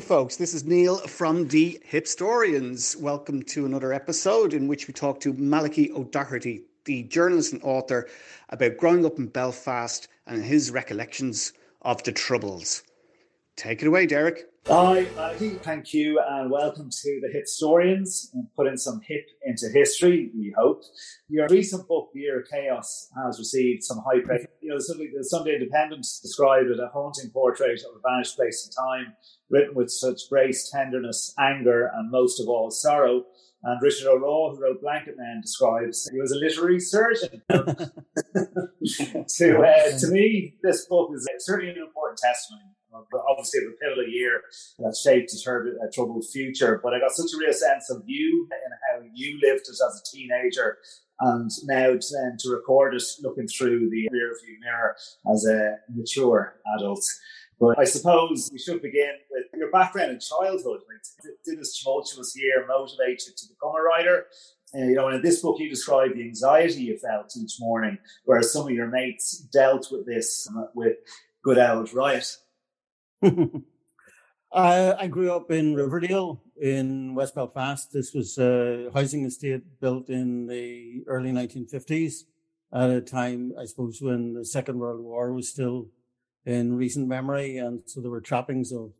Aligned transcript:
Evening, 0.00 0.16
folks. 0.16 0.36
This 0.36 0.54
is 0.54 0.64
Neil 0.64 0.96
from 0.96 1.48
the 1.48 1.78
Hipstorians. 1.92 2.96
Welcome 2.96 3.42
to 3.42 3.66
another 3.66 3.92
episode 3.92 4.54
in 4.54 4.66
which 4.66 4.88
we 4.88 4.94
talk 4.94 5.20
to 5.20 5.34
Malachi 5.34 5.92
O'Doherty, 5.92 6.62
the 6.86 7.02
journalist 7.02 7.52
and 7.52 7.62
author, 7.62 8.08
about 8.48 8.78
growing 8.78 9.04
up 9.04 9.18
in 9.18 9.26
Belfast 9.26 10.08
and 10.26 10.42
his 10.42 10.70
recollections 10.70 11.52
of 11.82 12.02
the 12.02 12.12
Troubles. 12.12 12.82
Take 13.56 13.82
it 13.82 13.88
away, 13.88 14.06
Derek. 14.06 14.46
Hi. 14.68 15.04
Thank 15.04 15.94
you, 15.94 16.20
and 16.20 16.50
welcome 16.50 16.90
to 16.90 17.20
the 17.22 17.30
Historians 17.32 18.30
Hipstorians. 18.32 18.46
Putting 18.54 18.76
some 18.76 19.00
hip 19.06 19.26
into 19.44 19.68
history, 19.72 20.30
we 20.36 20.52
hope. 20.56 20.82
Your 21.28 21.48
recent 21.48 21.88
book, 21.88 22.10
The 22.12 22.20
Year 22.20 22.40
of 22.40 22.48
Chaos, 22.48 23.08
has 23.16 23.38
received 23.38 23.82
some 23.82 23.98
high 23.98 24.20
praise. 24.20 24.46
You 24.60 24.70
know, 24.70 24.76
the 24.76 25.24
Sunday 25.24 25.54
Independent 25.54 26.06
described 26.22 26.68
it 26.68 26.78
a 26.78 26.88
haunting 26.88 27.30
portrait 27.30 27.80
of 27.80 27.96
a 27.96 28.00
vanished 28.08 28.36
place 28.36 28.66
and 28.66 28.74
time, 28.76 29.14
written 29.48 29.74
with 29.74 29.90
such 29.90 30.28
grace, 30.28 30.70
tenderness, 30.70 31.34
anger, 31.38 31.90
and 31.94 32.10
most 32.10 32.38
of 32.38 32.46
all, 32.48 32.70
sorrow. 32.70 33.24
And 33.62 33.80
Richard 33.82 34.08
O'Rawe, 34.08 34.54
who 34.54 34.62
wrote 34.62 34.82
Blanket 34.82 35.16
Men, 35.16 35.40
describes 35.42 36.06
he 36.12 36.20
was 36.20 36.32
a 36.32 36.36
literary 36.36 36.80
surgeon. 36.80 37.42
to, 37.48 37.92
uh, 39.58 39.98
to 39.98 40.08
me, 40.08 40.56
this 40.62 40.84
book 40.86 41.12
is 41.14 41.26
certainly 41.40 41.72
an 41.72 41.78
important 41.78 42.18
testimony 42.18 42.69
Um, 42.94 43.04
obviously 43.28 43.60
a 43.60 43.70
pivotal 43.82 44.08
year 44.08 44.42
that 44.78 44.96
shaped 44.96 45.32
a, 45.32 45.86
a 45.86 45.90
troubled 45.92 46.24
future. 46.32 46.80
But 46.82 46.94
I 46.94 47.00
got 47.00 47.12
such 47.12 47.30
a 47.34 47.38
real 47.38 47.52
sense 47.52 47.90
of 47.90 48.02
you 48.06 48.48
and 48.50 48.74
how 48.90 49.06
you 49.14 49.38
lived 49.42 49.62
it 49.68 49.70
as 49.70 49.80
a 49.80 50.16
teenager. 50.16 50.78
And 51.20 51.50
now 51.64 51.88
to, 51.88 52.16
um, 52.18 52.36
to 52.38 52.50
record 52.50 52.94
it 52.94 53.02
looking 53.22 53.46
through 53.46 53.90
the 53.90 54.08
rear 54.10 54.32
view 54.44 54.56
mirror 54.60 54.96
as 55.32 55.46
a 55.46 55.76
mature 55.94 56.54
adult. 56.76 57.04
But 57.60 57.78
I 57.78 57.84
suppose 57.84 58.48
we 58.50 58.58
should 58.58 58.80
begin 58.80 59.12
with 59.30 59.44
your 59.54 59.70
background 59.70 60.12
in 60.12 60.18
childhood. 60.18 60.80
Like, 60.88 61.34
did 61.44 61.58
this 61.58 61.78
tumultuous 61.78 62.34
year 62.34 62.66
motivate 62.66 63.22
you 63.26 63.34
to 63.36 63.46
become 63.48 63.74
a 63.78 63.82
writer? 63.82 64.26
Uh, 64.74 64.84
you 64.84 64.94
know, 64.94 65.08
in 65.08 65.20
this 65.20 65.42
book, 65.42 65.58
you 65.58 65.68
describe 65.68 66.14
the 66.14 66.22
anxiety 66.22 66.84
you 66.84 66.96
felt 66.96 67.36
each 67.36 67.56
morning, 67.60 67.98
whereas 68.24 68.52
some 68.52 68.66
of 68.66 68.70
your 68.70 68.86
mates 68.86 69.38
dealt 69.52 69.88
with 69.92 70.06
this 70.06 70.48
um, 70.48 70.68
with 70.74 70.96
good 71.42 71.58
old 71.58 71.92
riot. 71.92 72.36
I, 74.52 74.94
I 74.98 75.06
grew 75.08 75.32
up 75.32 75.50
in 75.50 75.74
Riverdale 75.74 76.42
in 76.60 77.14
West 77.14 77.34
Belfast. 77.34 77.92
This 77.92 78.14
was 78.14 78.38
a 78.38 78.90
housing 78.94 79.24
estate 79.24 79.62
built 79.80 80.08
in 80.08 80.46
the 80.46 81.04
early 81.06 81.30
1950s 81.30 82.24
at 82.72 82.90
a 82.90 83.00
time, 83.00 83.52
I 83.58 83.66
suppose, 83.66 84.00
when 84.00 84.32
the 84.32 84.44
Second 84.44 84.78
World 84.78 85.00
War 85.02 85.32
was 85.32 85.50
still 85.50 85.88
in 86.46 86.76
recent 86.76 87.08
memory. 87.08 87.58
And 87.58 87.82
so 87.84 88.00
there 88.00 88.10
were 88.10 88.20
trappings 88.20 88.72
of, 88.72 88.92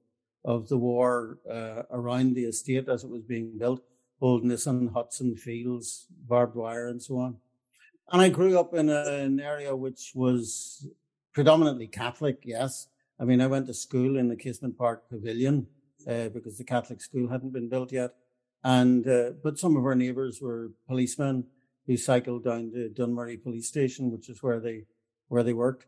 of 0.44 0.68
the 0.68 0.76
war 0.76 1.38
uh, 1.50 1.82
around 1.90 2.34
the 2.34 2.44
estate 2.44 2.88
as 2.88 3.04
it 3.04 3.10
was 3.10 3.22
being 3.22 3.56
built, 3.58 3.82
old 4.20 4.44
Nissen 4.44 4.88
huts 4.88 5.20
and 5.20 5.38
fields, 5.38 6.06
barbed 6.28 6.56
wire 6.56 6.88
and 6.88 7.02
so 7.02 7.18
on. 7.18 7.36
And 8.12 8.20
I 8.20 8.28
grew 8.28 8.58
up 8.58 8.74
in 8.74 8.90
a, 8.90 9.02
an 9.04 9.40
area 9.40 9.74
which 9.74 10.12
was 10.14 10.86
predominantly 11.32 11.86
Catholic, 11.86 12.40
yes, 12.44 12.88
I 13.20 13.24
mean, 13.24 13.42
I 13.42 13.46
went 13.48 13.66
to 13.66 13.74
school 13.74 14.16
in 14.16 14.28
the 14.28 14.36
Casement 14.36 14.78
Park 14.78 15.10
Pavilion 15.10 15.66
uh, 16.08 16.30
because 16.30 16.56
the 16.56 16.64
Catholic 16.64 17.02
school 17.02 17.28
hadn't 17.28 17.52
been 17.52 17.68
built 17.68 17.92
yet. 17.92 18.12
And, 18.64 19.06
uh, 19.06 19.32
but 19.42 19.58
some 19.58 19.76
of 19.76 19.84
our 19.84 19.94
neighbours 19.94 20.40
were 20.40 20.72
policemen 20.88 21.44
who 21.86 21.98
cycled 21.98 22.44
down 22.44 22.72
to 22.72 22.88
Dunmurry 22.88 23.42
police 23.42 23.68
station, 23.68 24.10
which 24.10 24.30
is 24.30 24.42
where 24.42 24.58
they, 24.58 24.84
where 25.28 25.42
they 25.42 25.52
worked. 25.52 25.86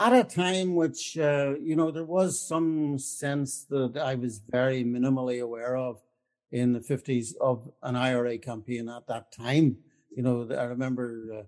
At 0.00 0.12
a 0.12 0.24
time 0.24 0.74
which, 0.74 1.16
uh, 1.16 1.54
you 1.60 1.76
know, 1.76 1.92
there 1.92 2.04
was 2.04 2.40
some 2.40 2.98
sense 2.98 3.64
that 3.70 3.96
I 3.96 4.16
was 4.16 4.40
very 4.48 4.82
minimally 4.82 5.40
aware 5.40 5.76
of 5.76 6.00
in 6.50 6.72
the 6.72 6.80
50s 6.80 7.36
of 7.40 7.70
an 7.82 7.94
IRA 7.94 8.38
campaign 8.38 8.88
at 8.88 9.06
that 9.06 9.32
time. 9.32 9.76
You 10.10 10.22
know, 10.22 10.48
I 10.50 10.64
remember 10.64 11.26
uh, 11.32 11.42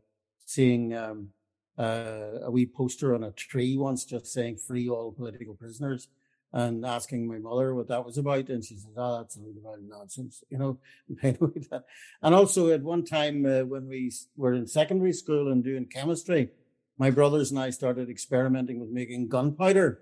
seeing 0.45 0.95
um, 0.95 1.31
uh, 1.79 2.41
a 2.43 2.51
wee 2.51 2.67
poster 2.67 3.15
on 3.15 3.25
a 3.25 3.33
tree 3.33 3.77
once 3.77 4.05
just 4.05 4.27
saying 4.27 4.57
free 4.57 4.89
all 4.89 5.13
political 5.13 5.55
prisoners 5.55 6.09
and 6.53 6.87
asking 6.87 7.27
my 7.27 7.39
mother 7.39 7.75
what 7.75 7.89
that 7.89 8.05
was 8.05 8.17
about. 8.17 8.49
And 8.49 8.65
she 8.65 8.77
says, 8.77 8.93
oh, 8.97 9.19
that's 9.19 9.37
a 9.37 9.41
load 9.41 9.81
of 9.81 9.85
nonsense, 9.89 10.45
you 10.51 10.59
know. 10.59 10.79
and 12.23 12.35
also 12.35 12.71
at 12.71 12.83
one 12.83 13.05
time 13.05 13.45
uh, 13.45 13.65
when 13.65 13.89
we 13.89 14.13
were 14.37 14.55
in 14.55 14.69
secondary 14.69 15.13
school 15.13 15.51
and 15.51 15.65
doing 15.65 15.87
chemistry, 15.87 16.51
my 16.97 17.11
brothers 17.11 17.51
and 17.51 17.59
I 17.59 17.71
started 17.71 18.09
experimenting 18.09 18.79
with 18.79 18.91
making 18.91 19.29
gunpowder. 19.29 20.01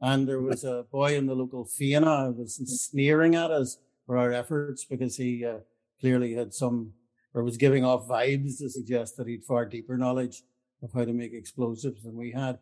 And 0.00 0.28
there 0.28 0.40
was 0.40 0.64
a 0.64 0.84
boy 0.90 1.16
in 1.16 1.26
the 1.26 1.36
local 1.36 1.64
Fianna 1.64 2.26
who 2.26 2.40
was 2.40 2.56
sneering 2.56 3.36
at 3.36 3.52
us 3.52 3.78
for 4.04 4.18
our 4.18 4.32
efforts 4.32 4.84
because 4.84 5.16
he 5.16 5.44
uh, 5.44 5.58
clearly 6.00 6.34
had 6.34 6.52
some, 6.52 6.92
or 7.34 7.44
was 7.44 7.56
giving 7.56 7.84
off 7.84 8.08
vibes 8.08 8.58
to 8.58 8.68
suggest 8.68 9.16
that 9.16 9.28
he'd 9.28 9.44
far 9.44 9.64
deeper 9.64 9.96
knowledge 9.96 10.42
of 10.84 10.92
how 10.92 11.04
to 11.04 11.12
make 11.12 11.32
explosives 11.32 12.02
than 12.02 12.14
we 12.14 12.30
had. 12.30 12.58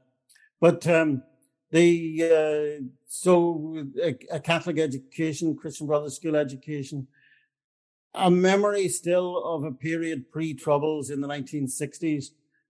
But 0.61 0.87
um, 0.87 1.25
the 1.73 2.81
uh, 2.81 2.85
so 3.07 3.85
a, 4.01 4.17
a, 4.31 4.41
Catholic 4.41 4.79
education, 4.79 5.57
Christian 5.57 5.89
Brothers 5.89 6.17
School 6.17 6.37
education, 6.37 7.09
a 8.15 8.31
memory 8.31 8.89
still 8.89 9.43
of 9.45 9.65
a 9.65 9.73
period 9.73 10.31
pre-troubles 10.31 11.11
in 11.11 11.21
the 11.21 11.29
1960s, 11.29 12.27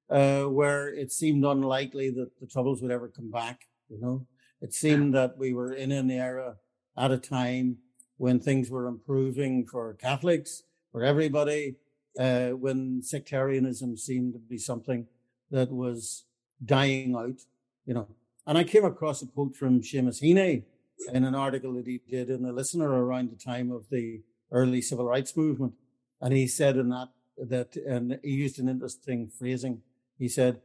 uh, 0.08 0.44
where 0.44 0.88
it 0.88 1.12
seemed 1.12 1.44
unlikely 1.44 2.10
that 2.10 2.30
the 2.40 2.46
troubles 2.46 2.80
would 2.80 2.90
ever 2.90 3.08
come 3.08 3.30
back. 3.30 3.68
You 3.90 4.00
know, 4.00 4.26
it 4.62 4.72
seemed 4.72 5.14
that 5.14 5.36
we 5.36 5.52
were 5.52 5.74
in 5.74 5.92
an 5.92 6.10
era 6.10 6.56
at 6.96 7.10
a 7.10 7.18
time 7.18 7.76
when 8.16 8.40
things 8.40 8.70
were 8.70 8.86
improving 8.86 9.66
for 9.66 9.94
Catholics, 9.94 10.62
for 10.92 11.02
everybody, 11.02 11.74
uh, 12.18 12.50
when 12.50 13.02
sectarianism 13.02 13.96
seemed 13.96 14.34
to 14.34 14.38
be 14.38 14.58
something 14.58 15.06
that 15.52 15.70
was 15.70 16.24
dying 16.64 17.14
out, 17.14 17.40
you 17.86 17.94
know. 17.94 18.08
And 18.46 18.58
I 18.58 18.64
came 18.64 18.84
across 18.84 19.22
a 19.22 19.26
quote 19.26 19.54
from 19.54 19.82
Seamus 19.82 20.20
Heaney 20.20 20.64
in 21.12 21.24
an 21.24 21.34
article 21.34 21.74
that 21.74 21.86
he 21.86 22.00
did 22.10 22.28
in 22.28 22.42
the 22.42 22.52
Listener 22.52 22.88
around 22.88 23.30
the 23.30 23.36
time 23.36 23.70
of 23.70 23.88
the 23.90 24.22
early 24.50 24.80
civil 24.80 25.06
rights 25.06 25.36
movement. 25.36 25.74
And 26.20 26.32
he 26.32 26.48
said 26.48 26.76
in 26.76 26.88
that, 26.88 27.08
that, 27.38 27.76
and 27.76 28.18
he 28.24 28.30
used 28.30 28.58
an 28.58 28.68
interesting 28.68 29.28
phrasing. 29.28 29.82
He 30.18 30.28
said, 30.28 30.60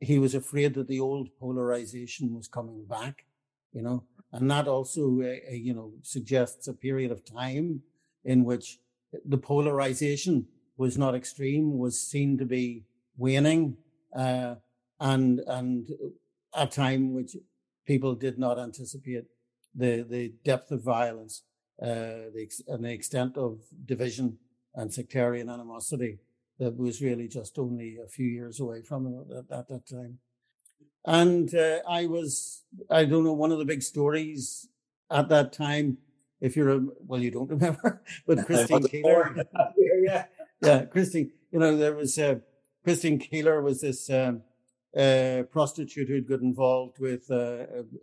he 0.00 0.18
was 0.18 0.34
afraid 0.34 0.74
that 0.74 0.88
the 0.88 1.00
old 1.00 1.28
polarization 1.38 2.34
was 2.34 2.48
coming 2.48 2.84
back, 2.84 3.24
you 3.72 3.82
know, 3.82 4.04
and 4.32 4.50
that 4.50 4.68
also, 4.68 5.20
uh, 5.22 5.52
you 5.52 5.74
know, 5.74 5.92
suggests 6.02 6.68
a 6.68 6.74
period 6.74 7.10
of 7.10 7.24
time 7.24 7.82
in 8.24 8.44
which 8.44 8.78
the 9.24 9.38
polarization 9.38 10.46
was 10.76 10.98
not 10.98 11.14
extreme, 11.14 11.78
was 11.78 12.00
seen 12.00 12.36
to 12.36 12.44
be 12.44 12.84
waning, 13.16 13.76
uh, 14.14 14.56
and 15.00 15.40
and 15.46 15.88
a 16.54 16.66
time 16.66 17.12
which 17.12 17.36
people 17.86 18.14
did 18.14 18.38
not 18.38 18.58
anticipate 18.58 19.24
the 19.74 20.06
the 20.08 20.34
depth 20.44 20.70
of 20.70 20.82
violence, 20.82 21.42
uh, 21.82 22.30
the 22.34 22.50
and 22.68 22.84
the 22.84 22.92
extent 22.92 23.36
of 23.36 23.60
division 23.84 24.38
and 24.74 24.92
sectarian 24.92 25.48
animosity 25.48 26.18
that 26.58 26.76
was 26.76 27.02
really 27.02 27.28
just 27.28 27.58
only 27.58 27.98
a 28.02 28.08
few 28.08 28.26
years 28.26 28.60
away 28.60 28.82
from 28.82 29.06
at, 29.30 29.58
at 29.58 29.68
that 29.68 29.86
time. 29.86 30.18
And 31.04 31.54
uh, 31.54 31.78
I 31.88 32.06
was, 32.06 32.64
I 32.90 33.04
don't 33.04 33.24
know, 33.24 33.32
one 33.32 33.52
of 33.52 33.58
the 33.58 33.64
big 33.64 33.82
stories 33.82 34.68
at 35.10 35.28
that 35.28 35.52
time. 35.52 35.98
If 36.40 36.56
you're 36.56 36.70
a, 36.70 36.80
well, 37.06 37.20
you 37.20 37.30
don't 37.30 37.50
remember, 37.56 38.02
but 38.26 38.38
Christine 38.46 38.88
Keeler, 38.88 39.36
yeah, 40.02 40.24
yeah, 40.60 40.84
Christine. 40.84 41.30
You 41.52 41.60
know, 41.60 41.76
there 41.76 41.94
was 41.94 42.18
uh, 42.18 42.36
Christine 42.86 43.18
Keeler 43.18 43.62
was 43.62 43.80
this 43.80 44.08
um, 44.10 44.42
uh, 44.96 45.42
prostitute 45.50 46.06
who'd 46.06 46.28
got 46.28 46.38
involved 46.38 47.00
with 47.00 47.28
uh, 47.32 47.34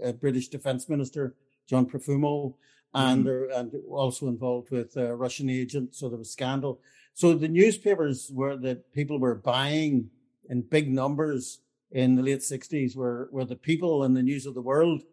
a, 0.02 0.10
a, 0.10 0.12
British 0.12 0.50
Defense 0.50 0.90
Minister, 0.90 1.36
John 1.70 1.86
Profumo, 1.86 2.56
and, 2.94 3.26
mm. 3.26 3.58
and 3.58 3.74
also 3.90 4.28
involved 4.28 4.72
with 4.72 4.98
a 4.98 5.16
Russian 5.16 5.50
agent. 5.50 5.96
So 5.96 6.10
there 6.10 6.18
was 6.18 6.28
a 6.28 6.32
scandal. 6.32 6.82
So 7.14 7.34
the 7.34 7.48
newspapers 7.48 8.30
were 8.34 8.58
that 8.58 8.92
people 8.92 9.22
were 9.22 9.36
buying 9.36 10.10
in 10.50 10.64
big 10.64 10.92
numbers 10.92 11.60
in 11.90 12.16
the 12.18 12.22
late 12.22 12.40
60s 12.40 12.94
were, 12.94 13.30
were 13.32 13.46
the 13.46 13.56
people 13.56 14.04
and 14.04 14.18
the 14.18 14.22
news 14.22 14.46
of 14.46 14.54
the 14.54 14.62
world, 14.62 15.04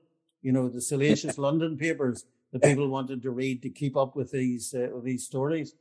you 0.42 0.50
know, 0.50 0.68
the 0.68 0.80
salacious 0.80 1.38
London 1.46 1.76
papers 1.76 2.24
that 2.52 2.64
people 2.64 2.88
wanted 2.88 3.22
to 3.22 3.30
read 3.30 3.62
to 3.62 3.70
keep 3.70 3.96
up 3.96 4.16
with 4.16 4.32
these, 4.32 4.74
uh, 4.74 4.88
these 5.04 5.24
stories. 5.24 5.76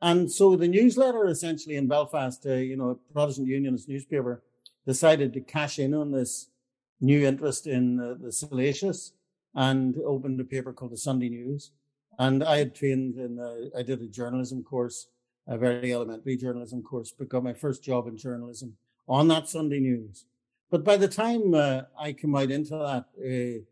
And 0.00 0.30
so 0.30 0.56
the 0.56 0.68
newsletter 0.68 1.26
essentially 1.26 1.76
in 1.76 1.88
Belfast, 1.88 2.44
uh, 2.46 2.54
you 2.54 2.76
know, 2.76 2.90
a 2.90 3.12
Protestant 3.12 3.48
Unionist 3.48 3.88
newspaper, 3.88 4.42
decided 4.86 5.32
to 5.32 5.40
cash 5.40 5.78
in 5.78 5.92
on 5.92 6.12
this 6.12 6.48
new 7.00 7.26
interest 7.26 7.66
in 7.66 8.00
uh, 8.00 8.14
the 8.20 8.32
salacious 8.32 9.12
and 9.54 9.96
opened 10.06 10.40
a 10.40 10.44
paper 10.44 10.72
called 10.72 10.92
the 10.92 10.96
Sunday 10.96 11.28
News. 11.28 11.72
And 12.18 12.42
I 12.42 12.58
had 12.58 12.74
trained 12.74 13.16
in, 13.16 13.38
uh, 13.38 13.76
I 13.78 13.82
did 13.82 14.00
a 14.02 14.06
journalism 14.06 14.62
course, 14.62 15.08
a 15.46 15.58
very 15.58 15.92
elementary 15.92 16.36
journalism 16.36 16.82
course, 16.82 17.12
but 17.16 17.28
got 17.28 17.44
my 17.44 17.52
first 17.52 17.82
job 17.82 18.06
in 18.06 18.16
journalism 18.16 18.76
on 19.08 19.28
that 19.28 19.48
Sunday 19.48 19.80
News. 19.80 20.26
But 20.70 20.84
by 20.84 20.96
the 20.96 21.08
time 21.08 21.54
uh, 21.54 21.82
I 21.98 22.12
came 22.12 22.34
out 22.34 22.50
into 22.50 22.76
that, 22.76 23.06
uh, 23.18 23.64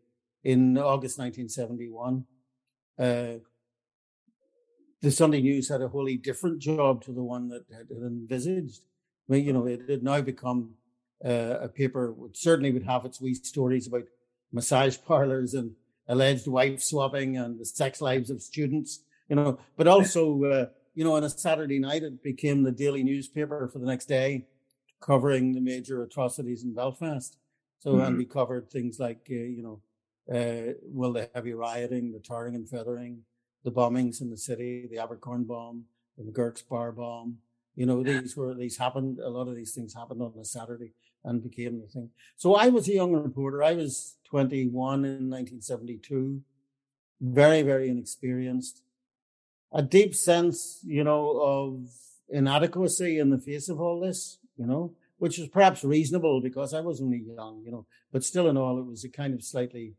in 0.47 0.77
August 0.77 1.19
1971. 1.19 2.23
The 5.01 5.11
Sunday 5.11 5.41
News 5.41 5.69
had 5.69 5.81
a 5.81 5.87
wholly 5.87 6.17
different 6.17 6.59
job 6.59 7.03
to 7.03 7.11
the 7.11 7.23
one 7.23 7.49
that 7.49 7.65
had 7.71 7.87
envisaged. 7.91 8.81
I 9.29 9.33
mean, 9.33 9.45
you 9.45 9.53
know, 9.53 9.67
it 9.67 9.87
had 9.87 10.03
now 10.03 10.21
become 10.21 10.71
uh, 11.23 11.59
a 11.61 11.67
paper 11.67 12.11
which 12.11 12.37
certainly 12.37 12.71
would 12.71 12.83
have 12.83 13.05
its 13.05 13.21
wee 13.21 13.33
stories 13.35 13.87
about 13.87 14.03
massage 14.51 14.97
parlors 15.07 15.53
and 15.53 15.75
alleged 16.07 16.47
wife 16.47 16.81
swapping 16.81 17.37
and 17.37 17.59
the 17.59 17.65
sex 17.65 18.01
lives 18.01 18.29
of 18.29 18.41
students, 18.41 19.01
you 19.29 19.35
know, 19.35 19.59
but 19.75 19.87
also, 19.87 20.43
uh, 20.43 20.65
you 20.95 21.03
know, 21.03 21.13
on 21.13 21.23
a 21.23 21.29
Saturday 21.29 21.79
night, 21.79 22.03
it 22.03 22.23
became 22.23 22.63
the 22.63 22.71
daily 22.71 23.03
newspaper 23.03 23.67
for 23.67 23.79
the 23.79 23.85
next 23.85 24.05
day, 24.05 24.47
covering 25.01 25.53
the 25.53 25.61
major 25.61 26.01
atrocities 26.01 26.63
in 26.63 26.73
Belfast. 26.73 27.37
So, 27.79 27.93
mm-hmm. 27.93 28.01
and 28.01 28.17
we 28.17 28.25
covered 28.25 28.71
things 28.71 28.99
like, 28.99 29.27
uh, 29.29 29.35
you 29.35 29.61
know, 29.61 29.81
uh, 30.33 30.73
well, 30.83 31.13
the 31.13 31.29
heavy 31.35 31.53
rioting, 31.53 32.11
the 32.11 32.19
tarring 32.19 32.55
and 32.55 32.67
feathering, 32.67 33.21
the 33.63 33.71
bombings 33.71 34.21
in 34.21 34.29
the 34.29 34.37
city, 34.37 34.87
the 34.89 34.97
Abercorn 34.97 35.45
bomb, 35.45 35.85
the 36.17 36.23
McGurk's 36.23 36.61
bar 36.61 36.91
bomb. 36.91 37.37
You 37.75 37.85
know, 37.85 38.01
these 38.03 38.35
were, 38.35 38.53
these 38.53 38.77
happened, 38.77 39.19
a 39.19 39.29
lot 39.29 39.47
of 39.47 39.55
these 39.55 39.73
things 39.73 39.93
happened 39.93 40.21
on 40.21 40.33
a 40.39 40.45
Saturday 40.45 40.93
and 41.23 41.43
became 41.43 41.79
the 41.79 41.87
thing. 41.87 42.09
So 42.35 42.55
I 42.55 42.69
was 42.69 42.87
a 42.87 42.93
young 42.93 43.13
reporter. 43.13 43.63
I 43.63 43.73
was 43.73 44.15
21 44.25 45.05
in 45.05 45.29
1972, 45.29 46.41
very, 47.21 47.61
very 47.61 47.89
inexperienced. 47.89 48.81
A 49.73 49.81
deep 49.81 50.15
sense, 50.15 50.79
you 50.83 51.03
know, 51.03 51.39
of 51.41 51.87
inadequacy 52.29 53.19
in 53.19 53.29
the 53.29 53.37
face 53.37 53.69
of 53.69 53.79
all 53.79 53.99
this, 53.99 54.39
you 54.57 54.65
know, 54.65 54.93
which 55.17 55.37
was 55.37 55.49
perhaps 55.49 55.83
reasonable 55.83 56.41
because 56.41 56.73
I 56.73 56.81
was 56.81 57.01
only 57.01 57.23
young, 57.35 57.61
you 57.65 57.71
know, 57.71 57.85
but 58.11 58.23
still 58.23 58.47
in 58.49 58.57
all, 58.57 58.79
it 58.79 58.85
was 58.85 59.03
a 59.03 59.09
kind 59.09 59.33
of 59.33 59.43
slightly 59.43 59.93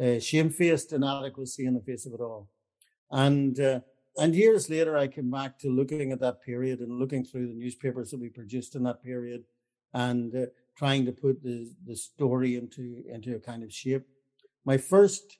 uh, 0.00 0.18
shamefaced 0.18 0.92
inadequacy 0.92 1.66
in 1.66 1.74
the 1.74 1.80
face 1.80 2.06
of 2.06 2.12
it 2.12 2.20
all. 2.20 2.48
And, 3.10 3.58
uh, 3.60 3.80
and 4.16 4.34
years 4.34 4.70
later, 4.70 4.96
I 4.96 5.08
came 5.08 5.30
back 5.30 5.58
to 5.60 5.68
looking 5.68 6.12
at 6.12 6.20
that 6.20 6.42
period 6.42 6.80
and 6.80 6.98
looking 6.98 7.24
through 7.24 7.48
the 7.48 7.54
newspapers 7.54 8.10
that 8.10 8.20
we 8.20 8.28
produced 8.28 8.74
in 8.74 8.84
that 8.84 9.02
period 9.02 9.44
and 9.92 10.34
uh, 10.34 10.46
trying 10.76 11.06
to 11.06 11.12
put 11.12 11.42
the, 11.42 11.70
the 11.86 11.96
story 11.96 12.56
into, 12.56 13.02
into 13.08 13.36
a 13.36 13.40
kind 13.40 13.62
of 13.62 13.72
shape. 13.72 14.04
My 14.64 14.76
first 14.76 15.38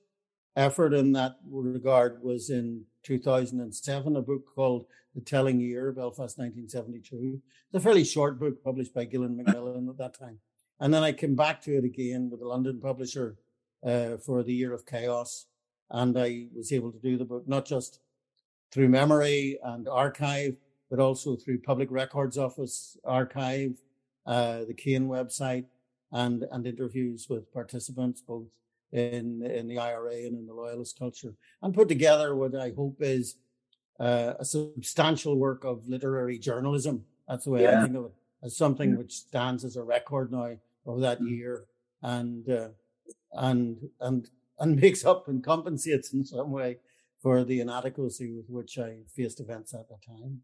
effort 0.56 0.94
in 0.94 1.12
that 1.12 1.36
regard 1.48 2.22
was 2.22 2.50
in 2.50 2.84
2007, 3.02 4.16
a 4.16 4.22
book 4.22 4.42
called 4.54 4.86
The 5.14 5.20
Telling 5.20 5.60
Year, 5.60 5.92
Belfast 5.92 6.38
1972. 6.38 7.40
It's 7.72 7.74
a 7.74 7.80
fairly 7.80 8.04
short 8.04 8.38
book 8.38 8.62
published 8.62 8.94
by 8.94 9.04
Gill 9.04 9.24
and 9.24 9.36
Macmillan 9.36 9.88
at 9.88 9.98
that 9.98 10.18
time. 10.18 10.38
And 10.80 10.92
then 10.92 11.02
I 11.02 11.12
came 11.12 11.34
back 11.34 11.62
to 11.62 11.76
it 11.76 11.84
again 11.84 12.30
with 12.30 12.40
a 12.40 12.48
London 12.48 12.80
publisher 12.80 13.36
uh, 13.84 14.16
for 14.16 14.42
the 14.42 14.54
Year 14.54 14.72
of 14.72 14.86
Chaos. 14.86 15.46
And 15.94 16.18
I 16.18 16.46
was 16.54 16.72
able 16.72 16.90
to 16.90 16.98
do 16.98 17.16
the 17.16 17.24
book 17.24 17.46
not 17.46 17.64
just 17.64 18.00
through 18.72 18.88
memory 18.88 19.58
and 19.62 19.88
archive, 19.88 20.56
but 20.90 20.98
also 20.98 21.36
through 21.36 21.60
Public 21.60 21.88
Records 21.90 22.36
Office 22.36 22.98
archive 23.04 23.78
uh, 24.26 24.64
the 24.66 24.74
CAIN 24.74 25.06
website, 25.06 25.66
and 26.10 26.44
and 26.50 26.66
interviews 26.66 27.28
with 27.28 27.52
participants 27.52 28.20
both 28.20 28.48
in 28.92 29.42
in 29.44 29.68
the 29.68 29.78
IRA 29.78 30.26
and 30.26 30.36
in 30.36 30.46
the 30.46 30.54
loyalist 30.54 30.98
culture, 30.98 31.34
and 31.62 31.74
put 31.74 31.88
together 31.88 32.34
what 32.34 32.56
I 32.56 32.72
hope 32.74 32.96
is 33.00 33.36
uh, 34.00 34.34
a 34.38 34.44
substantial 34.44 35.36
work 35.36 35.64
of 35.64 35.88
literary 35.88 36.38
journalism. 36.38 37.04
That's 37.28 37.44
the 37.44 37.50
way 37.50 37.62
yeah. 37.62 37.78
I 37.78 37.82
think 37.84 37.96
of 37.96 38.06
it, 38.06 38.14
as 38.42 38.56
something 38.56 38.94
mm. 38.94 38.98
which 38.98 39.12
stands 39.12 39.64
as 39.64 39.76
a 39.76 39.84
record 39.84 40.32
now 40.32 40.56
of 40.86 41.00
that 41.02 41.20
mm. 41.20 41.30
year, 41.30 41.66
and 42.02 42.48
uh, 42.50 42.68
and 43.32 43.76
and 44.00 44.28
and 44.58 44.80
makes 44.80 45.04
up 45.04 45.28
and 45.28 45.44
compensates 45.44 46.12
in 46.12 46.24
some 46.24 46.50
way 46.50 46.78
for 47.20 47.42
the 47.44 47.60
inadequacy 47.60 48.30
with 48.30 48.50
which 48.50 48.78
I 48.78 48.98
faced 49.16 49.40
events 49.40 49.72
at 49.74 49.88
the 49.88 49.96
time. 50.06 50.42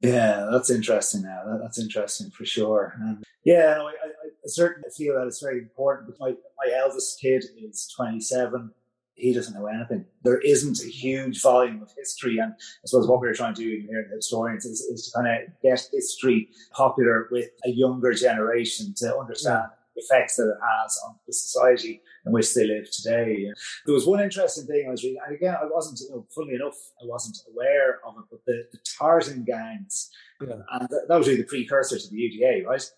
Yeah, 0.00 0.48
that's 0.50 0.70
interesting. 0.70 1.22
Now 1.22 1.42
that, 1.46 1.60
that's 1.62 1.78
interesting 1.78 2.30
for 2.30 2.44
sure. 2.44 2.94
And 3.00 3.22
yeah, 3.44 3.74
no, 3.76 3.88
I, 3.88 3.90
I, 3.90 4.28
certainly 4.46 4.88
feel 4.96 5.14
that 5.14 5.26
it's 5.26 5.42
very 5.42 5.58
important. 5.58 6.14
My 6.18 6.30
my 6.30 6.72
eldest 6.74 7.20
kid 7.20 7.44
is 7.58 7.92
twenty 7.94 8.20
seven. 8.20 8.70
He 9.14 9.34
doesn't 9.34 9.52
know 9.52 9.66
anything. 9.66 10.06
There 10.22 10.40
isn't 10.40 10.80
a 10.80 10.88
huge 10.88 11.42
volume 11.42 11.82
of 11.82 11.92
history, 11.94 12.38
and 12.38 12.52
I 12.52 12.86
suppose 12.86 13.06
what 13.06 13.20
we're 13.20 13.34
trying 13.34 13.54
to 13.54 13.62
do 13.62 13.86
here 13.86 14.00
in 14.00 14.08
the 14.08 14.16
historians 14.16 14.64
is, 14.64 14.80
is 14.80 15.10
to 15.10 15.18
kind 15.18 15.28
of 15.28 15.52
get 15.62 15.86
history 15.92 16.48
popular 16.72 17.28
with 17.30 17.50
a 17.66 17.70
younger 17.70 18.14
generation 18.14 18.94
to 18.98 19.18
understand 19.18 19.66
effects 20.00 20.36
that 20.36 20.48
it 20.48 20.58
has 20.82 20.98
on 21.06 21.14
the 21.26 21.32
society 21.32 22.02
in 22.26 22.32
which 22.32 22.52
they 22.54 22.66
live 22.66 22.90
today. 22.90 23.50
There 23.86 23.94
was 23.94 24.06
one 24.06 24.20
interesting 24.20 24.66
thing 24.66 24.86
I 24.86 24.90
was 24.90 25.02
reading, 25.02 25.20
and 25.26 25.34
again, 25.34 25.54
I 25.60 25.66
wasn't, 25.66 26.00
you 26.00 26.14
know, 26.14 26.26
funnily 26.34 26.54
enough, 26.54 26.76
I 27.02 27.06
wasn't 27.06 27.36
aware 27.52 28.00
of 28.06 28.14
it, 28.18 28.24
but 28.30 28.40
the, 28.46 28.64
the 28.72 28.78
tartan 28.98 29.44
gangs, 29.44 30.10
yeah. 30.40 30.54
and 30.72 30.88
that, 30.88 31.06
that 31.08 31.18
was 31.18 31.26
really 31.26 31.42
the 31.42 31.46
precursor 31.46 31.98
to 31.98 32.08
the 32.10 32.16
UDA, 32.16 32.66
right? 32.66 32.90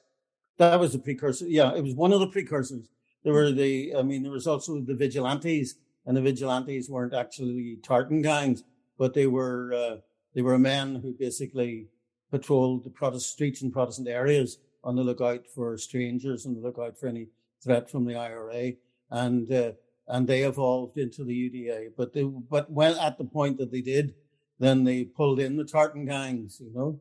That 0.59 0.79
was 0.79 0.93
the 0.93 0.99
precursor. 0.99 1.47
Yeah, 1.47 1.75
it 1.75 1.83
was 1.83 1.95
one 1.95 2.13
of 2.13 2.21
the 2.21 2.29
precursors. 2.29 2.89
There 3.25 3.33
were 3.33 3.53
the, 3.53 3.95
I 3.97 4.03
mean, 4.03 4.23
there 4.23 4.33
was 4.33 4.47
also 4.47 4.81
the 4.81 4.95
vigilantes, 4.95 5.77
and 6.07 6.17
the 6.17 6.23
vigilantes 6.23 6.91
weren't 6.91 7.15
actually 7.15 7.79
tartan 7.83 8.23
gangs, 8.23 8.65
but 8.99 9.15
they 9.15 9.27
were 9.27 9.73
uh, 9.73 9.97
they 10.35 10.43
were 10.43 10.59
men 10.59 10.97
who 10.97 11.13
basically 11.13 11.89
patrolled 12.31 12.85
the 12.85 12.91
Protestant 12.91 13.33
streets 13.33 13.63
and 13.63 13.73
Protestant 13.73 14.09
areas 14.09 14.59
on 14.85 14.97
the 14.97 15.03
lookout 15.03 15.47
for 15.47 15.77
strangers 15.79 16.47
and 16.47 16.57
the 16.57 16.61
lookout 16.61 16.99
for 16.99 17.07
any 17.07 17.29
threat 17.63 17.91
from 17.91 18.05
the 18.05 18.17
IRA 18.17 18.73
and 19.11 19.53
uh, 19.53 19.73
and 20.09 20.27
they 20.27 20.43
evolved 20.43 20.99
into 20.99 21.25
the 21.25 21.51
UDA. 21.51 21.91
But 21.97 22.13
they 22.13 22.25
but 22.25 22.71
when 22.71 22.99
at 22.99 23.19
the 23.19 23.25
point 23.25 23.59
that 23.59 23.71
they 23.71 23.81
did, 23.81 24.15
then 24.59 24.85
they 24.85 25.05
pulled 25.05 25.39
in 25.39 25.57
the 25.57 25.65
tartan 25.65 26.07
gangs, 26.07 26.61
you 26.61 26.73
know. 26.75 27.01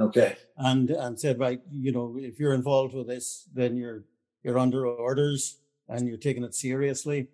Okay. 0.00 0.36
And 0.56 0.90
and 0.90 1.18
said, 1.18 1.38
right, 1.38 1.60
you 1.70 1.92
know, 1.92 2.16
if 2.18 2.38
you're 2.38 2.54
involved 2.54 2.94
with 2.94 3.08
this, 3.08 3.48
then 3.52 3.76
you're 3.76 4.04
you're 4.42 4.58
under 4.58 4.86
orders 4.86 5.58
and 5.88 6.06
you're 6.08 6.16
taking 6.16 6.44
it 6.44 6.54
seriously. 6.54 7.28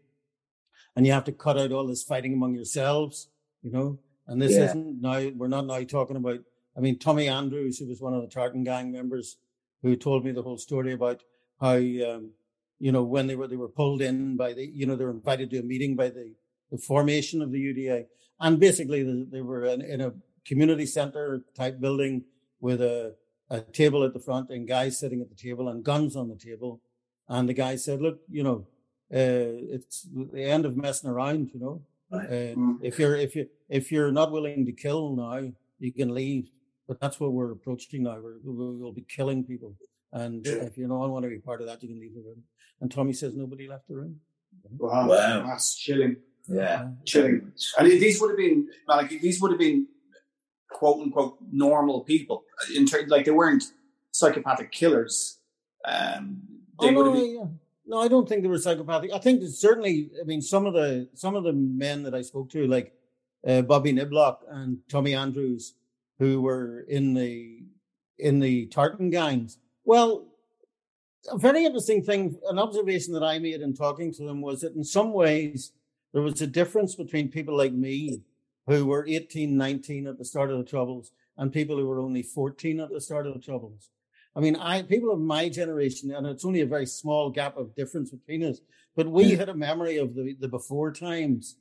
And 0.96 1.06
you 1.06 1.12
have 1.12 1.24
to 1.24 1.32
cut 1.32 1.58
out 1.58 1.72
all 1.72 1.86
this 1.86 2.04
fighting 2.04 2.34
among 2.34 2.54
yourselves, 2.54 3.28
you 3.62 3.70
know. 3.70 3.98
And 4.26 4.40
this 4.40 4.52
yeah. 4.52 4.64
isn't 4.64 5.00
now 5.02 5.30
we're 5.36 5.48
not 5.48 5.66
now 5.66 5.82
talking 5.84 6.16
about 6.16 6.40
I 6.76 6.80
mean 6.80 6.98
Tommy 6.98 7.28
Andrews, 7.28 7.78
who 7.78 7.86
was 7.86 8.00
one 8.00 8.14
of 8.14 8.22
the 8.22 8.28
Tartan 8.28 8.64
gang 8.64 8.90
members, 8.90 9.36
who 9.84 9.94
told 9.94 10.24
me 10.24 10.32
the 10.32 10.42
whole 10.42 10.58
story 10.58 10.92
about 10.92 11.22
how 11.60 11.76
um, 11.76 12.30
you 12.78 12.92
know, 12.92 13.02
when 13.02 13.26
they 13.26 13.36
were 13.36 13.46
they 13.46 13.56
were 13.56 13.68
pulled 13.68 14.02
in 14.02 14.36
by 14.36 14.52
the, 14.52 14.66
you 14.66 14.86
know, 14.86 14.96
they 14.96 15.04
were 15.04 15.10
invited 15.10 15.50
to 15.50 15.58
a 15.58 15.62
meeting 15.62 15.94
by 15.96 16.08
the, 16.08 16.34
the 16.70 16.78
formation 16.78 17.40
of 17.40 17.52
the 17.52 17.58
UDA, 17.58 18.06
and 18.40 18.58
basically 18.58 19.02
the, 19.02 19.26
they 19.30 19.40
were 19.40 19.64
in, 19.64 19.80
in, 19.80 20.00
a 20.00 20.12
community 20.44 20.84
center 20.84 21.44
type 21.54 21.80
building 21.80 22.24
with 22.60 22.80
a, 22.82 23.14
a 23.48 23.60
table 23.60 24.04
at 24.04 24.12
the 24.12 24.20
front 24.20 24.50
and 24.50 24.68
guys 24.68 24.98
sitting 24.98 25.20
at 25.20 25.28
the 25.28 25.34
table 25.34 25.68
and 25.68 25.84
guns 25.84 26.16
on 26.16 26.28
the 26.28 26.36
table, 26.36 26.80
and 27.28 27.48
the 27.48 27.54
guy 27.54 27.76
said, 27.76 28.02
"Look, 28.02 28.20
you 28.28 28.42
know, 28.42 28.66
uh, 29.12 29.74
it's 29.76 30.06
the 30.12 30.44
end 30.44 30.66
of 30.66 30.76
messing 30.76 31.10
around, 31.10 31.50
you 31.54 31.60
know." 31.60 31.82
Uh, 32.12 32.54
mm. 32.54 32.78
If 32.82 32.98
you're 32.98 33.16
if 33.16 33.34
you 33.36 33.48
if 33.68 33.92
you're 33.92 34.12
not 34.12 34.32
willing 34.32 34.66
to 34.66 34.72
kill 34.72 35.14
now, 35.14 35.52
you 35.78 35.92
can 35.92 36.12
leave. 36.12 36.50
But 36.86 37.00
that's 37.00 37.18
what 37.18 37.32
we're 37.32 37.52
approaching 37.52 38.02
now. 38.02 38.18
We're, 38.20 38.36
we'll 38.42 38.92
be 38.92 39.06
killing 39.08 39.44
people. 39.44 39.74
And 40.12 40.44
yeah. 40.46 40.54
if 40.54 40.76
you 40.76 40.86
don't 40.86 41.10
want 41.10 41.24
to 41.24 41.28
be 41.28 41.38
part 41.38 41.60
of 41.60 41.66
that, 41.66 41.82
you 41.82 41.88
can 41.88 42.00
leave 42.00 42.14
the 42.14 42.20
room. 42.20 42.42
And 42.80 42.90
Tommy 42.90 43.12
says 43.12 43.34
nobody 43.34 43.68
left 43.68 43.88
the 43.88 43.96
room. 43.96 44.20
Wow, 44.78 45.08
wow. 45.08 45.44
that's 45.46 45.74
chilling. 45.74 46.16
Yeah, 46.46 46.88
chilling. 47.04 47.52
And 47.78 47.90
these 47.90 48.20
would 48.20 48.30
have 48.30 48.36
been 48.36 48.68
like 48.86 49.08
these 49.08 49.40
would 49.40 49.50
have 49.50 49.58
been 49.58 49.88
quote 50.70 51.00
unquote 51.00 51.38
normal 51.50 52.02
people 52.02 52.44
in 52.76 52.86
terms 52.86 53.10
like 53.10 53.24
they 53.24 53.30
weren't 53.30 53.64
psychopathic 54.10 54.70
killers. 54.70 55.38
Um, 55.84 56.42
they 56.80 56.88
oh, 56.88 56.90
no, 56.90 57.12
been... 57.12 57.34
yeah. 57.34 57.44
no, 57.86 58.00
I 58.00 58.08
don't 58.08 58.28
think 58.28 58.42
they 58.42 58.48
were 58.48 58.58
psychopathic. 58.58 59.10
I 59.12 59.18
think 59.18 59.42
certainly. 59.48 60.10
I 60.20 60.24
mean, 60.24 60.42
some 60.42 60.66
of 60.66 60.74
the 60.74 61.08
some 61.14 61.34
of 61.34 61.44
the 61.44 61.52
men 61.52 62.02
that 62.02 62.14
I 62.14 62.22
spoke 62.22 62.50
to, 62.50 62.66
like 62.66 62.92
uh, 63.46 63.62
Bobby 63.62 63.92
Niblock 63.92 64.38
and 64.48 64.78
Tommy 64.88 65.14
Andrews, 65.14 65.74
who 66.18 66.40
were 66.40 66.80
in 66.88 67.14
the 67.14 67.62
in 68.18 68.38
the 68.38 68.66
tartan 68.66 69.10
gangs, 69.10 69.58
well, 69.84 70.28
a 71.30 71.38
very 71.38 71.64
interesting 71.64 72.02
thing, 72.02 72.38
an 72.48 72.58
observation 72.58 73.12
that 73.14 73.22
I 73.22 73.38
made 73.38 73.60
in 73.60 73.74
talking 73.74 74.12
to 74.14 74.24
them 74.24 74.40
was 74.40 74.60
that 74.60 74.74
in 74.74 74.84
some 74.84 75.12
ways 75.12 75.72
there 76.12 76.22
was 76.22 76.40
a 76.40 76.46
difference 76.46 76.94
between 76.94 77.28
people 77.30 77.56
like 77.56 77.72
me 77.72 78.22
who 78.66 78.86
were 78.86 79.06
18, 79.06 79.56
19 79.56 80.06
at 80.06 80.18
the 80.18 80.24
start 80.24 80.50
of 80.50 80.58
the 80.58 80.64
Troubles 80.64 81.12
and 81.36 81.52
people 81.52 81.76
who 81.76 81.86
were 81.86 82.00
only 82.00 82.22
14 82.22 82.80
at 82.80 82.90
the 82.90 83.00
start 83.00 83.26
of 83.26 83.34
the 83.34 83.40
Troubles. 83.40 83.90
I 84.36 84.40
mean, 84.40 84.56
I 84.56 84.82
people 84.82 85.12
of 85.12 85.20
my 85.20 85.48
generation, 85.48 86.10
and 86.10 86.26
it's 86.26 86.44
only 86.44 86.60
a 86.60 86.66
very 86.66 86.86
small 86.86 87.30
gap 87.30 87.56
of 87.56 87.74
difference 87.74 88.10
between 88.10 88.42
us, 88.42 88.60
but 88.96 89.06
we 89.06 89.32
had 89.32 89.48
a 89.48 89.54
memory 89.54 89.96
of 89.96 90.14
the, 90.14 90.36
the 90.38 90.48
before 90.48 90.92
times. 90.92 91.56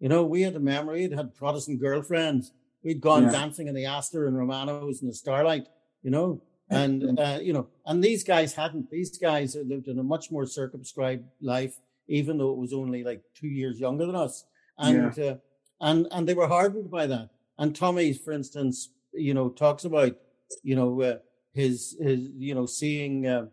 You 0.00 0.08
know, 0.08 0.24
we 0.24 0.42
had 0.42 0.56
a 0.56 0.60
memory, 0.60 1.04
it 1.04 1.12
had 1.12 1.34
Protestant 1.34 1.80
girlfriends. 1.80 2.52
We'd 2.82 3.00
gone 3.00 3.24
yeah. 3.24 3.32
dancing 3.32 3.68
in 3.68 3.74
the 3.74 3.86
Astor 3.86 4.26
and 4.26 4.36
Romano's 4.36 5.02
in 5.02 5.08
the 5.08 5.14
Starlight, 5.14 5.66
you 6.02 6.10
know 6.10 6.42
and 6.70 7.20
uh, 7.20 7.38
you 7.40 7.52
know, 7.52 7.68
and 7.86 8.02
these 8.02 8.24
guys 8.24 8.52
hadn't. 8.52 8.90
These 8.90 9.18
guys 9.18 9.56
lived 9.56 9.86
in 9.86 10.00
a 10.00 10.02
much 10.02 10.32
more 10.32 10.46
circumscribed 10.46 11.24
life 11.40 11.78
even 12.08 12.38
though 12.38 12.52
it 12.52 12.58
was 12.58 12.72
only 12.72 13.04
like 13.04 13.22
two 13.34 13.48
years 13.48 13.78
younger 13.78 14.06
than 14.06 14.16
us. 14.16 14.44
And, 14.78 15.16
yeah. 15.16 15.24
uh, 15.24 15.36
and, 15.80 16.06
and 16.10 16.28
they 16.28 16.34
were 16.34 16.48
hardened 16.48 16.90
by 16.90 17.06
that. 17.06 17.30
And 17.58 17.74
Tommy, 17.74 18.12
for 18.12 18.32
instance, 18.32 18.90
you 19.12 19.34
know, 19.34 19.48
talks 19.48 19.84
about, 19.84 20.16
you 20.62 20.76
know, 20.76 21.00
uh, 21.02 21.16
his, 21.52 21.96
his, 22.00 22.28
you 22.36 22.54
know, 22.54 22.66
seeing 22.66 23.26
uh, 23.26 23.46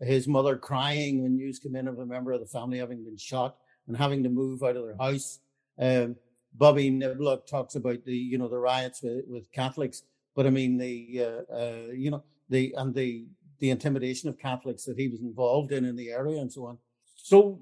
his 0.00 0.28
mother 0.28 0.56
crying 0.56 1.22
when 1.22 1.36
news 1.36 1.58
came 1.58 1.76
in 1.76 1.88
of 1.88 1.98
a 1.98 2.06
member 2.06 2.32
of 2.32 2.40
the 2.40 2.46
family 2.46 2.78
having 2.78 3.04
been 3.04 3.16
shot 3.16 3.56
and 3.86 3.96
having 3.96 4.22
to 4.22 4.28
move 4.28 4.62
out 4.62 4.76
of 4.76 4.84
their 4.84 4.96
house. 4.96 5.40
Um, 5.78 6.16
Bobby 6.58 6.90
Niblock 6.90 7.46
talks 7.46 7.76
about 7.76 8.04
the, 8.04 8.16
you 8.16 8.36
know, 8.36 8.48
the 8.48 8.58
riots 8.58 9.02
with, 9.02 9.24
with 9.28 9.50
Catholics, 9.52 10.02
but 10.34 10.46
I 10.46 10.50
mean, 10.50 10.76
the, 10.76 11.24
uh, 11.24 11.54
uh, 11.54 11.92
you 11.92 12.10
know, 12.10 12.24
the, 12.48 12.74
and 12.76 12.94
the, 12.94 13.26
the 13.60 13.70
intimidation 13.70 14.28
of 14.28 14.38
Catholics 14.38 14.84
that 14.84 14.98
he 14.98 15.08
was 15.08 15.20
involved 15.20 15.72
in 15.72 15.84
in 15.84 15.96
the 15.96 16.10
area 16.10 16.40
and 16.40 16.52
so 16.52 16.66
on. 16.66 16.78
So, 17.16 17.60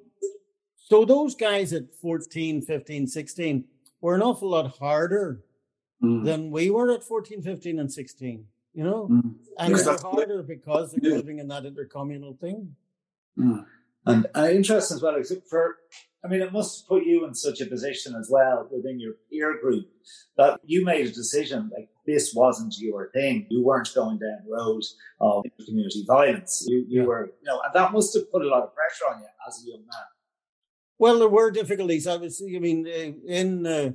so 0.76 1.04
those 1.04 1.34
guys 1.34 1.72
at 1.72 1.94
14, 2.00 2.62
15, 2.62 3.06
16 3.06 3.64
were 4.00 4.14
an 4.14 4.22
awful 4.22 4.50
lot 4.50 4.76
harder 4.78 5.42
mm. 6.02 6.24
than 6.24 6.50
we 6.50 6.70
were 6.70 6.90
at 6.92 7.04
14, 7.04 7.42
15, 7.42 7.80
and 7.80 7.92
16, 7.92 8.44
you 8.74 8.84
know? 8.84 9.08
Mm. 9.08 9.34
And 9.58 9.76
yeah. 9.76 9.82
they're 9.82 9.98
harder 9.98 10.42
because 10.42 10.92
they're 10.92 11.10
yeah. 11.10 11.16
living 11.16 11.38
in 11.38 11.48
that 11.48 11.64
intercommunal 11.64 12.38
thing. 12.38 12.74
Mm. 13.38 13.64
And 14.06 14.26
uh, 14.36 14.48
interesting 14.50 14.96
as 14.96 15.02
well, 15.02 15.20
for 15.50 15.76
I 16.24 16.28
mean, 16.28 16.42
it 16.42 16.52
must 16.52 16.88
put 16.88 17.04
you 17.04 17.24
in 17.24 17.34
such 17.34 17.60
a 17.60 17.66
position 17.66 18.14
as 18.16 18.28
well 18.30 18.68
within 18.70 18.98
your 18.98 19.14
peer 19.30 19.60
group 19.60 19.86
that 20.36 20.58
you 20.64 20.84
made 20.84 21.06
a 21.06 21.12
decision 21.12 21.70
like 21.72 21.88
this 22.04 22.34
wasn't 22.34 22.74
your 22.78 23.10
thing. 23.12 23.46
You 23.48 23.64
weren't 23.64 23.92
going 23.94 24.18
down 24.18 24.38
the 24.44 24.52
road 24.52 24.82
of 25.20 25.44
community 25.64 26.04
violence. 26.06 26.64
You, 26.66 26.84
you 26.88 27.00
yeah. 27.02 27.06
were, 27.06 27.26
you 27.26 27.44
know, 27.44 27.60
and 27.64 27.72
that 27.74 27.92
must 27.92 28.14
have 28.14 28.30
put 28.32 28.42
a 28.42 28.48
lot 28.48 28.64
of 28.64 28.74
pressure 28.74 29.04
on 29.14 29.20
you 29.20 29.28
as 29.46 29.62
a 29.62 29.70
young 29.70 29.80
man. 29.80 30.04
Well, 30.98 31.18
there 31.18 31.28
were 31.28 31.50
difficulties. 31.50 32.06
I 32.06 32.16
was, 32.16 32.42
I 32.42 32.58
mean, 32.58 32.86
uh, 32.86 33.30
in 33.30 33.66
uh, 33.66 33.92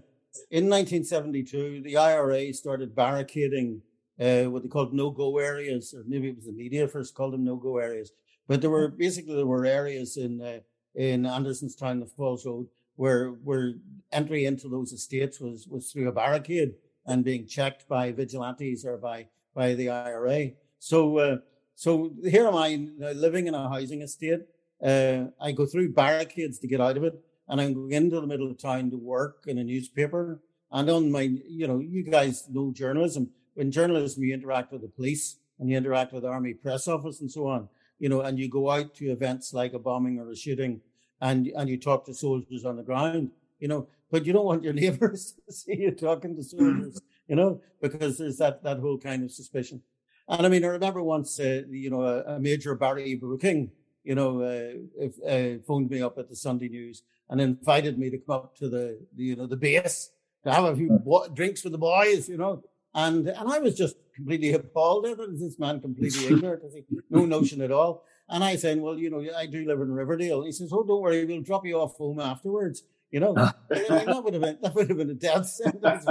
in 0.49 0.69
1972, 0.69 1.81
the 1.81 1.97
IRA 1.97 2.53
started 2.53 2.95
barricading 2.95 3.81
uh, 4.19 4.43
what 4.43 4.63
they 4.63 4.69
called 4.69 4.93
no-go 4.93 5.37
areas, 5.37 5.93
or 5.93 6.03
maybe 6.07 6.29
it 6.29 6.35
was 6.35 6.45
the 6.45 6.53
media 6.53 6.87
first 6.87 7.15
called 7.15 7.33
them 7.33 7.43
no-go 7.43 7.77
areas. 7.77 8.13
But 8.51 8.59
there 8.59 8.69
were 8.69 8.89
basically 8.89 9.35
there 9.37 9.45
were 9.45 9.65
areas 9.65 10.17
in 10.17 10.41
uh, 10.41 10.59
in 10.93 11.23
Andersonstown, 11.23 12.01
the 12.01 12.05
Falls 12.05 12.45
Road, 12.45 12.67
where 12.97 13.29
where 13.29 13.75
entry 14.11 14.43
into 14.43 14.67
those 14.67 14.91
estates 14.91 15.39
was 15.39 15.69
was 15.69 15.89
through 15.89 16.09
a 16.09 16.11
barricade 16.11 16.73
and 17.05 17.23
being 17.23 17.47
checked 17.47 17.87
by 17.87 18.11
vigilantes 18.11 18.83
or 18.83 18.97
by 18.97 19.27
by 19.55 19.73
the 19.73 19.87
IRA. 19.87 20.51
So 20.79 21.17
uh, 21.17 21.37
so 21.75 22.11
here 22.25 22.45
am 22.45 22.57
I 22.57 22.89
living 23.13 23.47
in 23.47 23.55
a 23.55 23.69
housing 23.69 24.01
estate. 24.01 24.41
Uh, 24.83 25.27
I 25.39 25.53
go 25.53 25.65
through 25.65 25.93
barricades 25.93 26.59
to 26.59 26.67
get 26.67 26.81
out 26.81 26.97
of 26.97 27.05
it, 27.05 27.23
and 27.47 27.61
I'm 27.61 27.73
going 27.73 27.93
into 27.93 28.19
the 28.19 28.27
middle 28.27 28.51
of 28.51 28.57
town 28.57 28.91
to 28.91 28.97
work 28.97 29.45
in 29.47 29.59
a 29.59 29.63
newspaper. 29.63 30.41
And 30.73 30.89
on 30.89 31.09
my, 31.09 31.21
you 31.47 31.67
know, 31.67 31.79
you 31.79 32.03
guys 32.03 32.49
know 32.49 32.73
journalism. 32.73 33.29
In 33.55 33.71
journalism, 33.71 34.23
you 34.23 34.33
interact 34.33 34.73
with 34.73 34.81
the 34.81 34.89
police 34.89 35.37
and 35.57 35.69
you 35.69 35.77
interact 35.77 36.11
with 36.11 36.23
the 36.23 36.29
army 36.29 36.53
press 36.53 36.89
office 36.89 37.21
and 37.21 37.31
so 37.31 37.47
on 37.47 37.69
you 38.01 38.09
know, 38.09 38.21
and 38.21 38.39
you 38.39 38.49
go 38.49 38.71
out 38.71 38.95
to 38.95 39.11
events 39.11 39.53
like 39.53 39.73
a 39.73 39.79
bombing 39.79 40.19
or 40.19 40.31
a 40.31 40.35
shooting 40.35 40.81
and, 41.21 41.45
and 41.55 41.69
you 41.69 41.77
talk 41.77 42.03
to 42.05 42.15
soldiers 42.15 42.65
on 42.65 42.75
the 42.75 42.81
ground, 42.81 43.29
you 43.59 43.67
know, 43.67 43.87
but 44.09 44.25
you 44.25 44.33
don't 44.33 44.45
want 44.45 44.63
your 44.63 44.73
neighbors 44.81 45.35
to 45.45 45.53
see 45.53 45.77
you 45.77 45.91
talking 45.91 46.35
to 46.35 46.43
soldiers, 46.43 46.99
you 47.27 47.35
know, 47.35 47.61
because 47.79 48.17
there's 48.17 48.39
that, 48.39 48.63
that 48.63 48.79
whole 48.79 48.97
kind 48.97 49.23
of 49.23 49.31
suspicion. 49.31 49.83
And 50.27 50.47
I 50.47 50.49
mean, 50.49 50.65
I 50.65 50.69
remember 50.69 51.03
once, 51.03 51.39
uh, 51.39 51.61
you 51.69 51.91
know, 51.91 52.01
a, 52.01 52.23
a, 52.35 52.39
Major 52.39 52.73
Barry 52.73 53.13
Brooking, 53.13 53.69
you 54.03 54.15
know, 54.15 54.41
uh, 54.41 54.79
if, 54.97 55.13
uh, 55.23 55.61
phoned 55.67 55.91
me 55.91 56.01
up 56.01 56.17
at 56.17 56.27
the 56.27 56.35
Sunday 56.35 56.69
News 56.69 57.03
and 57.29 57.39
invited 57.39 57.99
me 57.99 58.09
to 58.09 58.17
come 58.17 58.35
up 58.35 58.57
to 58.57 58.67
the, 58.67 58.99
the 59.15 59.23
you 59.23 59.35
know, 59.35 59.45
the 59.45 59.57
base 59.57 60.09
to 60.43 60.51
have 60.51 60.63
a 60.63 60.75
few 60.75 60.89
bo- 61.05 61.27
drinks 61.27 61.63
with 61.63 61.73
the 61.73 61.77
boys, 61.77 62.27
you 62.27 62.37
know. 62.37 62.63
And 62.93 63.27
and 63.27 63.49
I 63.49 63.59
was 63.59 63.75
just 63.77 63.95
completely 64.15 64.53
appalled 64.53 65.05
at 65.05 65.19
it. 65.19 65.39
This 65.39 65.57
man 65.57 65.79
completely 65.79 66.27
ignorant, 66.35 66.63
no 67.09 67.25
notion 67.25 67.61
at 67.61 67.71
all. 67.71 68.03
And 68.27 68.43
I 68.43 68.55
said, 68.55 68.79
well, 68.79 68.97
you 68.97 69.09
know, 69.09 69.23
I 69.37 69.45
do 69.45 69.65
live 69.65 69.81
in 69.81 69.91
Riverdale. 69.91 70.37
And 70.37 70.45
he 70.45 70.51
says, 70.53 70.71
oh, 70.71 70.83
don't 70.83 71.01
worry, 71.01 71.25
we'll 71.25 71.41
drop 71.41 71.65
you 71.65 71.79
off 71.79 71.97
home 71.97 72.19
afterwards. 72.19 72.83
You 73.11 73.19
know, 73.19 73.35
I 73.37 73.51
mean, 73.69 74.05
that 74.05 74.23
would 74.23 74.33
have 74.33 74.41
been 74.41 74.57
that 74.61 74.73
would 74.73 74.87
have 74.87 74.97
been 74.97 75.09
a 75.09 75.13
death 75.13 75.47
sentence. 75.47 76.05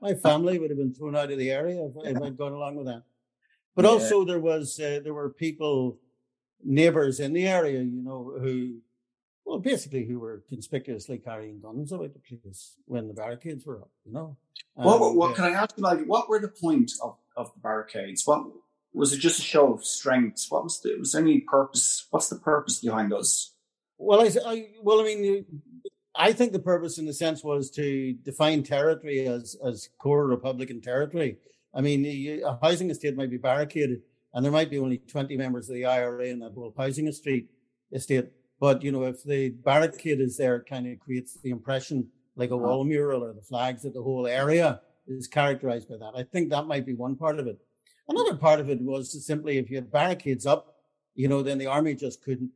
My 0.00 0.14
family 0.14 0.58
would 0.58 0.70
have 0.70 0.78
been 0.78 0.92
thrown 0.92 1.16
out 1.16 1.30
of 1.30 1.38
the 1.38 1.50
area 1.50 1.86
if, 1.86 1.92
if 2.04 2.22
I'd 2.22 2.36
gone 2.36 2.52
along 2.52 2.76
with 2.76 2.86
that. 2.86 3.02
But 3.74 3.86
yeah. 3.86 3.92
also 3.92 4.24
there 4.24 4.40
was 4.40 4.78
uh, 4.78 5.00
there 5.02 5.14
were 5.14 5.30
people, 5.30 5.98
neighbours 6.64 7.20
in 7.20 7.32
the 7.32 7.46
area, 7.46 7.80
you 7.82 8.02
know, 8.02 8.32
who 8.40 8.78
well, 9.44 9.58
basically, 9.58 10.06
who 10.06 10.18
were 10.18 10.42
conspicuously 10.48 11.18
carrying 11.18 11.60
guns 11.60 11.92
about 11.92 12.14
the 12.14 12.20
place 12.20 12.76
when 12.86 13.08
the 13.08 13.14
barricades 13.14 13.66
were 13.66 13.80
up, 13.80 13.90
you 14.04 14.12
know. 14.12 14.36
what, 14.74 15.00
what, 15.00 15.14
what 15.14 15.30
uh, 15.32 15.34
can 15.34 15.44
I 15.44 15.50
ask 15.50 15.76
you, 15.76 15.82
like, 15.82 16.04
what 16.06 16.28
were 16.28 16.40
the 16.40 16.48
point 16.48 16.92
of, 17.02 17.16
of 17.36 17.52
the 17.54 17.60
barricades? 17.60 18.26
What 18.26 18.46
was 18.94 19.12
it 19.12 19.18
just 19.18 19.38
a 19.38 19.42
show 19.42 19.74
of 19.74 19.84
strength? 19.84 20.46
What 20.48 20.64
was 20.64 20.80
the, 20.80 20.96
was 20.98 21.14
any 21.14 21.40
purpose? 21.40 22.06
What's 22.10 22.28
the 22.28 22.38
purpose 22.38 22.80
behind 22.80 23.12
us? 23.12 23.54
Well, 23.98 24.22
I, 24.22 24.30
I 24.46 24.68
well, 24.82 25.00
I 25.00 25.04
mean, 25.04 25.44
I 26.14 26.32
think 26.32 26.52
the 26.52 26.58
purpose, 26.58 26.98
in 26.98 27.06
the 27.06 27.12
sense, 27.12 27.44
was 27.44 27.70
to 27.72 28.14
define 28.14 28.62
territory 28.62 29.26
as 29.26 29.56
as 29.64 29.90
core 29.98 30.26
Republican 30.26 30.80
territory. 30.80 31.38
I 31.74 31.80
mean, 31.80 32.06
a 32.44 32.58
housing 32.62 32.90
estate 32.90 33.16
might 33.16 33.30
be 33.30 33.36
barricaded, 33.36 34.02
and 34.32 34.44
there 34.44 34.52
might 34.52 34.70
be 34.70 34.78
only 34.78 34.98
twenty 34.98 35.36
members 35.36 35.68
of 35.68 35.74
the 35.74 35.86
IRA 35.86 36.26
in 36.26 36.38
that 36.40 36.54
whole 36.54 36.72
housing 36.76 37.08
estate 37.08 37.50
estate 37.92 38.30
but 38.60 38.82
you 38.82 38.92
know, 38.92 39.04
if 39.04 39.22
the 39.24 39.50
barricade 39.50 40.20
is 40.20 40.36
there, 40.36 40.56
it 40.56 40.66
kind 40.68 40.86
of 40.86 40.98
creates 41.00 41.38
the 41.42 41.50
impression 41.50 42.08
like 42.36 42.50
a 42.50 42.54
uh-huh. 42.54 42.64
wall 42.64 42.84
mural 42.84 43.22
or 43.22 43.32
the 43.32 43.42
flags 43.42 43.82
that 43.82 43.94
the 43.94 44.02
whole 44.02 44.26
area 44.26 44.80
is 45.06 45.26
characterized 45.26 45.88
by 45.88 45.96
that. 45.96 46.12
I 46.16 46.22
think 46.22 46.50
that 46.50 46.66
might 46.66 46.86
be 46.86 46.94
one 46.94 47.16
part 47.16 47.38
of 47.38 47.46
it. 47.46 47.58
Another 48.08 48.36
part 48.36 48.60
of 48.60 48.68
it 48.70 48.80
was 48.80 49.24
simply 49.26 49.58
if 49.58 49.70
you 49.70 49.76
had 49.76 49.90
barricades 49.90 50.46
up, 50.46 50.74
you 51.14 51.28
know, 51.28 51.42
then 51.42 51.58
the 51.58 51.66
army 51.66 51.94
just 51.94 52.22
couldn't 52.22 52.50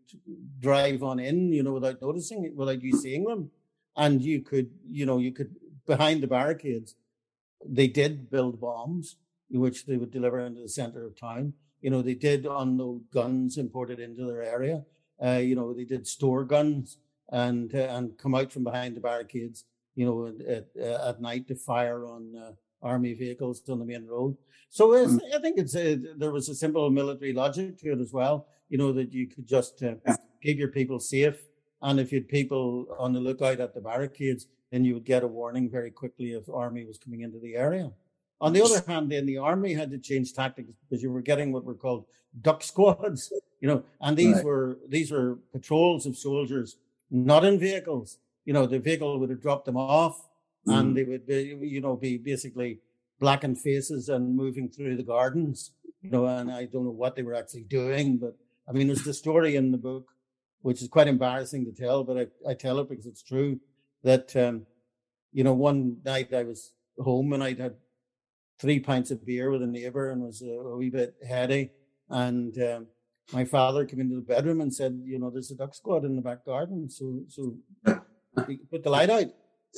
drive 0.59 1.03
on 1.03 1.21
in, 1.21 1.53
you 1.53 1.63
know, 1.63 1.73
without 1.73 2.03
noticing 2.03 2.45
it, 2.45 2.55
without 2.55 2.83
you 2.83 2.97
seeing 2.97 3.25
them. 3.25 3.51
And 3.97 4.23
you 4.23 4.43
could, 4.43 4.71
you 4.85 5.07
know, 5.07 5.19
you 5.19 5.33
could 5.33 5.55
behind 5.87 6.23
the 6.23 6.27
barricades, 6.27 6.95
they 7.65 7.89
did 7.89 8.31
build 8.31 8.61
bombs, 8.61 9.17
which 9.51 9.87
they 9.87 9.97
would 9.97 10.13
deliver 10.13 10.41
into 10.41 10.61
the 10.61 10.69
center 10.69 11.05
of 11.05 11.19
town. 11.19 11.55
You 11.81 11.91
know, 11.91 12.03
they 12.03 12.15
did 12.15 12.47
unload 12.47 13.11
guns 13.13 13.57
imported 13.57 13.99
into 14.01 14.25
their 14.27 14.43
area. 14.43 14.85
Uh, 15.25 15.39
you 15.39 15.55
know, 15.55 15.73
they 15.73 15.85
did 15.85 16.07
store 16.07 16.45
guns 16.45 16.99
and 17.31 17.75
uh, 17.75 17.89
and 17.91 18.17
come 18.19 18.35
out 18.35 18.53
from 18.53 18.65
behind 18.65 18.97
the 18.97 19.01
barricades, 19.01 19.65
you 19.95 20.07
know, 20.07 20.33
at, 20.49 20.67
uh, 20.81 21.09
at 21.09 21.21
night 21.21 21.49
to 21.49 21.55
fire 21.55 22.07
on 22.07 22.35
uh, 22.37 22.53
army 22.83 23.15
vehicles 23.15 23.63
on 23.69 23.79
the 23.79 23.85
main 23.85 24.07
road. 24.07 24.37
So 24.71 24.91
mm. 24.91 25.21
I 25.35 25.39
think 25.41 25.59
it's 25.59 25.75
a, 25.75 25.97
there 25.97 26.31
was 26.31 26.49
a 26.49 26.55
simple 26.55 26.89
military 26.91 27.33
logic 27.33 27.79
to 27.79 27.93
it 27.93 28.01
as 28.01 28.13
well. 28.13 28.47
You 28.69 28.79
know 28.79 28.93
that 28.93 29.13
you 29.13 29.27
could 29.27 29.47
just 29.47 29.83
uh, 29.83 29.95
keep 30.43 30.59
your 30.59 30.69
people 30.69 31.01
safe, 31.01 31.49
and 31.83 31.99
if 31.99 32.13
you 32.13 32.19
had 32.19 32.29
people 32.29 32.87
on 32.99 33.13
the 33.13 33.21
lookout 33.21 33.61
at 33.61 33.75
the 33.75 33.81
barricades, 33.81 34.47
then 34.71 34.85
you 34.85 34.95
would 34.95 35.05
get 35.05 35.23
a 35.23 35.27
warning 35.27 35.71
very 35.71 35.91
quickly 35.91 36.33
if 36.33 36.49
army 36.49 36.85
was 36.85 36.99
coming 36.99 37.23
into 37.23 37.39
the 37.39 37.57
area. 37.57 37.91
On 38.41 38.53
the 38.53 38.63
other 38.63 38.83
hand, 38.87 39.11
then 39.11 39.27
the 39.27 39.39
army 39.39 39.75
had 39.75 39.91
to 39.91 39.99
change 39.99 40.33
tactics 40.33 40.71
because 40.89 41.03
you 41.03 41.11
were 41.11 41.23
getting 41.23 41.51
what 41.51 41.65
were 41.65 41.75
called 41.75 42.05
duck 42.43 42.63
squads, 42.71 43.33
you 43.61 43.69
know, 43.69 43.83
and 44.01 44.17
these 44.17 44.37
right. 44.37 44.45
were 44.45 44.79
these 44.89 45.11
were 45.11 45.39
patrols 45.53 46.07
of 46.07 46.17
soldiers, 46.17 46.77
not 47.11 47.45
in 47.45 47.59
vehicles. 47.59 48.19
You 48.45 48.53
know, 48.53 48.67
the 48.67 48.79
vehicle 48.79 49.19
would 49.19 49.31
have 49.31 49.43
dropped 49.43 49.67
them 49.67 49.77
off, 49.77 50.29
mm. 50.67 50.79
and 50.79 50.97
they 50.97 51.05
would 51.05 51.27
be, 51.27 51.57
you 51.61 51.81
know, 51.81 51.97
be 51.97 52.17
basically 52.19 52.79
blackened 53.21 53.59
faces 53.59 54.09
and 54.09 54.37
moving 54.37 54.69
through 54.69 54.97
the 54.97 55.03
gardens. 55.03 55.73
You 56.03 56.11
know, 56.11 56.27
and 56.27 56.51
I 56.51 56.67
don't 56.67 56.85
know 56.85 56.91
what 56.91 57.17
they 57.17 57.23
were 57.23 57.35
actually 57.35 57.65
doing, 57.65 58.19
but 58.19 58.37
I 58.69 58.73
mean, 58.73 58.87
there's 58.87 59.03
the 59.03 59.15
story 59.15 59.57
in 59.57 59.73
the 59.73 59.79
book, 59.79 60.11
which 60.63 60.83
is 60.83 60.89
quite 60.89 61.09
embarrassing 61.09 61.65
to 61.65 61.73
tell, 61.73 62.05
but 62.05 62.17
I, 62.19 62.51
I 62.51 62.55
tell 62.55 62.79
it 62.79 62.89
because 62.89 63.07
it's 63.07 63.23
true 63.23 63.59
that, 64.05 64.37
um, 64.37 64.67
you 65.33 65.43
know, 65.43 65.55
one 65.55 65.97
night 66.05 66.33
I 66.33 66.45
was 66.45 66.73
home 66.99 67.33
and 67.33 67.43
I'd 67.43 67.59
had 67.59 67.75
three 68.61 68.79
pints 68.79 69.11
of 69.11 69.25
beer 69.25 69.51
with 69.51 69.63
a 69.63 69.67
neighbor 69.67 70.11
and 70.11 70.23
was 70.23 70.43
a, 70.43 70.51
a 70.51 70.77
wee 70.77 70.91
bit 70.91 71.17
heady. 71.27 71.71
And 72.11 72.57
um, 72.63 72.87
my 73.33 73.45
father 73.45 73.85
came 73.85 74.01
into 74.01 74.17
the 74.17 74.23
bedroom 74.23 74.61
and 74.61 74.75
said, 74.75 75.01
"You 75.05 75.19
know, 75.19 75.31
there's 75.31 75.51
a 75.51 75.55
duck 75.57 75.75
squad 75.75 76.05
in 76.05 76.17
the 76.17 76.23
back 76.23 76.45
garden, 76.45 76.89
so 76.89 77.21
so 77.29 77.57
put 78.71 78.83
the 78.83 78.91
light 78.91 79.11
out." 79.11 79.27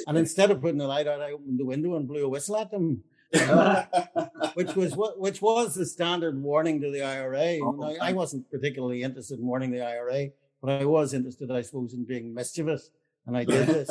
And 0.07 0.17
instead 0.17 0.51
of 0.51 0.61
putting 0.61 0.79
the 0.79 0.87
light 0.87 1.09
out, 1.09 1.21
I 1.21 1.33
opened 1.33 1.59
the 1.59 1.65
window 1.65 1.97
and 1.97 2.07
blew 2.07 2.25
a 2.25 2.29
whistle 2.29 2.57
at 2.57 2.71
them, 2.71 3.03
which 4.55 4.75
was 4.77 4.95
what 4.97 5.19
which 5.19 5.43
was 5.43 5.75
the 5.75 5.87
standard 5.87 6.41
warning 6.41 6.81
to 6.81 6.91
the 6.91 7.03
IRA. 7.03 7.59
Oh, 7.63 7.83
I, 7.83 8.11
I 8.11 8.13
wasn't 8.13 8.51
particularly 8.51 9.03
interested 9.03 9.39
in 9.39 9.47
warning 9.47 9.73
the 9.73 9.85
IRA, 9.85 10.29
but 10.63 10.71
I 10.81 10.85
was 10.85 11.13
interested, 11.13 11.51
I 11.51 11.63
suppose, 11.63 11.93
in 11.93 12.05
being 12.05 12.33
mischievous, 12.33 12.91
and 13.27 13.37
I 13.37 13.45
did 13.45 13.67
this. 13.67 13.91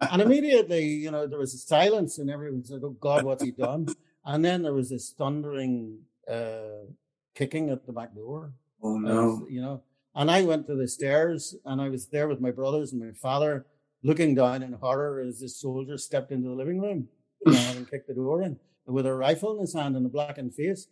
and 0.00 0.20
immediately, 0.20 0.84
you 0.84 1.12
know, 1.12 1.28
there 1.28 1.38
was 1.38 1.54
a 1.54 1.58
silence, 1.58 2.18
and 2.18 2.28
everyone 2.28 2.64
said, 2.64 2.80
"Oh 2.82 2.96
God, 3.00 3.24
what's 3.24 3.44
he 3.44 3.52
done?" 3.52 3.86
And 4.24 4.44
then 4.44 4.62
there 4.62 4.74
was 4.74 4.90
this 4.90 5.10
thundering 5.10 5.98
uh, 6.28 6.86
kicking 7.34 7.70
at 7.70 7.86
the 7.86 7.92
back 7.92 8.14
door. 8.14 8.52
Oh 8.82 8.98
no! 8.98 9.46
you 9.48 9.60
know, 9.60 9.82
And 10.14 10.30
I 10.30 10.42
went 10.42 10.66
to 10.66 10.74
the 10.74 10.88
stairs 10.88 11.54
and 11.64 11.80
I 11.80 11.88
was 11.88 12.08
there 12.08 12.28
with 12.28 12.40
my 12.40 12.50
brothers 12.50 12.92
and 12.92 13.00
my 13.00 13.12
father 13.12 13.66
looking 14.02 14.34
down 14.34 14.62
in 14.62 14.72
horror 14.72 15.20
as 15.20 15.40
this 15.40 15.60
soldier 15.60 15.96
stepped 15.96 16.32
into 16.32 16.48
the 16.48 16.54
living 16.54 16.80
room 16.80 17.08
and 17.46 17.88
kicked 17.88 18.08
the 18.08 18.14
door 18.14 18.42
in 18.42 18.58
with 18.86 19.06
a 19.06 19.14
rifle 19.14 19.54
in 19.54 19.60
his 19.60 19.74
hand 19.74 19.96
and 19.96 20.06
a 20.06 20.08
blackened 20.08 20.54
face. 20.54 20.88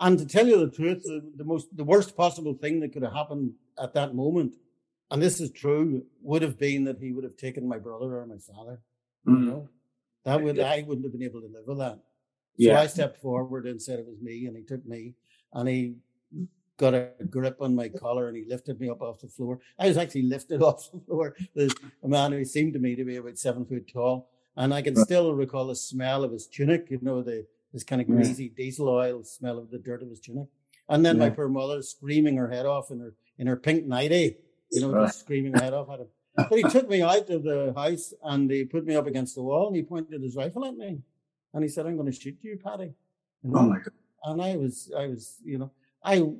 And 0.00 0.18
to 0.18 0.26
tell 0.26 0.46
you 0.46 0.58
the 0.58 0.70
truth, 0.70 1.02
the, 1.02 1.22
the, 1.36 1.44
most, 1.44 1.76
the 1.76 1.84
worst 1.84 2.16
possible 2.16 2.54
thing 2.54 2.80
that 2.80 2.92
could 2.92 3.02
have 3.02 3.12
happened 3.12 3.52
at 3.80 3.94
that 3.94 4.14
moment, 4.14 4.56
and 5.10 5.20
this 5.20 5.40
is 5.40 5.50
true, 5.50 6.04
would 6.22 6.42
have 6.42 6.58
been 6.58 6.84
that 6.84 7.00
he 7.00 7.12
would 7.12 7.24
have 7.24 7.36
taken 7.36 7.68
my 7.68 7.78
brother 7.78 8.18
or 8.18 8.26
my 8.26 8.38
father. 8.38 8.80
Mm. 9.26 9.40
You 9.40 9.46
know, 9.46 9.68
that 10.24 10.40
would 10.40 10.60
I 10.60 10.84
wouldn't 10.86 11.04
have 11.04 11.12
been 11.12 11.22
able 11.22 11.40
to 11.40 11.48
live 11.48 11.64
with 11.66 11.78
that. 11.78 11.98
So 12.60 12.66
yeah. 12.66 12.80
I 12.80 12.86
stepped 12.86 13.20
forward 13.20 13.66
and 13.66 13.80
said 13.80 13.98
it 13.98 14.06
was 14.06 14.20
me, 14.20 14.46
and 14.46 14.56
he 14.56 14.62
took 14.62 14.86
me, 14.86 15.14
and 15.52 15.68
he 15.68 15.94
got 16.78 16.94
a 16.94 17.10
grip 17.28 17.60
on 17.60 17.74
my 17.74 17.88
collar 17.88 18.28
and 18.28 18.36
he 18.36 18.44
lifted 18.48 18.80
me 18.80 18.88
up 18.88 19.02
off 19.02 19.20
the 19.20 19.28
floor. 19.28 19.60
I 19.78 19.88
was 19.88 19.98
actually 19.98 20.22
lifted 20.22 20.62
off 20.68 20.90
the 20.90 21.00
floor. 21.00 21.36
There's 21.54 21.74
a 22.02 22.08
man 22.08 22.32
who 22.32 22.44
seemed 22.44 22.72
to 22.72 22.78
me 22.78 22.96
to 22.96 23.04
be 23.04 23.16
about 23.16 23.36
seven 23.36 23.66
foot 23.66 23.92
tall. 23.92 24.30
And 24.56 24.72
I 24.72 24.82
can 24.82 24.96
still 24.96 25.34
recall 25.34 25.66
the 25.66 25.76
smell 25.76 26.24
of 26.24 26.32
his 26.32 26.46
tunic, 26.46 26.86
you 26.90 26.98
know, 27.02 27.22
the 27.22 27.46
this 27.72 27.84
kind 27.84 28.00
of 28.00 28.08
greasy 28.08 28.44
yeah. 28.44 28.50
diesel 28.56 28.88
oil 28.88 29.22
smell 29.22 29.58
of 29.58 29.70
the 29.70 29.78
dirt 29.78 30.02
of 30.02 30.08
his 30.08 30.20
tunic. 30.20 30.46
And 30.88 31.04
then 31.04 31.16
yeah. 31.16 31.24
my 31.24 31.30
poor 31.30 31.48
mother 31.48 31.82
screaming 31.82 32.36
her 32.36 32.48
head 32.48 32.64
off 32.64 32.90
in 32.90 32.98
her 32.98 33.14
in 33.38 33.46
her 33.46 33.56
pink 33.56 33.84
nightie, 33.84 34.36
you 34.72 34.80
know, 34.80 35.04
just 35.04 35.20
screaming 35.20 35.52
her 35.52 35.60
head 35.60 35.74
off 35.74 35.90
at 35.90 36.00
him. 36.00 36.06
But 36.48 36.58
he 36.58 36.62
took 36.62 36.88
me 36.88 37.02
out 37.02 37.28
of 37.30 37.42
the 37.42 37.72
house 37.76 38.14
and 38.22 38.50
he 38.50 38.64
put 38.64 38.86
me 38.86 38.94
up 38.94 39.06
against 39.06 39.34
the 39.34 39.42
wall 39.42 39.66
and 39.66 39.76
he 39.76 39.82
pointed 39.82 40.22
his 40.22 40.36
rifle 40.36 40.64
at 40.64 40.76
me. 40.76 41.00
And 41.52 41.62
he 41.64 41.68
said, 41.68 41.86
I'm 41.86 41.96
going 41.96 42.10
to 42.10 42.16
shoot 42.16 42.38
you, 42.42 42.58
Paddy. 42.62 42.92
You 43.42 43.50
oh 43.50 43.50
know? 43.50 43.58
Oh 43.58 43.62
my 43.70 43.78
God. 43.78 43.92
And 44.24 44.42
I 44.42 44.56
was, 44.56 44.92
I 44.96 45.06
was, 45.06 45.38
you 45.44 45.58
know, 45.58 45.72
I 46.02 46.32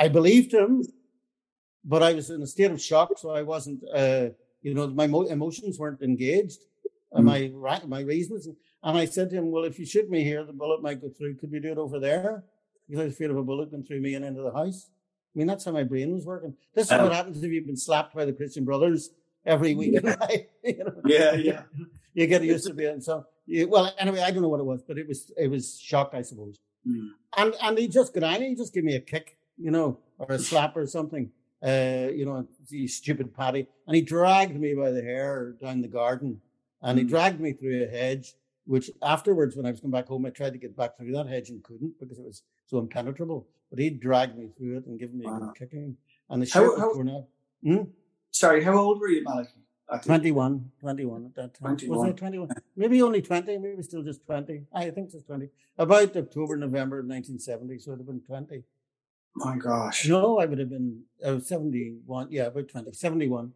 I 0.00 0.08
believed 0.08 0.52
him, 0.52 0.82
but 1.84 2.02
I 2.02 2.14
was 2.14 2.30
in 2.30 2.40
a 2.40 2.46
state 2.46 2.70
of 2.70 2.80
shock, 2.80 3.18
so 3.18 3.30
I 3.30 3.42
wasn't, 3.42 3.84
uh, 3.94 4.30
you 4.62 4.72
know, 4.72 4.86
my 4.86 5.06
mo- 5.06 5.28
emotions 5.36 5.78
weren't 5.78 6.00
engaged, 6.00 6.60
mm. 7.14 7.22
my 7.22 7.80
my 7.86 8.00
reasons. 8.00 8.48
And 8.82 8.96
I 8.96 9.04
said 9.04 9.28
to 9.30 9.36
him, 9.36 9.50
"Well, 9.50 9.64
if 9.64 9.78
you 9.78 9.84
shoot 9.84 10.08
me 10.08 10.24
here, 10.24 10.42
the 10.44 10.54
bullet 10.54 10.80
might 10.80 11.02
go 11.02 11.10
through. 11.10 11.34
Could 11.36 11.52
we 11.52 11.60
do 11.60 11.72
it 11.72 11.78
over 11.78 12.00
there?" 12.00 12.44
Because 12.88 13.00
I 13.02 13.04
was 13.04 13.14
afraid 13.14 13.30
of 13.30 13.36
a 13.36 13.42
bullet 13.42 13.70
going 13.70 13.84
through 13.84 14.00
me 14.00 14.14
and 14.14 14.24
into 14.24 14.42
the 14.42 14.52
house. 14.52 14.88
I 14.88 15.38
mean, 15.38 15.46
that's 15.46 15.64
how 15.66 15.72
my 15.72 15.84
brain 15.84 16.12
was 16.14 16.24
working. 16.24 16.54
This 16.74 16.86
is 16.86 16.92
um, 16.92 17.02
what 17.02 17.12
happens 17.12 17.44
if 17.44 17.52
you've 17.52 17.66
been 17.66 17.76
slapped 17.76 18.14
by 18.14 18.24
the 18.24 18.32
Christian 18.32 18.64
Brothers 18.64 19.10
every 19.44 19.74
week. 19.74 20.00
Yeah, 20.02 20.16
you 20.64 20.84
know? 20.84 21.00
yeah, 21.04 21.34
yeah. 21.34 21.62
You 22.12 22.26
get 22.26 22.42
used 22.42 22.66
to 22.66 22.76
it. 22.76 23.04
So, 23.04 23.24
you, 23.46 23.68
well, 23.68 23.94
anyway, 23.96 24.20
I 24.20 24.32
don't 24.32 24.42
know 24.42 24.48
what 24.48 24.58
it 24.58 24.66
was, 24.66 24.82
but 24.82 24.98
it 24.98 25.06
was 25.06 25.30
it 25.36 25.48
was 25.48 25.78
shock, 25.78 26.10
I 26.12 26.22
suppose. 26.22 26.58
Mm. 26.88 27.10
And 27.36 27.54
and 27.62 27.78
he 27.78 27.86
just 27.86 28.12
got 28.12 28.24
on. 28.24 28.42
He 28.42 28.56
just 28.56 28.74
gave 28.74 28.82
me 28.82 28.96
a 28.96 29.00
kick 29.00 29.36
you 29.60 29.70
know, 29.70 29.98
or 30.18 30.34
a 30.34 30.38
slap 30.38 30.76
or 30.76 30.86
something. 30.86 31.30
Uh, 31.62 32.08
you 32.12 32.24
know, 32.24 32.46
you 32.68 32.88
stupid 32.88 33.34
Paddy. 33.34 33.66
And 33.86 33.94
he 33.94 34.02
dragged 34.02 34.58
me 34.58 34.74
by 34.74 34.90
the 34.90 35.02
hair 35.02 35.54
down 35.60 35.82
the 35.82 35.88
garden 35.88 36.40
and 36.82 36.98
he 36.98 37.04
mm. 37.04 37.08
dragged 37.08 37.40
me 37.40 37.52
through 37.52 37.84
a 37.84 37.86
hedge, 37.86 38.34
which 38.64 38.90
afterwards, 39.02 39.56
when 39.56 39.66
I 39.66 39.70
was 39.70 39.80
coming 39.80 39.92
back 39.92 40.08
home, 40.08 40.24
I 40.26 40.30
tried 40.30 40.52
to 40.52 40.58
get 40.58 40.76
back 40.76 40.96
through 40.96 41.12
that 41.12 41.26
hedge 41.26 41.50
and 41.50 41.62
couldn't 41.62 41.98
because 42.00 42.18
it 42.18 42.24
was 42.24 42.42
so 42.66 42.78
impenetrable. 42.78 43.46
But 43.68 43.78
he 43.78 43.90
dragged 43.90 44.36
me 44.36 44.48
through 44.56 44.78
it 44.78 44.86
and 44.86 44.98
given 44.98 45.18
me 45.18 45.26
wow. 45.26 45.50
a 45.50 45.58
kicking. 45.58 45.96
And 46.28 46.42
the 46.42 46.46
shirt 46.46 46.78
how, 46.78 46.86
was 46.86 46.94
torn 46.94 47.10
out. 47.10 47.24
Hmm? 47.62 47.90
Sorry, 48.30 48.64
how 48.64 48.76
old 48.78 49.00
were 49.00 49.08
you, 49.08 49.22
Malachi? 49.22 49.50
21, 50.04 50.70
21 50.80 51.24
at 51.26 51.34
that 51.34 51.54
time. 51.54 51.76
21. 51.76 51.98
Was 51.98 52.08
I 52.08 52.12
21? 52.12 52.48
Maybe 52.76 53.02
only 53.02 53.22
20, 53.22 53.58
maybe 53.58 53.82
still 53.82 54.04
just 54.04 54.24
20. 54.24 54.62
I 54.72 54.90
think 54.90 55.10
just 55.10 55.26
20. 55.26 55.48
About 55.76 56.16
October, 56.16 56.56
November 56.56 57.00
of 57.00 57.06
1970, 57.06 57.78
so 57.80 57.90
it 57.90 57.94
would 57.94 58.00
have 58.00 58.06
been 58.06 58.20
20. 58.20 58.62
My 59.34 59.56
gosh. 59.56 60.08
No, 60.08 60.38
I 60.38 60.46
would 60.46 60.58
have 60.58 60.70
been 60.70 61.02
uh, 61.24 61.38
71. 61.38 62.28
Yeah, 62.30 62.46
about 62.46 62.68
20, 62.68 62.92
71. 62.92 63.52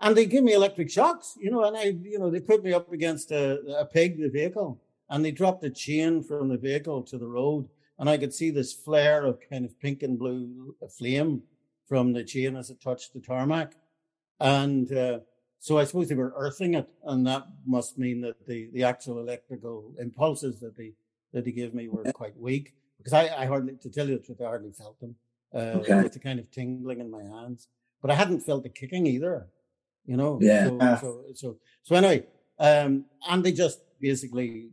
And 0.00 0.16
they 0.16 0.26
give 0.26 0.44
me 0.44 0.52
electric 0.52 0.90
shocks, 0.90 1.38
you 1.40 1.50
know, 1.50 1.64
and 1.64 1.76
I, 1.76 1.96
you 2.02 2.18
know, 2.18 2.30
they 2.30 2.40
put 2.40 2.64
me 2.64 2.72
up 2.72 2.92
against 2.92 3.30
a, 3.30 3.60
a 3.78 3.84
peg, 3.86 4.18
the 4.18 4.28
vehicle, 4.28 4.80
and 5.08 5.24
they 5.24 5.30
dropped 5.30 5.64
a 5.64 5.70
chain 5.70 6.22
from 6.22 6.48
the 6.48 6.58
vehicle 6.58 7.02
to 7.04 7.16
the 7.16 7.28
road. 7.28 7.68
And 7.98 8.10
I 8.10 8.18
could 8.18 8.34
see 8.34 8.50
this 8.50 8.72
flare 8.72 9.24
of 9.24 9.38
kind 9.48 9.64
of 9.64 9.78
pink 9.80 10.02
and 10.02 10.18
blue 10.18 10.74
flame 10.98 11.42
from 11.86 12.12
the 12.12 12.24
chain 12.24 12.56
as 12.56 12.70
it 12.70 12.80
touched 12.80 13.14
the 13.14 13.20
tarmac. 13.20 13.76
And 14.40 14.92
uh, 14.92 15.20
so 15.60 15.78
I 15.78 15.84
suppose 15.84 16.08
they 16.08 16.16
were 16.16 16.34
earthing 16.36 16.74
it, 16.74 16.88
and 17.04 17.26
that 17.28 17.46
must 17.64 17.96
mean 17.96 18.20
that 18.22 18.46
the, 18.46 18.68
the 18.72 18.82
actual 18.82 19.20
electrical 19.20 19.92
impulses 20.00 20.58
that 20.60 20.76
they 20.76 20.92
that 21.32 21.44
they 21.44 21.52
gave 21.52 21.74
me 21.74 21.88
were 21.88 22.04
quite 22.12 22.38
weak 22.38 22.74
because 23.04 23.12
I, 23.12 23.42
I 23.42 23.46
hardly, 23.46 23.74
to 23.74 23.90
tell 23.90 24.08
you 24.08 24.16
the 24.16 24.22
truth, 24.22 24.40
I 24.40 24.44
hardly 24.44 24.72
felt 24.72 24.98
them. 24.98 25.14
Uh, 25.54 25.78
okay. 25.78 26.02
With 26.02 26.12
the 26.12 26.18
kind 26.18 26.40
of 26.40 26.50
tingling 26.50 26.98
in 26.98 27.10
my 27.10 27.22
hands, 27.22 27.68
but 28.02 28.10
I 28.10 28.14
hadn't 28.14 28.40
felt 28.40 28.64
the 28.64 28.68
kicking 28.68 29.06
either. 29.06 29.46
You 30.04 30.16
know. 30.16 30.38
Yeah. 30.42 30.64
So 30.64 30.78
so 31.00 31.24
so, 31.34 31.56
so 31.84 31.94
anyway, 31.94 32.26
um, 32.58 33.04
and 33.28 33.44
they 33.44 33.52
just 33.52 33.80
basically 34.00 34.70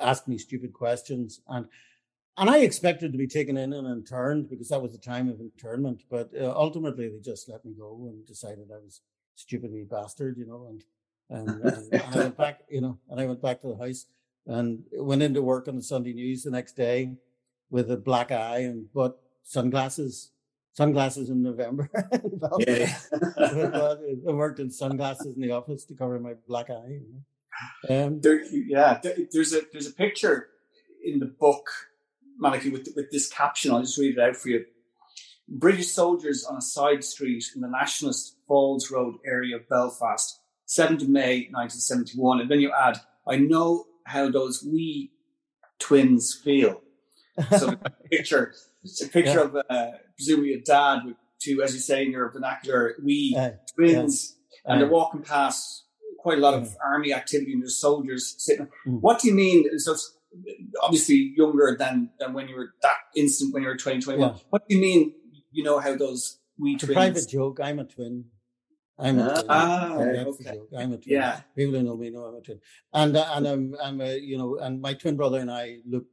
asked 0.00 0.28
me 0.28 0.36
stupid 0.36 0.74
questions, 0.74 1.40
and 1.48 1.66
and 2.36 2.50
I 2.50 2.58
expected 2.58 3.10
to 3.12 3.18
be 3.18 3.26
taken 3.26 3.56
in 3.56 3.72
and 3.72 3.86
interned 3.86 4.50
because 4.50 4.68
that 4.68 4.82
was 4.82 4.92
the 4.92 4.98
time 4.98 5.30
of 5.30 5.40
internment. 5.40 6.02
But 6.10 6.30
uh, 6.38 6.52
ultimately, 6.54 7.08
they 7.08 7.20
just 7.20 7.48
let 7.48 7.64
me 7.64 7.72
go 7.72 8.08
and 8.10 8.26
decided 8.26 8.68
I 8.70 8.84
was 8.84 9.00
stupid 9.34 9.72
wee 9.72 9.84
bastard, 9.84 10.36
you 10.36 10.46
know, 10.46 10.66
and 10.68 10.84
and, 11.30 11.64
and, 11.64 11.92
and 11.94 12.02
I 12.02 12.16
went 12.18 12.36
back, 12.36 12.60
you 12.68 12.82
know, 12.82 12.98
and 13.08 13.18
I 13.18 13.24
went 13.24 13.40
back 13.40 13.62
to 13.62 13.68
the 13.68 13.82
house 13.82 14.04
and 14.46 14.82
went 14.92 15.22
into 15.22 15.40
work 15.40 15.68
on 15.68 15.76
the 15.76 15.82
Sunday 15.82 16.12
News 16.12 16.42
the 16.42 16.50
next 16.50 16.76
day 16.76 17.16
with 17.70 17.90
a 17.90 17.96
black 17.96 18.32
eye 18.32 18.60
and 18.60 18.92
bought 18.92 19.16
sunglasses, 19.42 20.30
sunglasses 20.72 21.30
in 21.30 21.42
November. 21.42 21.90
yeah. 22.58 22.96
I 23.38 24.32
worked 24.32 24.60
in 24.60 24.70
sunglasses 24.70 25.36
in 25.36 25.42
the 25.42 25.52
office 25.52 25.84
to 25.86 25.94
cover 25.94 26.18
my 26.18 26.34
black 26.46 26.70
eye. 26.70 27.00
Um, 27.88 28.20
there, 28.20 28.44
yeah, 28.52 29.00
there's 29.32 29.52
a 29.52 29.62
there's 29.72 29.88
a 29.88 29.92
picture 29.92 30.48
in 31.04 31.18
the 31.18 31.26
book, 31.26 31.68
Malachi, 32.38 32.70
with 32.70 32.88
with 32.94 33.10
this 33.10 33.28
caption. 33.28 33.72
I'll 33.72 33.80
just 33.80 33.98
read 33.98 34.16
it 34.16 34.20
out 34.20 34.36
for 34.36 34.48
you. 34.48 34.64
British 35.48 35.88
soldiers 35.88 36.44
on 36.44 36.58
a 36.58 36.62
side 36.62 37.02
street 37.02 37.44
in 37.54 37.62
the 37.62 37.68
Nationalist 37.68 38.36
Falls 38.46 38.90
Road 38.90 39.16
area 39.24 39.56
of 39.56 39.68
Belfast, 39.68 40.40
7th 40.68 41.08
May 41.08 41.48
1971. 41.50 42.42
And 42.42 42.50
then 42.50 42.60
you 42.60 42.70
add, 42.78 43.00
I 43.26 43.36
know 43.36 43.86
how 44.04 44.30
those 44.30 44.62
wee 44.62 45.10
twins 45.78 46.34
feel. 46.34 46.82
So 47.58 47.74
a 47.84 47.90
picture, 48.10 48.52
it's 48.82 49.02
a 49.02 49.08
picture 49.08 49.32
yeah. 49.32 49.40
of 49.40 49.56
uh, 49.68 49.90
presumably 50.16 50.54
a 50.54 50.60
dad 50.60 51.00
with 51.04 51.16
two, 51.40 51.62
as 51.62 51.74
you 51.74 51.80
say 51.80 52.04
in 52.04 52.12
your 52.12 52.30
vernacular, 52.30 52.94
we 53.02 53.34
uh, 53.38 53.50
twins, 53.74 54.36
yeah. 54.64 54.72
and 54.72 54.80
they're 54.80 54.88
walking 54.88 55.22
past 55.22 55.84
quite 56.18 56.38
a 56.38 56.40
lot 56.40 56.54
of 56.54 56.76
army 56.84 57.14
activity 57.14 57.52
and 57.52 57.62
there's 57.62 57.78
soldiers 57.78 58.34
sitting. 58.38 58.66
Mm. 58.86 59.00
What 59.00 59.20
do 59.20 59.28
you 59.28 59.34
mean? 59.34 59.66
So 59.78 59.92
it's 59.92 60.16
obviously 60.82 61.32
younger 61.36 61.76
than 61.78 62.10
than 62.18 62.32
when 62.34 62.48
you 62.48 62.56
were 62.56 62.74
that 62.82 62.96
instant 63.16 63.54
when 63.54 63.62
you 63.62 63.68
were 63.68 63.76
20, 63.76 64.00
21. 64.00 64.28
Yeah. 64.28 64.40
What 64.50 64.68
do 64.68 64.74
you 64.74 64.80
mean? 64.80 65.14
You 65.52 65.64
know 65.64 65.78
how 65.78 65.96
those 65.96 66.40
we 66.58 66.74
it's 66.74 66.84
twins? 66.84 66.92
A 66.92 66.94
private 66.94 67.28
joke. 67.28 67.60
I'm 67.62 67.78
a 67.78 67.84
twin. 67.84 68.24
I'm 68.98 69.18
a 69.20 69.32
twin. 69.32 69.44
Ah, 69.48 69.94
okay. 69.94 70.54
I'm 70.76 70.92
a 70.92 70.98
twin. 70.98 71.02
Yeah. 71.06 71.40
People 71.56 71.74
who 71.78 71.82
know 71.82 71.96
me 71.96 72.10
know 72.10 72.24
I'm 72.24 72.34
a 72.34 72.40
twin. 72.40 72.60
And 72.92 73.16
uh, 73.16 73.30
and 73.34 73.46
I'm 73.46 73.76
I'm 73.82 74.00
a 74.00 74.18
you 74.18 74.36
know 74.36 74.58
and 74.58 74.80
my 74.80 74.94
twin 74.94 75.16
brother 75.16 75.38
and 75.38 75.50
I 75.50 75.78
look 75.86 76.06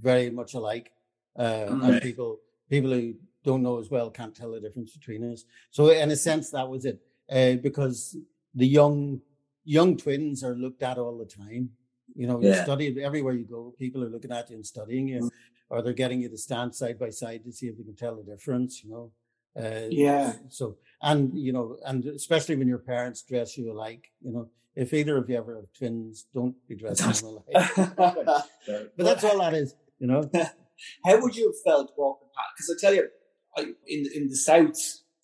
very 0.00 0.30
much 0.30 0.54
alike. 0.54 0.92
Uh, 1.38 1.66
okay. 1.68 1.92
And 1.92 2.02
people 2.02 2.38
people 2.68 2.90
who 2.90 3.14
don't 3.44 3.62
know 3.62 3.78
as 3.78 3.90
well 3.90 4.10
can't 4.10 4.34
tell 4.34 4.52
the 4.52 4.60
difference 4.60 4.92
between 4.92 5.32
us. 5.32 5.44
So 5.70 5.88
in 5.90 6.10
a 6.10 6.16
sense, 6.16 6.50
that 6.50 6.68
was 6.68 6.84
it. 6.84 7.00
Uh, 7.30 7.54
because 7.62 8.16
the 8.54 8.66
young 8.66 9.20
young 9.64 9.96
twins 9.96 10.42
are 10.42 10.54
looked 10.54 10.82
at 10.82 10.98
all 10.98 11.16
the 11.18 11.24
time. 11.24 11.70
You 12.14 12.26
know, 12.26 12.40
yeah. 12.40 12.56
you 12.56 12.62
study 12.62 13.02
everywhere 13.02 13.34
you 13.34 13.44
go. 13.44 13.74
People 13.78 14.02
are 14.02 14.10
looking 14.10 14.32
at 14.32 14.50
you 14.50 14.56
and 14.56 14.66
studying 14.66 15.08
you, 15.08 15.20
mm. 15.20 15.30
or 15.68 15.80
they're 15.80 15.92
getting 15.92 16.20
you 16.20 16.28
to 16.28 16.38
stand 16.38 16.74
side 16.74 16.98
by 16.98 17.10
side 17.10 17.44
to 17.44 17.52
see 17.52 17.68
if 17.68 17.76
they 17.78 17.84
can 17.84 17.94
tell 17.94 18.16
the 18.16 18.24
difference. 18.24 18.82
You 18.82 18.90
know. 18.90 19.12
Uh, 19.60 19.88
yeah. 19.90 20.32
So 20.48 20.76
and 21.02 21.36
you 21.36 21.52
know, 21.52 21.76
and 21.84 22.04
especially 22.04 22.56
when 22.56 22.68
your 22.68 22.78
parents 22.78 23.22
dress 23.22 23.56
you 23.56 23.72
alike, 23.72 24.10
you 24.20 24.32
know, 24.32 24.48
if 24.76 24.92
either 24.92 25.16
of 25.16 25.28
you 25.28 25.36
ever 25.36 25.56
have 25.56 25.72
twins, 25.76 26.26
don't 26.34 26.54
be 26.68 26.76
dressing 26.76 27.12
them 27.12 27.42
alike. 27.56 27.96
but 27.96 28.96
that's 28.96 29.24
all 29.24 29.38
that 29.40 29.54
is, 29.54 29.74
you 29.98 30.06
know. 30.06 30.30
How 31.04 31.20
would 31.20 31.36
you 31.36 31.46
have 31.46 31.60
felt 31.64 31.92
walking 31.96 32.28
past? 32.34 32.48
Because 32.56 32.76
I 32.76 32.80
tell 32.80 32.94
you, 32.94 33.08
I, 33.56 33.60
in 33.86 34.06
in 34.14 34.28
the 34.28 34.36
south, 34.36 34.78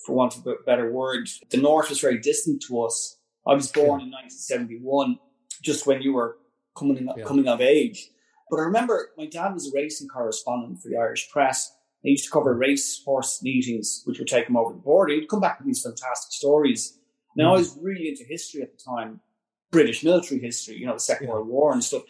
for 0.05 0.15
want 0.15 0.37
of 0.37 0.47
a 0.47 0.55
better 0.65 0.93
word, 0.93 1.29
the 1.51 1.57
north 1.57 1.89
was 1.89 2.01
very 2.01 2.19
distant 2.19 2.63
to 2.69 2.83
us. 2.83 3.19
I 3.47 3.55
was 3.55 3.71
born 3.71 4.01
yeah. 4.01 4.07
in 4.07 4.13
1971, 4.13 5.19
just 5.63 5.87
when 5.87 6.03
you 6.03 6.13
were 6.13 6.39
coming 6.77 6.97
in, 6.97 7.11
yeah. 7.17 7.25
coming 7.25 7.49
of 7.49 7.61
age. 7.61 8.11
But 8.51 8.59
I 8.59 8.63
remember 8.63 9.11
my 9.17 9.27
dad 9.27 9.55
was 9.55 9.69
a 9.69 9.71
racing 9.75 10.09
correspondent 10.09 10.81
for 10.81 10.89
the 10.89 10.97
Irish 10.97 11.31
Press. 11.31 11.73
He 12.07 12.13
used 12.13 12.27
to 12.27 12.31
cover 12.31 12.55
race 12.55 13.03
horse 13.05 13.43
meetings, 13.43 14.03
which 14.05 14.21
would 14.21 14.29
take 14.29 14.49
him 14.49 14.57
over 14.57 14.73
the 14.73 14.79
border. 14.79 15.13
He'd 15.13 15.29
come 15.29 15.41
back 15.41 15.59
with 15.59 15.67
these 15.67 15.83
fantastic 15.83 16.31
stories. 16.31 16.99
Now, 17.37 17.47
mm. 17.51 17.55
I 17.55 17.59
was 17.59 17.77
really 17.83 18.09
into 18.09 18.23
history 18.23 18.63
at 18.63 18.71
the 18.71 18.83
time, 18.83 19.21
British 19.73 20.05
military 20.05 20.41
history, 20.41 20.77
you 20.77 20.87
know, 20.87 20.93
the 20.95 21.01
Second 21.01 21.27
yeah. 21.27 21.33
World 21.33 21.49
War 21.49 21.73
and 21.73 21.83
stuff. 21.83 22.03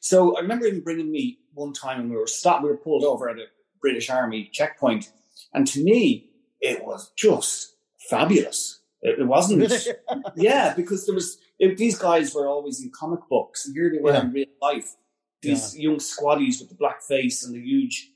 So 0.00 0.36
I 0.36 0.40
remember 0.40 0.66
him 0.66 0.82
bringing 0.82 1.10
me 1.10 1.38
one 1.54 1.72
time 1.72 1.98
and 1.98 2.10
we 2.10 2.16
were 2.16 2.26
stopped, 2.26 2.62
we 2.62 2.68
were 2.68 2.76
pulled 2.76 3.04
over 3.04 3.30
at 3.30 3.38
a 3.38 3.46
British 3.80 4.10
Army 4.10 4.50
checkpoint. 4.52 5.10
And 5.54 5.66
to 5.68 5.82
me, 5.82 6.28
it 6.60 6.84
was 6.84 7.10
just 7.16 7.74
fabulous. 8.10 8.80
It, 9.00 9.18
it 9.18 9.24
wasn't, 9.24 9.72
yeah, 10.36 10.74
because 10.74 11.06
there 11.06 11.14
was 11.14 11.38
it, 11.58 11.78
these 11.78 11.96
guys 11.96 12.34
were 12.34 12.48
always 12.48 12.82
in 12.82 12.90
comic 12.94 13.20
books, 13.30 13.64
and 13.66 13.74
here 13.74 13.90
they 13.90 13.98
were 13.98 14.12
Yeah. 14.12 14.24
in 14.24 14.32
real 14.32 14.46
life. 14.60 14.94
These 15.40 15.78
young 15.78 15.96
squaddies 15.96 16.60
with 16.60 16.68
the 16.68 16.74
black 16.74 17.02
face 17.02 17.44
and 17.44 17.54
the 17.54 17.60
huge 17.60 18.10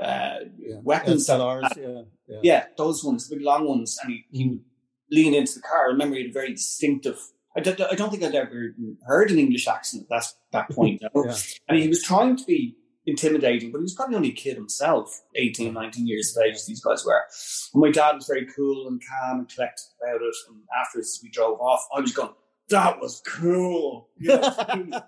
uh, 0.00 0.36
Yeah. 0.58 0.76
weapons. 0.82 1.26
that- 1.26 1.40
SLRs, 1.40 1.76
yeah, 1.76 2.02
yeah. 2.26 2.38
yeah, 2.42 2.64
those 2.76 3.04
ones, 3.04 3.28
the 3.28 3.36
big 3.36 3.44
long 3.44 3.66
ones, 3.66 3.98
and 4.02 4.12
he, 4.12 4.24
he 4.30 4.48
would 4.48 4.64
lean 5.10 5.34
into 5.34 5.54
the 5.54 5.62
car. 5.62 5.86
I 5.86 5.88
remember 5.88 6.16
he 6.16 6.22
had 6.22 6.30
a 6.30 6.32
very 6.32 6.52
distinctive. 6.52 7.18
I 7.56 7.60
don't, 7.60 7.80
I 7.80 7.94
don't 7.94 8.10
think 8.10 8.22
I'd 8.22 8.34
ever 8.34 8.74
heard 9.06 9.30
an 9.30 9.38
English 9.38 9.66
accent 9.66 10.02
at 10.04 10.08
that, 10.10 10.24
that 10.52 10.70
point. 10.70 11.00
know? 11.02 11.24
Yeah. 11.24 11.34
And 11.68 11.78
he 11.78 11.88
was 11.88 12.02
trying 12.02 12.36
to 12.36 12.44
be 12.44 12.76
intimidating, 13.06 13.70
but 13.72 13.78
he 13.78 13.82
was 13.82 13.94
probably 13.94 14.16
only 14.16 14.28
a 14.30 14.34
kid 14.34 14.56
himself, 14.56 15.22
18, 15.36 15.72
19 15.72 16.06
years 16.06 16.36
of 16.36 16.42
age, 16.44 16.56
these 16.66 16.80
guys 16.82 17.04
were. 17.04 17.22
And 17.72 17.80
my 17.80 17.90
dad 17.90 18.16
was 18.16 18.26
very 18.26 18.46
cool 18.54 18.88
and 18.88 19.00
calm 19.08 19.38
and 19.38 19.48
collected 19.48 19.84
about 20.02 20.20
it. 20.20 20.34
And 20.48 20.58
after 20.78 21.00
we 21.22 21.30
drove 21.30 21.60
off, 21.60 21.86
I 21.96 22.00
was 22.00 22.12
going, 22.12 22.32
that 22.68 23.00
was 23.00 23.22
cool. 23.26 24.10
You 24.18 24.28
know, 24.28 24.40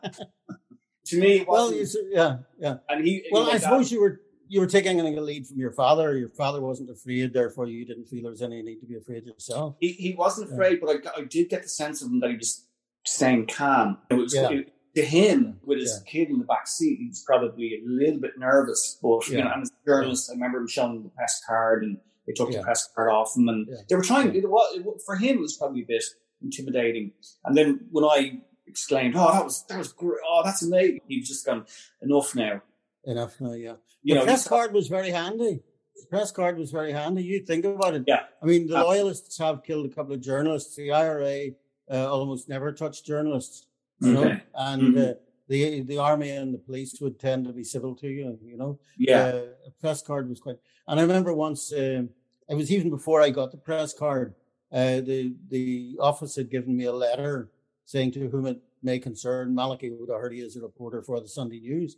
to 1.07 1.21
me, 1.21 1.41
it 1.41 1.49
well, 1.49 1.75
yeah, 2.11 2.39
yeah. 2.59 2.77
and 2.89 3.05
he, 3.05 3.25
Well, 3.33 3.51
I 3.51 3.59
suppose 3.59 3.91
you 3.91 4.01
were 4.01 4.21
you 4.49 4.61
were 4.61 4.67
taking 4.67 4.99
a 5.01 5.05
lead 5.21 5.47
from 5.47 5.59
your 5.59 5.73
father. 5.73 6.17
Your 6.17 6.29
father 6.31 6.61
wasn't 6.61 6.91
afraid, 6.91 7.33
therefore 7.33 7.67
you 7.67 7.85
didn't 7.85 8.07
feel 8.07 8.23
there 8.23 8.31
was 8.31 8.43
any 8.43 8.63
need 8.63 8.81
to 8.81 8.87
be 8.87 8.97
afraid 8.97 9.25
yourself. 9.27 9.77
he, 9.81 9.93
he 9.93 10.15
wasn't 10.15 10.49
Yeah. 10.49 10.55
afraid, 10.55 10.81
but 10.81 10.91
I, 11.17 11.21
I 11.21 11.25
did 11.25 11.49
get 11.51 11.63
the 11.63 11.69
sense 11.69 12.03
of 12.03 12.09
him 12.09 12.21
that 12.21 12.31
he 12.31 12.37
was 12.37 12.67
staying 13.05 13.47
calm. 13.47 13.99
It 14.11 14.15
was 14.15 14.35
Yeah. 14.35 14.51
it- 14.51 14.73
to 14.97 15.05
him 15.05 15.61
with 15.65 15.79
his 15.79 16.03
kid 16.07 16.29
in 16.29 16.39
the 16.41 16.45
back 16.45 16.67
seat. 16.67 16.99
He 16.99 17.07
was 17.09 17.23
probably 17.25 17.75
a 17.75 17.81
little 17.87 18.19
bit 18.19 18.33
nervous, 18.37 18.99
but 19.01 19.29
you 19.29 19.37
know, 19.39 19.49
and 19.53 19.63
as 19.63 19.71
a 19.71 19.87
journalist, 19.87 20.29
I 20.29 20.33
remember 20.33 20.59
him 20.59 20.67
showing 20.67 21.03
the 21.05 21.11
press 21.11 21.41
card, 21.47 21.85
and 21.85 21.99
they 22.27 22.33
took 22.33 22.51
Yeah. 22.51 22.59
the 22.59 22.65
press 22.65 22.89
card 22.97 23.09
off 23.11 23.37
him, 23.37 23.49
and 23.49 23.69
Yeah. 23.69 23.77
they 23.89 23.95
were 23.95 24.03
trying. 24.03 24.35
It 24.35 24.49
was, 24.51 24.77
it, 24.77 24.85
for 25.07 25.15
him, 25.15 25.37
it 25.37 25.41
was 25.41 25.57
probably 25.57 25.83
a 25.83 25.87
bit 25.87 26.03
intimidating. 26.43 27.13
And 27.45 27.57
then 27.57 27.87
when 27.93 28.05
I 28.05 28.41
exclaimed, 28.67 29.15
"Oh, 29.17 29.31
that 29.33 29.45
was 29.45 29.65
that 29.67 29.79
was 29.79 29.93
great! 29.93 30.19
Oh, 30.29 30.43
that's 30.45 30.63
amazing!" 30.63 31.01
He 31.07 31.19
was 31.19 31.29
just 31.29 31.47
gone. 31.47 31.67
Enough 32.03 32.35
now. 32.35 32.63
Enough 33.09 33.41
now, 33.41 33.53
yeah. 33.55 33.77
You 34.03 34.15
the 34.15 34.21
know, 34.21 34.25
press 34.27 34.47
card 34.47 34.75
was 34.75 34.87
very 34.89 35.09
handy. 35.11 35.63
The 35.97 36.07
press 36.11 36.31
card 36.31 36.59
was 36.59 36.71
very 36.71 36.93
handy. 36.93 37.25
You 37.25 37.41
think 37.41 37.65
about 37.65 37.95
it. 37.95 38.05
Yeah. 38.07 38.25
I 38.43 38.45
mean, 38.47 38.67
the 38.67 38.77
Uh, 38.77 38.85
loyalists 38.85 39.39
have 39.39 39.63
killed 39.63 39.87
a 39.87 39.89
couple 39.89 40.13
of 40.15 40.21
journalists. 40.21 40.77
The 40.77 40.93
IRA 40.93 41.53
uh, 41.91 42.07
almost 42.13 42.51
never 42.51 42.71
touched 42.71 43.07
journalists, 43.07 43.67
you 44.03 44.13
know, 44.13 44.25
Okay. 44.27 44.43
and 44.55 44.83
Mhm. 44.95 45.11
uh, 45.11 45.15
the 45.49 45.81
the 45.81 45.97
army 45.97 46.29
and 46.29 46.53
the 46.53 46.59
police 46.59 47.01
would 47.01 47.19
tend 47.19 47.47
to 47.47 47.53
be 47.55 47.65
civil 47.65 47.95
to 47.97 48.09
you, 48.09 48.39
you 48.45 48.59
know. 48.59 48.79
yeah, 48.99 49.25
Uh, 49.29 49.69
a 49.69 49.71
press 49.81 50.03
card 50.03 50.29
was 50.29 50.39
quite. 50.39 50.59
And 50.87 51.01
I 51.01 51.03
remember 51.03 51.33
once, 51.33 51.73
um, 51.73 52.11
it 52.47 52.57
was 52.57 52.71
even 52.71 52.91
before 52.91 53.23
I 53.23 53.31
got 53.31 53.53
the 53.53 53.57
press 53.57 53.95
card. 53.95 54.35
Uh, 54.71 55.01
the 55.01 55.35
the 55.49 55.97
office 55.99 56.37
had 56.37 56.51
given 56.51 56.77
me 56.77 56.85
a 56.85 56.93
letter 56.93 57.51
saying 57.87 58.11
to 58.13 58.29
whom 58.29 58.45
it 58.45 58.61
may 58.83 58.99
concern, 58.99 59.55
Malachi 59.55 59.91
O'Doherty 59.91 60.41
is 60.41 60.57
a 60.57 60.61
reporter 60.61 61.01
for 61.01 61.19
the 61.21 61.29
Sunday 61.29 61.59
News. 61.61 61.97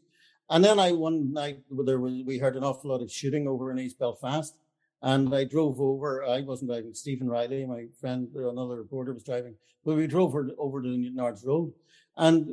And 0.51 0.65
then 0.65 0.81
I 0.81 0.91
one 0.91 1.33
night 1.33 1.61
there 1.71 2.01
was 2.01 2.13
we 2.27 2.39
heard 2.39 2.57
an 2.57 2.65
awful 2.65 2.91
lot 2.91 3.03
of 3.03 3.11
shooting 3.11 3.47
over 3.47 3.71
in 3.71 3.79
East 3.79 4.01
Belfast, 4.01 4.53
and 5.01 5.33
I 5.33 5.45
drove 5.45 5.81
over. 5.81 6.25
I 6.25 6.41
wasn't 6.41 6.73
driving. 6.73 6.93
Stephen 6.93 7.29
Riley, 7.29 7.65
my 7.65 7.87
friend, 8.01 8.29
another 8.35 8.77
reporter, 8.77 9.15
was 9.15 9.23
driving. 9.23 9.55
But 9.85 9.97
we 9.97 10.09
drove 10.09 10.35
over, 10.35 10.83
to 10.83 10.89
the 10.89 11.11
Nards 11.13 11.47
Road, 11.47 11.73
and 12.17 12.51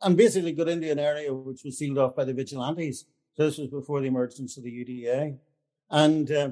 and 0.00 0.16
basically 0.16 0.52
got 0.52 0.68
into 0.68 0.90
an 0.90 1.00
area 1.00 1.34
which 1.34 1.62
was 1.64 1.76
sealed 1.76 1.98
off 1.98 2.14
by 2.14 2.24
the 2.24 2.32
vigilantes. 2.32 3.06
So 3.36 3.44
this 3.44 3.58
was 3.58 3.68
before 3.68 4.00
the 4.00 4.06
emergence 4.06 4.56
of 4.56 4.62
the 4.62 4.70
UDA, 4.70 5.36
and 5.90 6.30
uh, 6.30 6.50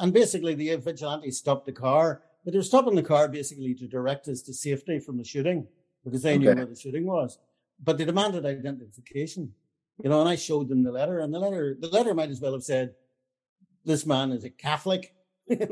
and 0.00 0.14
basically 0.14 0.54
the 0.54 0.76
vigilantes 0.76 1.38
stopped 1.38 1.66
the 1.66 1.72
car, 1.72 2.22
but 2.42 2.52
they 2.52 2.58
were 2.58 2.64
stopping 2.64 2.94
the 2.94 3.02
car 3.02 3.28
basically 3.28 3.74
to 3.74 3.86
direct 3.86 4.28
us 4.28 4.40
to 4.42 4.54
safety 4.54 4.98
from 4.98 5.18
the 5.18 5.24
shooting 5.24 5.66
because 6.04 6.22
they 6.22 6.38
knew 6.38 6.54
where 6.54 6.64
the 6.64 6.74
shooting 6.74 7.04
was. 7.04 7.38
But 7.84 7.98
they 7.98 8.06
demanded 8.06 8.46
identification, 8.46 9.52
you 10.02 10.08
know, 10.10 10.20
and 10.20 10.28
I 10.28 10.36
showed 10.36 10.68
them 10.68 10.82
the 10.82 10.92
letter, 10.92 11.20
and 11.20 11.32
the 11.32 11.38
letter 11.38 11.76
the 11.78 11.88
letter 11.88 12.14
might 12.14 12.30
as 12.30 12.40
well 12.40 12.52
have 12.52 12.62
said, 12.64 12.94
"This 13.84 14.06
man 14.06 14.32
is 14.32 14.44
a 14.44 14.50
Catholic," 14.50 15.14
you 15.48 15.66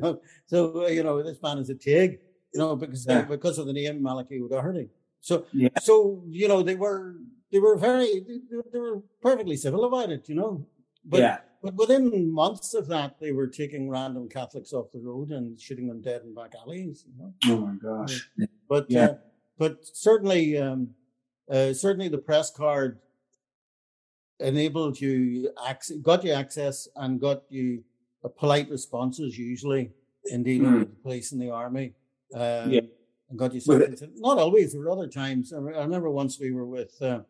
know. 0.00 0.20
So 0.46 0.84
uh, 0.84 0.88
you 0.88 1.02
know 1.02 1.22
this 1.22 1.40
man 1.42 1.58
is 1.58 1.70
a 1.70 1.74
Taig, 1.74 2.18
you 2.52 2.60
know, 2.60 2.76
because 2.76 3.06
Yeah. 3.06 3.22
because 3.22 3.58
of 3.58 3.66
the 3.66 3.72
name 3.72 4.02
Malachi 4.02 4.40
O'Doherty. 4.40 4.88
So 5.20 5.46
Yeah. 5.52 5.68
so 5.80 6.22
you 6.28 6.48
know 6.48 6.62
they 6.62 6.74
were 6.74 7.16
they 7.52 7.58
were 7.58 7.76
very 7.76 8.20
they, 8.20 8.38
they 8.72 8.78
were 8.78 9.02
perfectly 9.22 9.56
civil 9.56 9.84
about 9.84 10.10
it, 10.10 10.28
you 10.28 10.34
know. 10.34 10.66
But 11.04 11.20
yeah, 11.20 11.38
but 11.62 11.74
within 11.74 12.32
months 12.32 12.74
of 12.74 12.88
that, 12.88 13.20
they 13.20 13.30
were 13.30 13.46
taking 13.46 13.88
random 13.88 14.28
Catholics 14.28 14.72
off 14.72 14.90
the 14.92 14.98
road 15.00 15.30
and 15.30 15.58
shooting 15.60 15.86
them 15.86 16.00
dead 16.00 16.22
in 16.24 16.34
back 16.34 16.54
alleys. 16.60 17.04
You 17.06 17.14
know, 17.18 17.34
oh 17.52 17.58
my 17.66 17.74
gosh, 17.74 18.28
but 18.68 18.90
Yeah. 18.90 19.04
uh, 19.04 19.14
but 19.58 19.86
certainly 19.86 20.58
um, 20.58 20.90
uh, 21.50 21.72
certainly 21.72 22.08
the 22.08 22.18
press 22.18 22.50
card 22.50 22.98
enabled 24.40 25.00
you 25.00 25.50
access, 25.66 25.96
got 25.98 26.24
you 26.24 26.32
access 26.32 26.88
and 26.96 27.20
got 27.20 27.42
you 27.48 27.82
a 28.24 28.28
polite 28.28 28.68
responses 28.70 29.38
usually 29.38 29.90
in 30.26 30.42
dealing 30.42 30.72
Mm. 30.72 30.78
with 30.80 30.90
the 30.90 31.02
police 31.02 31.32
and 31.32 31.40
the 31.40 31.50
army. 31.50 31.94
Um, 32.34 32.70
Yeah. 32.72 32.80
and 33.30 33.38
got 33.38 33.54
you 33.54 33.60
something. 33.60 33.96
Not 34.16 34.38
always. 34.38 34.72
There 34.72 34.80
were 34.82 34.90
other 34.90 35.08
times. 35.08 35.52
I 35.52 35.56
I 35.58 35.82
remember 35.82 36.10
once 36.10 36.38
we 36.38 36.50
were 36.52 36.66
with. 36.66 37.00
Uh, 37.00 37.22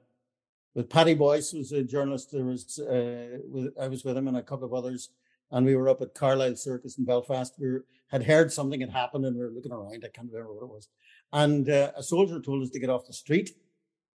with 0.75 0.91
Paddy 0.91 1.15
Boyce 1.15 1.55
was 1.55 1.73
a 1.73 1.83
journalist. 1.83 2.31
There 2.33 2.45
was 2.45 2.79
uh, 2.79 3.39
with, 3.49 3.73
I 3.81 3.89
was 3.89 4.05
with 4.05 4.17
him 4.17 4.29
and 4.29 4.37
a 4.37 4.43
couple 4.43 4.67
of 4.67 4.75
others, 4.75 5.09
and 5.51 5.65
we 5.65 5.75
were 5.75 5.89
up 5.89 6.03
at 6.03 6.13
Carlisle 6.15 6.57
Circus 6.57 6.99
in 6.99 7.05
Belfast. 7.07 7.55
We 7.59 7.71
were, 7.71 7.85
had 8.09 8.25
heard 8.25 8.53
something 8.53 8.81
had 8.81 8.91
happened, 8.91 9.25
and 9.25 9.35
we 9.37 9.43
were 9.43 9.51
looking 9.51 9.73
around. 9.73 10.05
I 10.05 10.09
can't 10.09 10.31
remember 10.31 10.53
what 10.53 10.65
it 10.65 10.69
was. 10.69 10.89
And 11.33 11.69
uh, 11.71 11.93
a 11.97 12.03
soldier 12.03 12.41
told 12.41 12.63
us 12.63 12.71
to 12.71 12.79
get 12.79 12.91
off 12.91 13.07
the 13.07 13.15
street, 13.15 13.57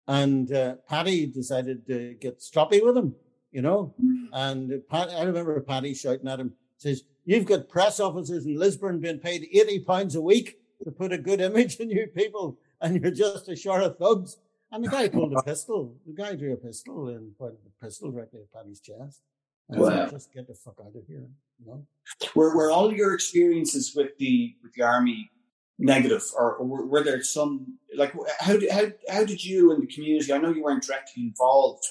and 0.09 0.53
uh, 0.53 0.77
Paddy 0.89 1.27
decided 1.27 1.87
to 1.87 2.15
get 2.15 2.39
stroppy 2.41 2.83
with 2.85 2.97
him. 2.97 3.15
You 3.53 3.63
know, 3.63 3.95
and 4.33 4.83
Pat, 4.91 5.09
I 5.11 5.23
remember 5.23 5.59
Paddy 5.61 5.95
shouting 5.95 6.29
at 6.29 6.41
him, 6.41 6.53
says, 6.77 7.05
"You've 7.25 7.47
got 7.47 7.69
press 7.69 8.01
officers 8.01 8.45
in 8.45 8.59
Lisburn 8.59 9.01
being 9.01 9.19
paid 9.19 9.49
eighty 9.53 9.79
pounds 9.81 10.15
a 10.15 10.21
week 10.21 10.59
to 10.85 10.91
put 10.91 11.13
a 11.13 11.19
good 11.19 11.41
image 11.41 11.77
in 11.77 11.89
you 11.89 12.07
people, 12.09 12.59
and 12.83 13.01
you're 13.01 13.11
just 13.13 13.49
a 13.49 13.57
short 13.57 13.83
of 13.83 13.97
thugs." 13.99 14.37
And 14.73 14.85
the 14.85 14.89
guy 14.89 15.09
pulled 15.09 15.33
a 15.33 15.43
pistol. 15.45 15.97
The 16.07 16.13
guy 16.13 16.35
drew 16.35 16.53
a 16.53 16.57
pistol 16.57 17.09
and 17.09 17.37
pointed 17.39 17.59
the 17.65 17.87
pistol 17.87 18.11
directly 18.11 18.41
at 18.41 18.53
Paddy's 18.53 18.81
chest. 18.81 19.23
And 19.69 19.81
Wow. 19.81 19.89
said, 19.91 20.11
just 20.11 20.33
get 20.35 20.47
the 20.49 20.55
fuck 20.55 20.79
out 20.81 20.95
of 20.95 21.07
here. 21.09 21.27
You 21.61 21.67
know? 21.67 21.87
were, 22.35 22.55
were 22.55 22.71
all 22.71 22.93
your 22.93 23.15
experiences 23.15 23.95
with 23.97 24.19
the 24.19 24.55
with 24.63 24.73
the 24.75 24.83
army 24.83 25.31
negative, 25.79 26.23
or, 26.37 26.55
or 26.57 26.67
were, 26.67 26.87
were 26.87 27.05
there 27.05 27.23
some 27.23 27.79
like 27.97 28.15
how 28.41 28.57
did 28.57 28.71
how 28.71 28.87
how 29.13 29.25
did 29.25 29.45
you 29.45 29.73
and 29.73 29.83
the 29.83 29.87
community? 29.87 30.33
I 30.33 30.39
know 30.39 30.51
you 30.53 30.63
weren't 30.63 30.83
directly 30.83 31.23
involved 31.25 31.85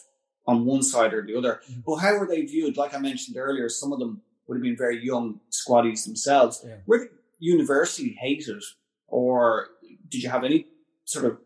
on 0.47 0.65
one 0.65 0.83
side 0.83 1.13
or 1.13 1.25
the 1.25 1.35
other, 1.35 1.61
Mhm. 1.71 1.83
but 1.85 1.95
how 1.97 2.17
were 2.17 2.27
they 2.27 2.41
viewed? 2.41 2.77
Like 2.77 2.93
I 2.93 2.99
mentioned 2.99 3.37
earlier, 3.37 3.67
some 3.69 3.91
of 3.91 3.99
them 3.99 4.21
would 4.47 4.55
have 4.57 4.63
been 4.63 4.77
very 4.77 5.03
young 5.03 5.39
squaddies 5.51 6.05
themselves. 6.05 6.63
Yeah. 6.65 6.77
Were 6.85 6.99
they 6.99 7.05
universally 7.39 8.15
hated, 8.19 8.61
or 9.07 9.67
did 10.09 10.21
you 10.23 10.29
have 10.29 10.43
any 10.43 10.67
sort 11.05 11.25
of 11.25 11.37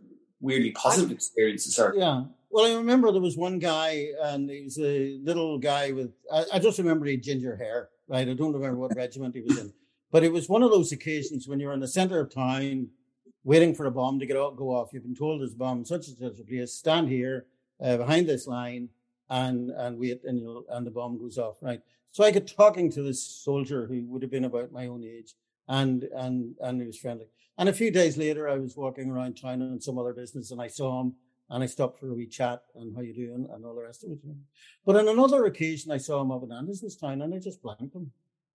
weirdly 0.41 0.71
positive 0.71 1.12
experiences? 1.12 1.78
Or 1.80 1.93
Yeah. 1.95 2.25
Well, 2.52 2.65
I 2.65 2.75
remember 2.75 3.12
there 3.12 3.21
was 3.21 3.38
one 3.38 3.60
guy, 3.60 4.08
and 4.23 4.49
he 4.49 4.63
was 4.63 4.80
a 4.80 5.17
little 5.23 5.60
guy 5.60 5.91
with, 5.91 6.12
I, 6.34 6.45
I 6.54 6.60
just 6.60 6.80
remember 6.80 7.06
he 7.06 7.12
had 7.12 7.23
ginger 7.23 7.56
hair, 7.56 7.89
right? 8.08 8.28
I 8.28 8.34
don't 8.34 8.54
remember 8.54 8.78
what 8.80 8.95
regiment 9.06 9.36
he 9.36 9.41
was 9.41 9.60
in. 9.60 9.71
But 10.11 10.23
it 10.23 10.33
was 10.33 10.49
one 10.49 10.63
of 10.63 10.71
those 10.71 10.91
occasions 10.91 11.47
when 11.47 11.59
you're 11.59 11.73
in 11.73 11.79
the 11.79 11.87
center 11.87 12.19
of 12.19 12.33
town, 12.33 12.87
waiting 13.43 13.75
for 13.75 13.85
a 13.85 13.91
bomb 13.91 14.19
to 14.19 14.25
get 14.25 14.37
out, 14.37 14.57
go 14.57 14.69
off. 14.69 14.89
You've 14.91 15.03
been 15.03 15.15
told 15.15 15.41
there's 15.41 15.53
a 15.53 15.57
bomb 15.57 15.85
such 15.85 16.07
and 16.07 16.17
such 16.17 16.39
a 16.39 16.43
place. 16.43 16.73
Stand 16.73 17.09
here 17.09 17.45
uh, 17.81 17.97
behind 17.97 18.27
this 18.27 18.47
line 18.47 18.89
and 19.29 19.69
and 19.71 19.97
wait, 19.97 20.21
and 20.23 20.39
you'll, 20.39 20.65
and 20.69 20.85
the 20.85 20.91
bomb 20.91 21.17
goes 21.17 21.37
off, 21.37 21.57
right? 21.61 21.81
So 22.11 22.23
I 22.23 22.31
got 22.31 22.47
talking 22.47 22.91
to 22.91 23.03
this 23.03 23.23
soldier 23.23 23.85
who 23.85 24.03
would 24.07 24.21
have 24.23 24.31
been 24.31 24.45
about 24.45 24.71
my 24.71 24.87
own 24.87 25.03
age, 25.03 25.33
and 25.67 26.03
and 26.15 26.55
and 26.61 26.81
he 26.81 26.87
was 26.87 26.97
friendly. 26.97 27.27
And 27.57 27.69
a 27.69 27.73
few 27.73 27.91
days 27.91 28.17
later, 28.17 28.47
I 28.49 28.57
was 28.57 28.75
walking 28.77 29.09
around 29.11 29.39
town 29.39 29.61
on 29.61 29.81
some 29.81 29.97
other 29.97 30.13
business, 30.13 30.51
and 30.51 30.61
I 30.61 30.67
saw 30.67 31.01
him, 31.01 31.13
and 31.49 31.63
I 31.63 31.67
stopped 31.67 31.99
for 31.99 32.09
a 32.09 32.13
wee 32.13 32.25
chat 32.25 32.63
and 32.75 32.95
how 32.95 33.01
you 33.01 33.13
doing 33.13 33.47
and 33.51 33.65
all 33.65 33.75
the 33.75 33.83
rest 33.83 34.03
of 34.03 34.11
it. 34.11 34.19
But 34.85 34.95
on 34.95 35.07
another 35.07 35.45
occasion, 35.45 35.91
I 35.91 35.97
saw 35.97 36.21
him 36.21 36.31
up 36.31 36.43
in 36.43 36.49
Andersonstown, 36.49 37.23
and 37.23 37.33
I 37.33 37.39
just 37.39 37.61
blanked 37.61 37.93
him. 37.93 38.11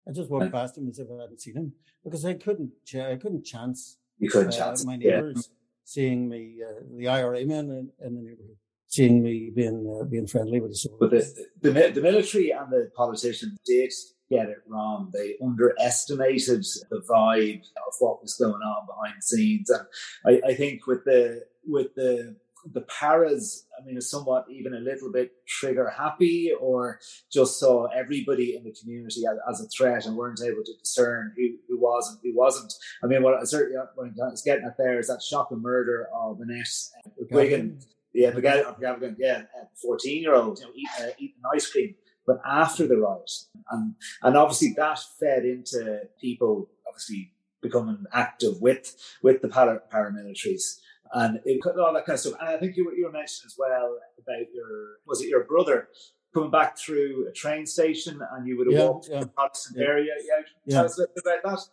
I 0.09 0.13
just 0.13 0.31
walked 0.31 0.53
past 0.53 0.77
him 0.77 0.89
as 0.89 0.99
if 0.99 1.09
I 1.11 1.23
hadn't 1.23 1.41
seen 1.41 1.57
him 1.57 1.73
because 2.05 2.25
I 2.25 2.35
couldn't, 2.35 2.71
ch- 2.85 2.97
I 2.97 3.17
couldn't 3.17 3.45
chance 3.45 3.99
you 4.19 4.31
couldn't 4.31 4.55
uh, 4.55 4.59
chance 4.59 4.85
my 4.85 4.95
it. 4.95 5.03
Yeah. 5.03 5.11
neighbours 5.17 5.51
seeing 5.85 6.29
me, 6.29 6.61
uh, 6.67 6.81
the 6.97 7.09
IRA 7.09 7.45
men 7.45 7.71
in, 7.71 7.91
in 8.05 8.15
the 8.15 8.23
neighbourhood, 8.23 8.57
seeing 8.87 9.23
me 9.23 9.51
being 9.55 10.01
uh, 10.01 10.05
being 10.05 10.27
friendly 10.27 10.61
with 10.61 10.73
the 10.73 10.77
soldiers. 10.77 11.35
But 11.53 11.63
the, 11.63 11.71
the, 11.73 11.91
the 11.91 12.01
military 12.01 12.51
and 12.51 12.71
the 12.71 12.91
politicians 12.97 13.59
did 13.67 13.93
get 14.31 14.49
it 14.49 14.59
wrong. 14.67 15.11
They 15.13 15.37
underestimated 15.43 16.65
the 16.91 17.03
vibe 17.09 17.61
of 17.61 17.95
what 18.01 18.23
was 18.23 18.35
going 18.35 18.55
on 18.55 18.87
behind 18.87 19.17
the 19.19 19.23
scenes. 19.23 19.71
And 19.71 19.87
I, 20.27 20.51
I 20.51 20.55
think 20.55 20.87
with 20.87 21.05
the 21.05 21.45
with 21.67 21.95
the 21.95 22.37
the 22.73 22.83
paras, 22.83 23.67
I 23.79 23.85
mean, 23.85 24.01
somewhat 24.01 24.47
even 24.51 24.75
a 24.75 24.79
little 24.79 25.13
bit 25.13 25.33
trigger 25.47 25.89
happy, 25.89 26.53
or 26.59 27.01
just 27.33 27.59
saw 27.59 27.87
everybody 27.87 28.57
in 28.57 28.65
the 28.65 28.75
community 28.81 29.23
as, 29.31 29.39
as, 29.49 29.61
a 29.61 29.69
threat 29.69 30.07
and 30.07 30.17
weren't 30.17 30.41
able 30.43 30.65
to 30.65 30.73
discern 30.79 31.33
who, 31.37 31.57
who 31.69 31.79
was 31.81 32.09
and 32.09 32.19
who 32.23 32.37
wasn't. 32.39 32.73
I 33.03 33.07
mean, 33.07 33.23
what 33.23 33.35
I 33.35 33.45
certainly 33.45 33.79
what 33.95 34.07
I 34.07 34.31
was 34.31 34.43
getting 34.43 34.65
at 34.65 34.77
there 34.79 34.99
is 34.99 35.09
that 35.09 35.23
shocking 35.23 35.61
murder 35.61 36.09
of 36.15 36.41
Annette 36.41 36.67
uh, 37.07 37.11
Wigan. 37.31 37.81
Yeah, 38.13 38.31
McGavigan, 38.31 39.17
yeah, 39.19 39.43
fourteen 39.83 40.23
year 40.23 40.35
old, 40.35 40.61
you 40.61 40.67
know, 40.67 40.73
eating, 40.73 41.07
uh, 41.07 41.11
eating 41.19 41.43
ice 41.53 41.71
cream. 41.71 41.97
But 42.27 42.41
after 42.47 42.87
the 42.87 42.97
riot, 42.97 43.31
and 43.71 43.95
and 44.23 44.37
obviously 44.37 44.73
that 44.77 45.01
fed 45.19 45.45
into 45.45 46.03
people 46.21 46.71
obviously 46.87 47.33
becoming 47.61 48.05
active 48.13 48.61
with 48.61 48.95
with 49.23 49.43
the 49.43 49.49
paramilitaries 49.49 50.79
and 51.15 51.41
it, 51.45 51.61
all 51.67 51.93
that 51.95 52.05
kind 52.05 52.15
of 52.15 52.21
stuff. 52.21 52.35
And 52.41 52.49
I 52.49 52.59
think 52.59 52.77
you 52.77 52.87
were, 52.87 52.95
you 52.95 53.07
were 53.07 53.13
mentioning 53.13 53.47
as 53.47 53.57
well 53.59 53.99
about 54.19 54.53
your 54.53 54.99
was 55.07 55.23
it 55.23 55.29
your 55.29 55.45
brother 55.45 55.89
coming 56.35 56.51
back 56.51 56.77
through 56.77 57.29
a 57.29 57.33
train 57.33 57.65
station 57.65 58.21
and 58.33 58.47
you 58.47 58.59
would 58.59 58.67
have 58.67 58.75
yeah, 58.75 58.89
walked 58.89 59.09
yeah. 59.09 59.21
the 59.21 59.27
Protestant 59.29 59.79
yeah. 59.79 59.87
area. 59.87 60.13
Yeah, 60.27 60.43
yeah. 60.67 60.75
tell 60.75 60.85
us 60.87 60.99
a 60.99 61.01
little 61.03 61.15
bit 61.15 61.25
about 61.25 61.57
that. 61.57 61.67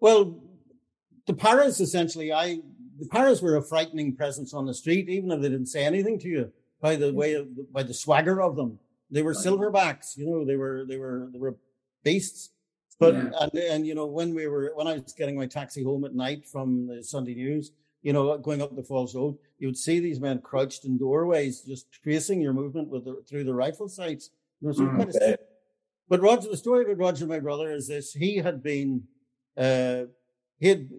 Well, 0.00 0.42
the 1.26 1.34
Paras 1.34 1.80
essentially, 1.80 2.32
I 2.32 2.60
the 2.98 3.06
Paras 3.08 3.42
were 3.42 3.56
a 3.56 3.62
frightening 3.62 4.16
presence 4.16 4.54
on 4.54 4.66
the 4.66 4.74
street, 4.74 5.08
even 5.08 5.30
if 5.30 5.40
they 5.40 5.48
didn't 5.48 5.66
say 5.66 5.84
anything 5.84 6.18
to 6.20 6.28
you. 6.28 6.52
By 6.80 6.96
the 6.96 7.12
way, 7.12 7.34
of, 7.34 7.72
by 7.72 7.84
the 7.84 7.94
swagger 7.94 8.42
of 8.42 8.56
them, 8.56 8.78
they 9.10 9.22
were 9.22 9.34
silverbacks. 9.34 10.16
You 10.16 10.26
know, 10.26 10.44
they 10.44 10.56
were 10.56 10.84
they 10.88 10.96
were 10.96 11.28
they 11.32 11.38
were 11.38 11.56
beasts. 12.02 12.50
But 12.98 13.14
and 13.14 13.54
and 13.54 13.86
you 13.86 13.94
know 13.94 14.06
when 14.06 14.34
we 14.34 14.46
were 14.46 14.72
when 14.74 14.86
I 14.86 14.94
was 14.94 15.12
getting 15.12 15.36
my 15.36 15.46
taxi 15.46 15.84
home 15.84 16.04
at 16.04 16.14
night 16.14 16.46
from 16.46 16.86
the 16.86 17.02
Sunday 17.02 17.34
News, 17.34 17.72
you 18.02 18.12
know, 18.12 18.36
going 18.38 18.62
up 18.62 18.74
the 18.74 18.82
Falls 18.82 19.14
Road, 19.14 19.38
you 19.58 19.68
would 19.68 19.76
see 19.76 20.00
these 20.00 20.20
men 20.20 20.40
crouched 20.40 20.84
in 20.84 20.98
doorways, 20.98 21.62
just 21.62 21.90
tracing 21.92 22.40
your 22.40 22.52
movement 22.52 22.88
with 22.88 23.04
the, 23.04 23.22
through 23.28 23.44
the 23.44 23.54
rifle 23.54 23.88
sights. 23.88 24.30
You 24.60 24.68
know, 24.68 24.74
so 24.74 24.82
mm, 24.82 24.96
kind 24.96 25.14
of 25.14 25.38
but 26.08 26.20
Roger, 26.20 26.50
the 26.50 26.56
story 26.58 26.84
about 26.84 26.98
Roger, 26.98 27.26
my 27.26 27.38
brother, 27.38 27.72
is 27.72 27.88
this: 27.88 28.12
he 28.12 28.36
had 28.36 28.62
been, 28.62 29.04
uh, 29.56 30.02
he 30.58 30.68
had. 30.68 30.90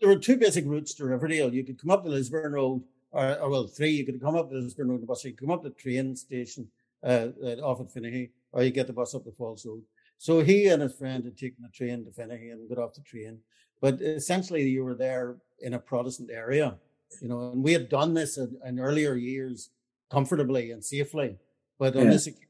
There 0.00 0.10
were 0.10 0.16
two 0.16 0.36
basic 0.36 0.66
routes 0.66 0.92
to 0.94 1.06
Riverdale. 1.06 1.52
You 1.52 1.64
could 1.64 1.80
come 1.80 1.90
up 1.90 2.04
the 2.04 2.10
Lisburn 2.10 2.52
Road, 2.52 2.82
or, 3.10 3.38
or 3.38 3.48
well, 3.48 3.66
three. 3.66 3.92
You 3.92 4.04
could 4.04 4.20
come 4.20 4.36
up 4.36 4.50
the 4.50 4.56
Lisburn 4.56 4.90
Road, 4.90 5.02
the 5.02 5.06
bus. 5.06 5.24
You 5.24 5.32
could 5.32 5.46
come 5.46 5.50
up 5.50 5.62
the 5.62 5.70
train 5.70 6.14
station 6.14 6.68
uh, 7.02 7.28
off 7.62 7.80
at 7.80 7.88
Finaghy, 7.88 8.28
or 8.52 8.62
you 8.62 8.70
get 8.70 8.86
the 8.86 8.92
bus 8.92 9.14
up 9.14 9.24
the 9.24 9.32
Falls 9.32 9.64
Road. 9.64 9.82
So 10.18 10.40
he 10.40 10.68
and 10.68 10.82
his 10.82 10.94
friend 10.94 11.24
had 11.24 11.38
taken 11.38 11.62
the 11.62 11.70
train 11.70 12.04
to 12.04 12.10
Finaghy 12.10 12.52
and 12.52 12.68
got 12.68 12.78
off 12.78 12.92
the 12.92 13.00
train. 13.00 13.38
But 13.80 14.02
essentially, 14.02 14.68
you 14.68 14.84
were 14.84 14.94
there 14.94 15.36
in 15.60 15.74
a 15.74 15.78
Protestant 15.78 16.30
area, 16.32 16.76
you 17.20 17.28
know, 17.28 17.50
and 17.50 17.62
we 17.62 17.72
had 17.72 17.88
done 17.88 18.14
this 18.14 18.38
in, 18.38 18.56
in 18.64 18.78
earlier 18.78 19.14
years 19.14 19.70
comfortably 20.10 20.70
and 20.70 20.84
safely. 20.84 21.36
But 21.78 21.96
on 21.96 22.04
yeah. 22.04 22.10
this 22.10 22.26
occasion, 22.26 22.44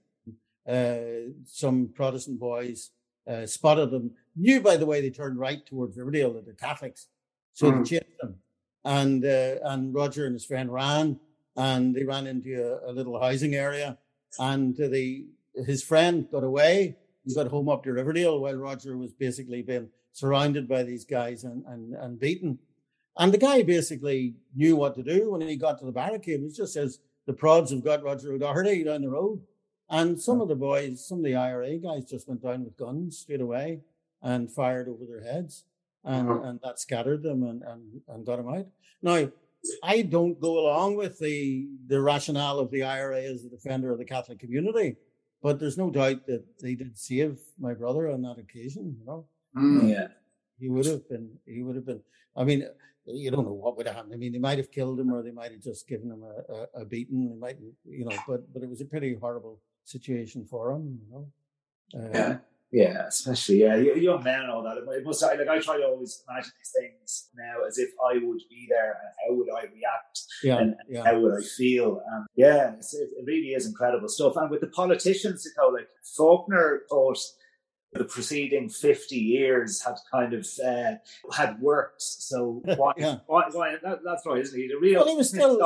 uh, 0.69 1.33
some 1.45 1.89
Protestant 1.95 2.39
boys 2.39 2.91
uh, 3.27 3.47
spotted 3.47 3.91
them, 3.91 4.13
knew 4.37 4.61
by 4.61 4.77
the 4.77 4.87
way 4.87 5.01
they 5.01 5.11
turned 5.11 5.39
right 5.39 5.65
towards 5.67 5.97
Riverdale 5.97 6.33
that 6.35 6.45
they're 6.45 6.55
Catholics. 6.55 7.09
So 7.55 7.71
mm. 7.71 7.79
they 7.79 7.99
chased 7.99 8.19
them. 8.21 8.37
And, 8.85 9.25
uh, 9.25 9.57
and 9.65 9.95
Roger 9.95 10.25
and 10.27 10.35
his 10.35 10.45
friend 10.45 10.73
ran 10.73 11.19
and 11.57 11.95
they 11.95 12.05
ran 12.05 12.27
into 12.27 12.55
a, 12.55 12.91
a 12.91 12.93
little 12.93 13.21
housing 13.21 13.55
area 13.55 13.99
and 14.39 14.77
the, 14.77 15.27
his 15.67 15.83
friend 15.83 16.29
got 16.31 16.45
away 16.45 16.97
and 17.27 17.35
got 17.35 17.49
home 17.49 17.69
up 17.69 17.85
to 17.85 17.93
Riverdale 17.93 18.39
while 18.39 18.55
Roger 18.55 18.97
was 18.97 19.13
basically 19.13 19.63
being 19.63 19.89
surrounded 20.13 20.69
by 20.69 20.83
these 20.83 21.05
guys 21.05 21.45
and, 21.45 21.65
and, 21.67 21.95
and 21.95 22.19
beaten. 22.19 22.59
And 23.19 23.35
the 23.35 23.39
guy 23.39 23.63
basically 23.63 24.35
knew 24.55 24.77
what 24.77 24.95
to 24.95 25.03
do 25.03 25.33
when 25.33 25.41
he 25.41 25.57
got 25.57 25.79
to 25.81 25.85
the 25.85 25.93
barricade. 25.93 26.41
He 26.41 26.51
just 26.51 26.73
says, 26.73 27.01
the 27.27 27.33
prods 27.33 27.73
have 27.73 27.85
got 27.85 28.03
Roger 28.03 28.33
O'Doherty 28.33 28.85
down 28.85 29.03
the 29.03 29.11
road. 29.11 29.43
And 29.91 30.21
some 30.21 30.41
of 30.41 30.49
the 30.49 30.55
boys, 30.55 31.07
some 31.07 31.19
of 31.19 31.25
the 31.25 31.35
IRA 31.35 31.79
guys 31.79 32.05
just 32.05 32.29
went 32.29 32.43
down 32.43 32.65
with 32.65 32.77
guns 32.77 33.19
straight 33.19 33.41
away 33.41 33.81
and 34.23 34.51
fired 34.51 34.89
over 34.89 35.05
their 35.05 35.23
heads. 35.23 35.65
And, 36.05 36.31
uh-huh. 36.31 36.43
and 36.43 36.61
that 36.63 36.79
scattered 36.79 37.23
them 37.23 37.43
and, 37.43 37.63
and, 37.63 38.01
and 38.09 38.25
got 38.25 38.37
them 38.37 38.49
out. 38.49 38.67
Now, 39.03 39.31
I 39.83 40.03
don't 40.03 40.41
go 40.41 40.61
along 40.61 40.97
with 40.97 41.19
the, 41.19 41.69
the 41.87 42.01
rationale 42.01 42.59
of 42.61 42.71
the 42.71 42.85
IRA 42.85 43.23
as 43.23 43.45
a 43.45 43.51
defender 43.51 43.93
of 43.93 43.99
the 43.99 44.05
Catholic 44.05 44.39
community, 44.39 44.97
but 45.43 45.59
there's 45.59 45.79
no 45.79 45.91
doubt 45.91 46.27
that 46.27 46.45
they 46.61 46.75
did 46.75 46.97
save 46.97 47.41
my 47.59 47.75
brother 47.75 48.11
on 48.11 48.23
that 48.23 48.39
occasion, 48.39 48.97
you 48.99 49.07
know. 49.07 49.27
Mm. 49.57 49.91
Yeah. 49.91 50.09
He 50.59 50.69
would 50.69 50.87
have 50.87 51.09
been, 51.09 51.31
he 51.47 51.63
would 51.63 51.77
have 51.77 51.87
been, 51.87 52.01
I 52.37 52.45
mean, 52.45 52.69
you 53.09 53.31
don't 53.31 53.45
know 53.45 53.53
what 53.53 53.77
would 53.77 53.87
happen. 53.87 54.13
I 54.13 54.17
mean, 54.17 54.33
they 54.33 54.39
might 54.39 54.59
have 54.59 54.71
killed 54.71 55.01
him 55.01 55.13
or 55.13 55.23
they 55.23 55.31
might 55.31 55.53
have 55.53 55.63
just 55.63 55.89
given 55.89 56.11
him 56.11 56.23
a, 56.23 56.53
a, 56.53 56.83
a 56.83 56.85
beating. 56.85 57.29
They 57.29 57.37
might, 57.37 57.59
you 57.85 58.05
know, 58.05 58.17
but, 58.27 58.53
but 58.53 58.63
it 58.63 58.69
was 58.69 58.81
a 58.81 58.85
pretty 58.85 59.15
horrible 59.15 59.61
situation 59.85 60.45
for 60.45 60.71
him, 60.73 61.01
you 61.03 61.11
know. 61.13 61.29
Uh, 61.95 62.11
yeah. 62.13 62.37
Yeah, 62.71 63.07
especially 63.07 63.63
yeah, 63.63 63.77
young 63.77 64.23
men 64.23 64.43
and 64.43 64.51
all 64.51 64.63
that. 64.63 64.77
It 64.77 65.03
must 65.03 65.23
like 65.23 65.41
I 65.41 65.59
try 65.59 65.79
to 65.79 65.85
always 65.85 66.23
imagine 66.29 66.53
these 66.59 66.73
things 66.79 67.31
now 67.35 67.67
as 67.67 67.79
if 67.79 67.89
I 68.05 68.19
would 68.19 68.43
be 68.51 68.67
there 68.69 68.91
and 68.91 69.11
how 69.19 69.35
would 69.37 69.49
I 69.51 69.63
react 69.63 70.21
yeah, 70.43 70.59
and 70.59 70.75
yeah. 70.87 71.03
how 71.03 71.19
would 71.19 71.33
I 71.33 71.43
feel. 71.57 72.03
And 72.13 72.27
yeah, 72.37 72.75
it 72.75 73.25
really 73.25 73.55
is 73.55 73.65
incredible 73.65 74.09
stuff. 74.09 74.37
And 74.37 74.51
with 74.51 74.61
the 74.61 74.67
politicians, 74.67 75.47
you 75.47 75.53
know, 75.57 75.69
like 75.69 75.89
Faulkner 76.15 76.83
thought 76.91 77.19
the 77.93 78.05
preceding 78.05 78.69
50 78.69 79.17
years 79.17 79.83
had 79.83 79.97
kind 80.11 80.35
of 80.35 80.47
uh, 80.65 80.95
had 81.33 81.61
worked. 81.61 82.03
So 82.03 82.63
why, 82.77 82.93
yeah. 82.97 83.19
why, 83.27 83.45
why 83.53 83.77
that, 83.83 84.01
that's 84.05 84.27
right, 84.27 84.41
isn't 84.41 84.59
he? 84.59 84.69
The 84.69 84.79
real 84.79 85.01
well, 85.01 85.09
he 85.09 85.17
was 85.17 85.29
still 85.29 85.59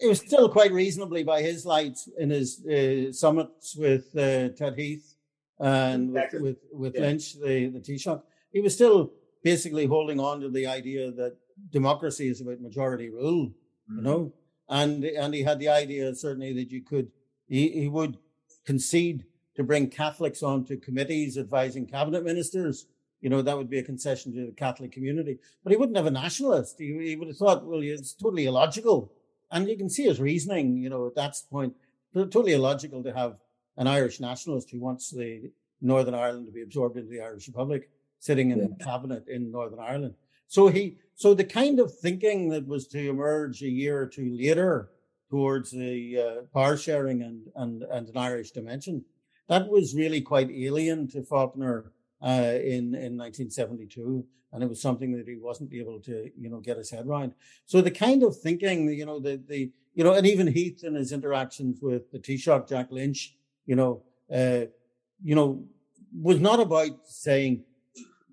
it 0.00 0.06
was 0.06 0.20
still 0.20 0.48
quite 0.48 0.72
reasonably 0.72 1.24
by 1.24 1.42
his 1.42 1.66
lights 1.66 2.08
in 2.18 2.30
his 2.30 2.64
uh, 2.66 3.12
summits 3.12 3.74
with 3.76 4.16
uh, 4.16 4.50
Ted 4.50 4.78
Heath 4.78 5.16
and 5.58 6.12
with 6.12 6.32
with, 6.34 6.56
with 6.72 6.94
yeah. 6.94 7.00
Lynch, 7.02 7.34
the 7.34 7.68
the 7.68 7.80
Taoiseach. 7.80 8.22
He 8.52 8.60
was 8.60 8.74
still 8.74 9.12
basically 9.42 9.86
holding 9.86 10.20
on 10.20 10.40
to 10.40 10.50
the 10.50 10.66
idea 10.66 11.10
that 11.12 11.36
democracy 11.70 12.28
is 12.28 12.40
about 12.40 12.60
majority 12.60 13.10
rule, 13.10 13.46
mm-hmm. 13.46 13.96
you 13.96 14.02
know, 14.02 14.32
and 14.68 15.04
and 15.04 15.34
he 15.34 15.42
had 15.42 15.58
the 15.58 15.68
idea 15.68 16.14
certainly 16.14 16.52
that 16.54 16.70
you 16.70 16.82
could 16.82 17.10
he, 17.48 17.68
he 17.68 17.88
would 17.88 18.16
concede 18.64 19.24
to 19.58 19.64
bring 19.64 19.90
Catholics 19.90 20.42
onto 20.44 20.78
committees 20.78 21.36
advising 21.36 21.84
cabinet 21.84 22.24
ministers. 22.24 22.86
You 23.20 23.28
know, 23.28 23.42
that 23.42 23.56
would 23.56 23.68
be 23.68 23.80
a 23.80 23.82
concession 23.82 24.32
to 24.34 24.46
the 24.46 24.52
Catholic 24.52 24.92
community. 24.92 25.40
But 25.64 25.72
he 25.72 25.76
wouldn't 25.76 25.96
have 25.96 26.06
a 26.06 26.12
nationalist. 26.12 26.76
He, 26.78 26.96
he 27.08 27.16
would 27.16 27.26
have 27.26 27.36
thought, 27.36 27.66
well, 27.66 27.80
it's 27.82 28.14
totally 28.14 28.46
illogical. 28.46 29.12
And 29.50 29.68
you 29.68 29.76
can 29.76 29.90
see 29.90 30.04
his 30.04 30.20
reasoning, 30.20 30.76
you 30.76 30.88
know, 30.88 31.08
at 31.08 31.16
that 31.16 31.34
point, 31.50 31.74
totally 32.14 32.52
illogical 32.52 33.02
to 33.02 33.12
have 33.12 33.36
an 33.76 33.88
Irish 33.88 34.20
nationalist 34.20 34.70
who 34.70 34.78
wants 34.78 35.10
the 35.10 35.50
Northern 35.80 36.14
Ireland 36.14 36.46
to 36.46 36.52
be 36.52 36.62
absorbed 36.62 36.96
into 36.96 37.10
the 37.10 37.20
Irish 37.20 37.48
Republic 37.48 37.90
sitting 38.20 38.52
in 38.52 38.60
yeah. 38.60 38.84
cabinet 38.84 39.26
in 39.26 39.50
Northern 39.50 39.80
Ireland. 39.80 40.14
So 40.46 40.68
he, 40.68 40.98
so 41.16 41.34
the 41.34 41.44
kind 41.44 41.80
of 41.80 41.92
thinking 41.98 42.48
that 42.50 42.66
was 42.66 42.86
to 42.88 43.10
emerge 43.10 43.60
a 43.62 43.68
year 43.68 44.02
or 44.02 44.06
two 44.06 44.30
later 44.30 44.90
towards 45.30 45.72
the 45.72 46.18
uh, 46.18 46.42
power 46.54 46.76
sharing 46.76 47.22
and, 47.22 47.42
and, 47.56 47.82
and 47.82 48.08
an 48.08 48.16
Irish 48.16 48.52
dimension 48.52 49.04
that 49.48 49.68
was 49.68 49.94
really 49.94 50.20
quite 50.20 50.50
alien 50.50 51.08
to 51.08 51.22
Faulkner 51.22 51.92
uh, 52.22 52.54
in 52.62 52.94
in 52.94 53.16
1972, 53.16 54.24
and 54.52 54.62
it 54.62 54.68
was 54.68 54.80
something 54.80 55.16
that 55.16 55.26
he 55.26 55.36
wasn't 55.36 55.72
able 55.72 56.00
to 56.00 56.30
you 56.38 56.50
know 56.50 56.60
get 56.60 56.76
his 56.76 56.90
head 56.90 57.06
around. 57.06 57.34
So 57.66 57.80
the 57.80 57.90
kind 57.90 58.22
of 58.22 58.36
thinking, 58.36 58.88
you 58.88 59.06
know, 59.06 59.18
the 59.18 59.36
the 59.36 59.70
you 59.94 60.04
know, 60.04 60.12
and 60.12 60.26
even 60.26 60.46
Heath 60.46 60.84
in 60.84 60.94
his 60.94 61.12
interactions 61.12 61.80
with 61.82 62.12
the 62.12 62.18
Taoiseach 62.18 62.68
Jack 62.68 62.92
Lynch, 62.92 63.34
you 63.66 63.74
know, 63.74 64.02
uh, 64.32 64.66
you 65.22 65.34
know, 65.34 65.64
was 66.20 66.38
not 66.38 66.60
about 66.60 67.08
saying 67.08 67.64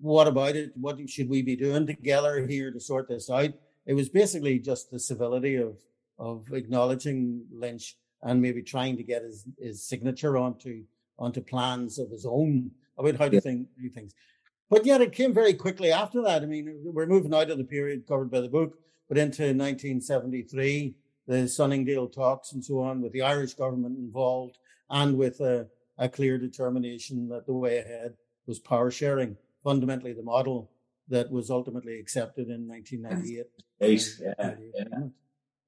what 0.00 0.28
about 0.28 0.54
it, 0.54 0.72
what 0.76 0.98
should 1.08 1.28
we 1.28 1.42
be 1.42 1.56
doing 1.56 1.86
together 1.86 2.46
here 2.46 2.70
to 2.70 2.78
sort 2.78 3.08
this 3.08 3.30
out. 3.30 3.50
It 3.86 3.94
was 3.94 4.08
basically 4.08 4.58
just 4.58 4.90
the 4.90 5.00
civility 5.00 5.56
of 5.56 5.78
of 6.18 6.52
acknowledging 6.52 7.44
Lynch 7.50 7.96
and 8.22 8.40
maybe 8.40 8.62
trying 8.62 8.96
to 8.96 9.02
get 9.02 9.22
his, 9.22 9.44
his 9.58 9.82
signature 9.82 10.36
onto 10.36 10.84
onto 11.18 11.40
plans 11.40 11.98
of 11.98 12.10
his 12.10 12.26
own 12.26 12.70
about 12.98 13.16
how 13.16 13.28
to 13.28 13.40
think, 13.40 13.68
do 13.80 13.88
things. 13.90 14.14
But 14.68 14.84
yet 14.84 15.00
it 15.00 15.12
came 15.12 15.32
very 15.32 15.54
quickly 15.54 15.92
after 15.92 16.22
that. 16.22 16.42
I 16.42 16.46
mean, 16.46 16.80
we're 16.84 17.06
moving 17.06 17.34
out 17.34 17.50
of 17.50 17.58
the 17.58 17.64
period 17.64 18.06
covered 18.06 18.30
by 18.30 18.40
the 18.40 18.48
book, 18.48 18.78
but 19.08 19.18
into 19.18 19.42
1973, 19.42 20.94
the 21.26 21.48
Sunningdale 21.48 22.08
talks 22.08 22.52
and 22.52 22.64
so 22.64 22.80
on, 22.80 23.00
with 23.00 23.12
the 23.12 23.22
Irish 23.22 23.54
government 23.54 23.98
involved 23.98 24.58
and 24.90 25.16
with 25.16 25.40
a, 25.40 25.68
a 25.98 26.08
clear 26.08 26.38
determination 26.38 27.28
that 27.28 27.46
the 27.46 27.52
way 27.52 27.78
ahead 27.78 28.14
was 28.46 28.58
power 28.58 28.90
sharing, 28.90 29.36
fundamentally 29.62 30.12
the 30.12 30.22
model 30.22 30.70
that 31.08 31.30
was 31.30 31.50
ultimately 31.50 31.98
accepted 31.98 32.48
in 32.48 32.66
1998. 32.68 33.46
Eight, 33.80 34.20
yeah, 34.20 34.54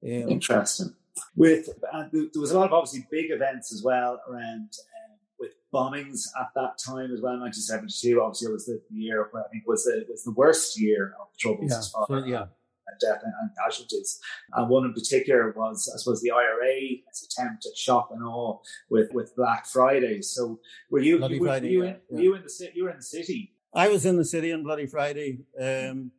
yeah. 0.01 0.27
Interesting. 0.27 0.95
With 1.35 1.69
uh, 1.91 2.05
there 2.11 2.29
was 2.35 2.51
a 2.51 2.57
lot 2.57 2.67
of 2.67 2.73
obviously 2.73 3.05
big 3.11 3.31
events 3.31 3.73
as 3.73 3.83
well 3.83 4.21
around 4.29 4.73
with 5.39 5.51
bombings 5.73 6.27
at 6.39 6.49
that 6.55 6.77
time 6.77 7.11
as 7.13 7.21
well, 7.21 7.39
1972. 7.39 8.21
Obviously, 8.21 8.49
it 8.49 8.51
was 8.51 8.65
the 8.65 8.81
year 8.91 9.27
where 9.31 9.43
I 9.43 9.47
think 9.49 9.67
was 9.67 9.85
the 9.85 10.05
was 10.09 10.23
the 10.23 10.31
worst 10.31 10.79
year 10.79 11.13
of 11.19 11.27
the 11.31 11.37
troubles 11.37 11.71
yeah, 11.71 11.77
as 11.77 11.91
far 11.91 12.05
so, 12.07 12.25
yeah. 12.25 12.45
death 13.01 13.21
and 13.23 13.49
casualties. 13.57 14.19
And 14.53 14.69
one 14.69 14.85
in 14.85 14.93
particular 14.93 15.53
was, 15.55 15.91
I 15.93 15.97
suppose, 15.97 16.21
the 16.21 16.31
IRA's 16.31 17.27
attempt 17.31 17.65
at 17.65 17.77
shock 17.77 18.09
and 18.11 18.23
awe 18.23 18.59
with, 18.89 19.13
with 19.13 19.35
Black 19.35 19.65
Friday. 19.65 20.21
So 20.21 20.59
were 20.89 20.99
you, 20.99 21.17
Bloody 21.17 21.39
were, 21.39 21.47
Friday, 21.47 21.69
you, 21.69 21.83
yeah, 21.83 21.89
in, 21.89 21.95
yeah. 22.09 22.15
were 22.15 22.21
you 22.21 22.35
in 22.35 22.43
the 22.43 22.49
city? 22.49 22.71
You 22.75 22.83
were 22.83 22.91
in 22.91 22.97
the 22.97 23.03
city. 23.03 23.53
I 23.73 23.89
was 23.89 24.05
in 24.05 24.17
the 24.17 24.25
city 24.25 24.51
on 24.51 24.63
Bloody 24.63 24.87
Friday. 24.87 25.39
Um, 25.59 26.11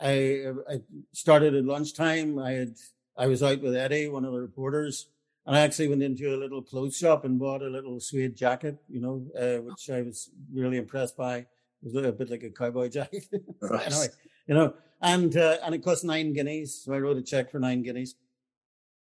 I, 0.00 0.52
I 0.68 0.82
started 1.12 1.54
at 1.54 1.64
lunchtime. 1.64 2.38
I 2.38 2.52
had 2.52 2.74
I 3.16 3.26
was 3.26 3.42
out 3.42 3.60
with 3.60 3.76
Eddie, 3.76 4.08
one 4.08 4.24
of 4.24 4.32
the 4.32 4.40
reporters, 4.40 5.06
and 5.46 5.56
I 5.56 5.60
actually 5.60 5.88
went 5.88 6.02
into 6.02 6.34
a 6.34 6.38
little 6.38 6.62
clothes 6.62 6.96
shop 6.96 7.24
and 7.24 7.38
bought 7.38 7.62
a 7.62 7.68
little 7.68 8.00
suede 8.00 8.34
jacket, 8.36 8.78
you 8.88 9.00
know, 9.00 9.26
uh, 9.38 9.60
which 9.62 9.90
I 9.90 10.02
was 10.02 10.30
really 10.52 10.78
impressed 10.78 11.16
by. 11.16 11.36
It 11.38 11.46
was 11.82 11.94
a 11.96 12.12
bit 12.12 12.30
like 12.30 12.42
a 12.42 12.50
cowboy 12.50 12.88
jacket. 12.98 13.26
Right. 13.60 13.86
anyway, 13.86 14.06
you 14.46 14.54
know, 14.54 14.74
and 15.02 15.36
uh, 15.36 15.58
and 15.62 15.74
it 15.74 15.82
cost 15.84 16.04
nine 16.04 16.32
guineas, 16.32 16.82
so 16.82 16.94
I 16.94 16.98
wrote 16.98 17.18
a 17.18 17.22
check 17.22 17.50
for 17.50 17.58
nine 17.58 17.82
guineas, 17.82 18.14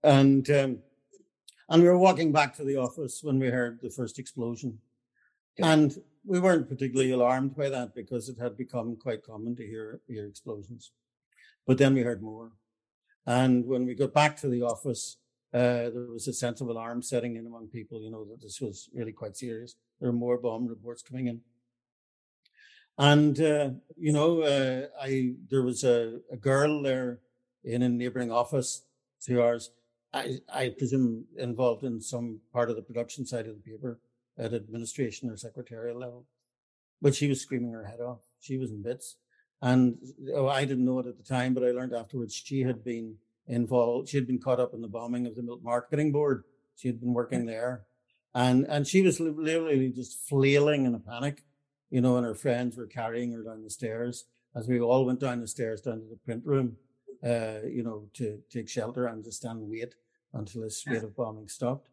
and 0.03 0.49
um, 0.51 0.79
and 1.69 1.83
we 1.83 1.89
were 1.89 1.99
walking 1.99 2.33
back 2.33 2.55
to 2.57 2.65
the 2.65 2.77
office 2.77 3.23
when 3.23 3.39
we 3.39 3.49
heard 3.49 3.79
the 3.81 3.91
first 3.91 4.19
explosion, 4.19 4.79
Yeah. 5.57 5.73
and 5.73 5.97
we 6.27 6.41
weren't 6.41 6.69
particularly 6.69 7.13
alarmed 7.13 7.55
by 7.55 7.69
that 7.69 7.95
because 7.95 8.29
it 8.29 8.39
had 8.39 8.57
become 8.57 8.97
quite 8.97 9.23
common 9.25 9.55
to 9.57 9.67
hear 9.67 10.01
hear 10.09 10.27
explosions, 10.27 10.91
but 11.67 11.79
then 11.79 11.95
we 11.95 12.03
heard 12.03 12.23
more, 12.23 12.51
and 13.25 13.65
when 13.67 13.87
we 13.87 13.95
got 13.95 14.13
back 14.13 14.37
to 14.39 14.49
the 14.49 14.63
office. 14.63 15.19
Uh, 15.55 15.89
there 15.91 16.09
was 16.13 16.27
a 16.27 16.33
sense 16.33 16.61
of 16.61 16.69
alarm 16.69 17.01
setting 17.01 17.37
in 17.37 17.47
among 17.47 17.69
people, 17.69 18.03
you 18.03 18.11
know, 18.11 18.25
that 18.25 18.43
this 18.43 18.61
was 18.61 18.91
really 18.93 19.13
quite 19.13 19.37
serious. 19.37 19.77
There 20.01 20.11
were 20.11 20.19
more 20.19 20.37
bomb 20.37 20.67
reports 20.67 21.01
coming 21.01 21.29
in. 21.29 21.43
And 22.99 23.41
uh, 23.41 23.71
you 23.97 24.13
know, 24.13 24.43
uh, 24.43 24.87
I 25.01 25.35
there 25.49 25.63
was 25.63 25.85
a, 25.85 26.19
a 26.31 26.37
girl 26.37 26.83
there 26.83 27.21
in 27.63 27.83
a 27.83 27.89
neighbouring 27.89 28.33
office 28.33 28.83
to 29.23 29.43
ours. 29.43 29.71
I, 30.13 30.39
I 30.53 30.75
presume 30.77 31.25
involved 31.39 31.85
in 31.85 32.01
some 32.01 32.41
part 32.53 32.71
of 32.71 32.77
the 32.77 32.83
production 32.83 33.27
side 33.27 33.47
of 33.47 33.57
the 33.57 33.71
paper 33.71 33.99
at 34.39 34.55
administration 34.55 35.29
or 35.29 35.37
secretarial 35.37 35.99
level, 35.99 36.25
but 37.03 37.15
she 37.15 37.29
was 37.29 37.41
screaming 37.41 37.73
her 37.73 37.85
head 37.85 38.01
off. 38.01 38.21
She 38.41 38.59
was 38.59 38.71
in 38.71 38.83
bits, 38.83 39.17
and 39.61 39.99
oh, 40.33 40.49
I 40.49 40.65
didn't 40.65 40.85
know 40.85 41.01
it 41.01 41.07
at 41.07 41.17
the 41.17 41.25
time, 41.25 41.55
but 41.55 41.65
I 41.65 41.73
learned 41.73 41.95
afterwards 41.95 42.35
she 42.35 42.61
had 42.61 42.85
been 42.85 43.17
involved. 43.47 44.09
She 44.09 44.17
had 44.17 44.27
been 44.27 44.41
caught 44.41 44.61
up 44.61 44.75
in 44.75 44.83
the 44.83 44.89
bombing 44.89 45.27
of 45.27 45.35
the 45.35 45.43
milk 45.43 45.63
marketing 45.63 46.13
board. 46.13 46.45
She 46.77 46.89
had 46.89 47.01
been 47.01 47.15
working 47.15 47.47
there, 47.47 47.85
and 48.35 48.67
and 48.69 48.87
she 48.87 49.03
was 49.03 49.21
literally 49.21 49.91
just 49.91 50.29
flailing 50.29 50.87
in 50.87 50.95
a 50.95 50.99
panic 50.99 51.45
you 51.95 52.01
know, 52.01 52.17
and 52.17 52.27
her 52.27 52.35
friends 52.35 52.77
were 52.77 52.89
carrying 52.89 53.31
her 53.33 53.45
down 53.45 53.63
the 53.63 53.71
stairs 53.71 54.25
as 54.57 54.67
we 54.67 54.81
all 54.81 55.05
went 55.05 55.21
down 55.21 55.41
the 55.41 55.47
stairs 55.47 55.81
down 55.81 56.01
to 56.01 56.07
the 56.11 56.17
print 56.17 56.45
room, 56.45 56.77
uh, 57.25 57.65
you 57.69 57.85
know, 57.85 58.09
to 58.15 58.41
take 58.51 58.69
shelter 58.69 59.07
and 59.07 59.23
to 59.23 59.31
stand 59.31 59.61
and 59.61 59.71
wait 59.71 59.95
until 60.33 60.63
this 60.63 60.85
rate 60.89 61.05
of 61.05 61.15
bombing 61.15 61.47
stopped. 61.47 61.89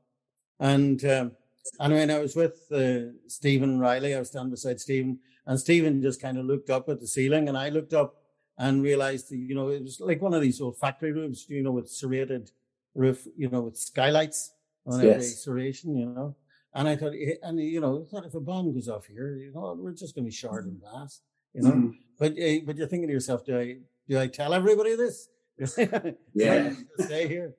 And 0.60 1.06
um, 1.06 1.34
and 1.80 1.94
when 1.94 2.10
I 2.10 2.18
was 2.18 2.36
with 2.36 2.66
uh, 2.72 3.14
Stephen 3.28 3.80
Riley, 3.80 4.16
I 4.16 4.20
was 4.20 4.30
standing 4.30 4.50
beside 4.50 4.82
Stephen, 4.82 5.20
and 5.46 5.60
Stephen 5.60 6.02
just 6.02 6.20
kind 6.20 6.40
of 6.40 6.46
looked 6.46 6.72
up 6.72 6.90
at 6.90 7.00
the 7.00 7.06
ceiling, 7.06 7.48
and 7.48 7.56
I 7.56 7.70
looked 7.70 7.94
up 7.94 8.16
and 8.62 8.84
realized, 8.84 9.26
that, 9.30 9.38
you 9.38 9.56
know, 9.56 9.70
it 9.70 9.82
was 9.82 10.00
like 10.00 10.22
one 10.22 10.36
of 10.36 10.42
these 10.42 10.62
old 10.62 10.78
factory 10.78 11.12
rooms, 11.20 11.38
you 11.50 11.64
know, 11.64 11.72
with 11.72 11.90
serrated 11.90 12.52
roof, 12.94 13.20
you 13.36 13.50
know, 13.50 13.62
with 13.62 13.76
skylights 13.76 14.40
on 14.86 15.00
every 15.02 15.24
serration, 15.44 15.90
you 16.00 16.06
know. 16.06 16.36
And 16.76 16.88
I 16.88 16.96
thought, 16.96 17.14
eh, 17.16 17.36
and 17.42 17.60
you 17.60 17.82
know, 17.82 17.94
I 18.04 18.06
thought 18.10 18.26
if 18.30 18.36
a 18.36 18.40
bomb 18.40 18.72
goes 18.74 18.88
off 18.88 19.06
here, 19.08 19.30
you 19.36 19.52
know, 19.52 19.76
we're 19.78 20.00
just 20.04 20.14
going 20.14 20.26
to 20.26 20.30
be 20.30 20.42
shard 20.44 20.66
and 20.66 20.80
blast, 20.80 21.24
you 21.56 21.64
know. 21.64 21.72
Mhm. 21.72 21.98
But 22.20 22.32
uh, 22.34 22.60
but 22.66 22.78
you're 22.78 22.88
thinking 22.92 23.08
to 23.08 23.14
yourself, 23.14 23.44
do 23.46 23.58
I 23.58 23.78
do 24.08 24.20
I 24.20 24.28
tell 24.28 24.54
everybody 24.54 24.96
this? 24.96 25.30
Yeah. 26.34 26.74
Stay 27.00 27.28
here. 27.28 27.56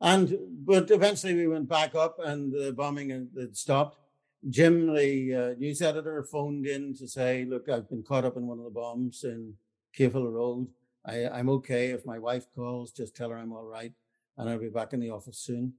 And 0.00 0.26
but 0.70 0.90
eventually 0.90 1.34
we 1.34 1.46
went 1.46 1.68
back 1.68 1.94
up, 1.94 2.14
and 2.30 2.52
the 2.52 2.72
bombing 2.72 3.10
had 3.10 3.28
had 3.38 3.56
stopped. 3.56 3.98
Jim, 4.48 4.74
the 4.92 5.10
uh, 5.40 5.50
news 5.62 5.80
editor, 5.82 6.24
phoned 6.24 6.66
in 6.66 6.94
to 6.96 7.06
say, 7.06 7.44
"Look, 7.44 7.68
I've 7.68 7.88
been 7.88 8.02
caught 8.02 8.24
up 8.24 8.36
in 8.36 8.46
one 8.46 8.58
of 8.58 8.64
the 8.64 8.70
bombs 8.82 9.22
in 9.24 9.54
Cavehill 9.96 10.32
Road. 10.32 10.68
I, 11.04 11.28
I'm 11.28 11.48
okay. 11.48 11.90
If 11.90 12.06
my 12.06 12.18
wife 12.18 12.46
calls, 12.54 12.92
just 12.92 13.16
tell 13.16 13.30
her 13.30 13.36
I'm 13.36 13.52
all 13.52 13.64
right, 13.64 13.92
and 14.36 14.48
I'll 14.48 14.58
be 14.58 14.68
back 14.68 14.92
in 14.92 15.00
the 15.00 15.10
office 15.10 15.38
soon." 15.38 15.74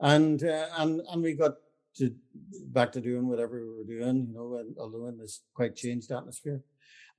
And 0.00 0.42
uh, 0.42 0.66
and 0.78 1.00
and 1.10 1.22
we 1.22 1.34
got 1.34 1.54
to 1.96 2.14
back 2.66 2.92
to 2.92 3.00
doing 3.00 3.28
whatever 3.28 3.60
we 3.60 3.76
were 3.76 3.84
doing, 3.84 4.26
you 4.28 4.34
know, 4.34 4.56
and 4.56 4.76
although 4.78 5.06
in 5.06 5.18
this 5.18 5.42
quite 5.54 5.76
changed 5.76 6.10
atmosphere. 6.10 6.62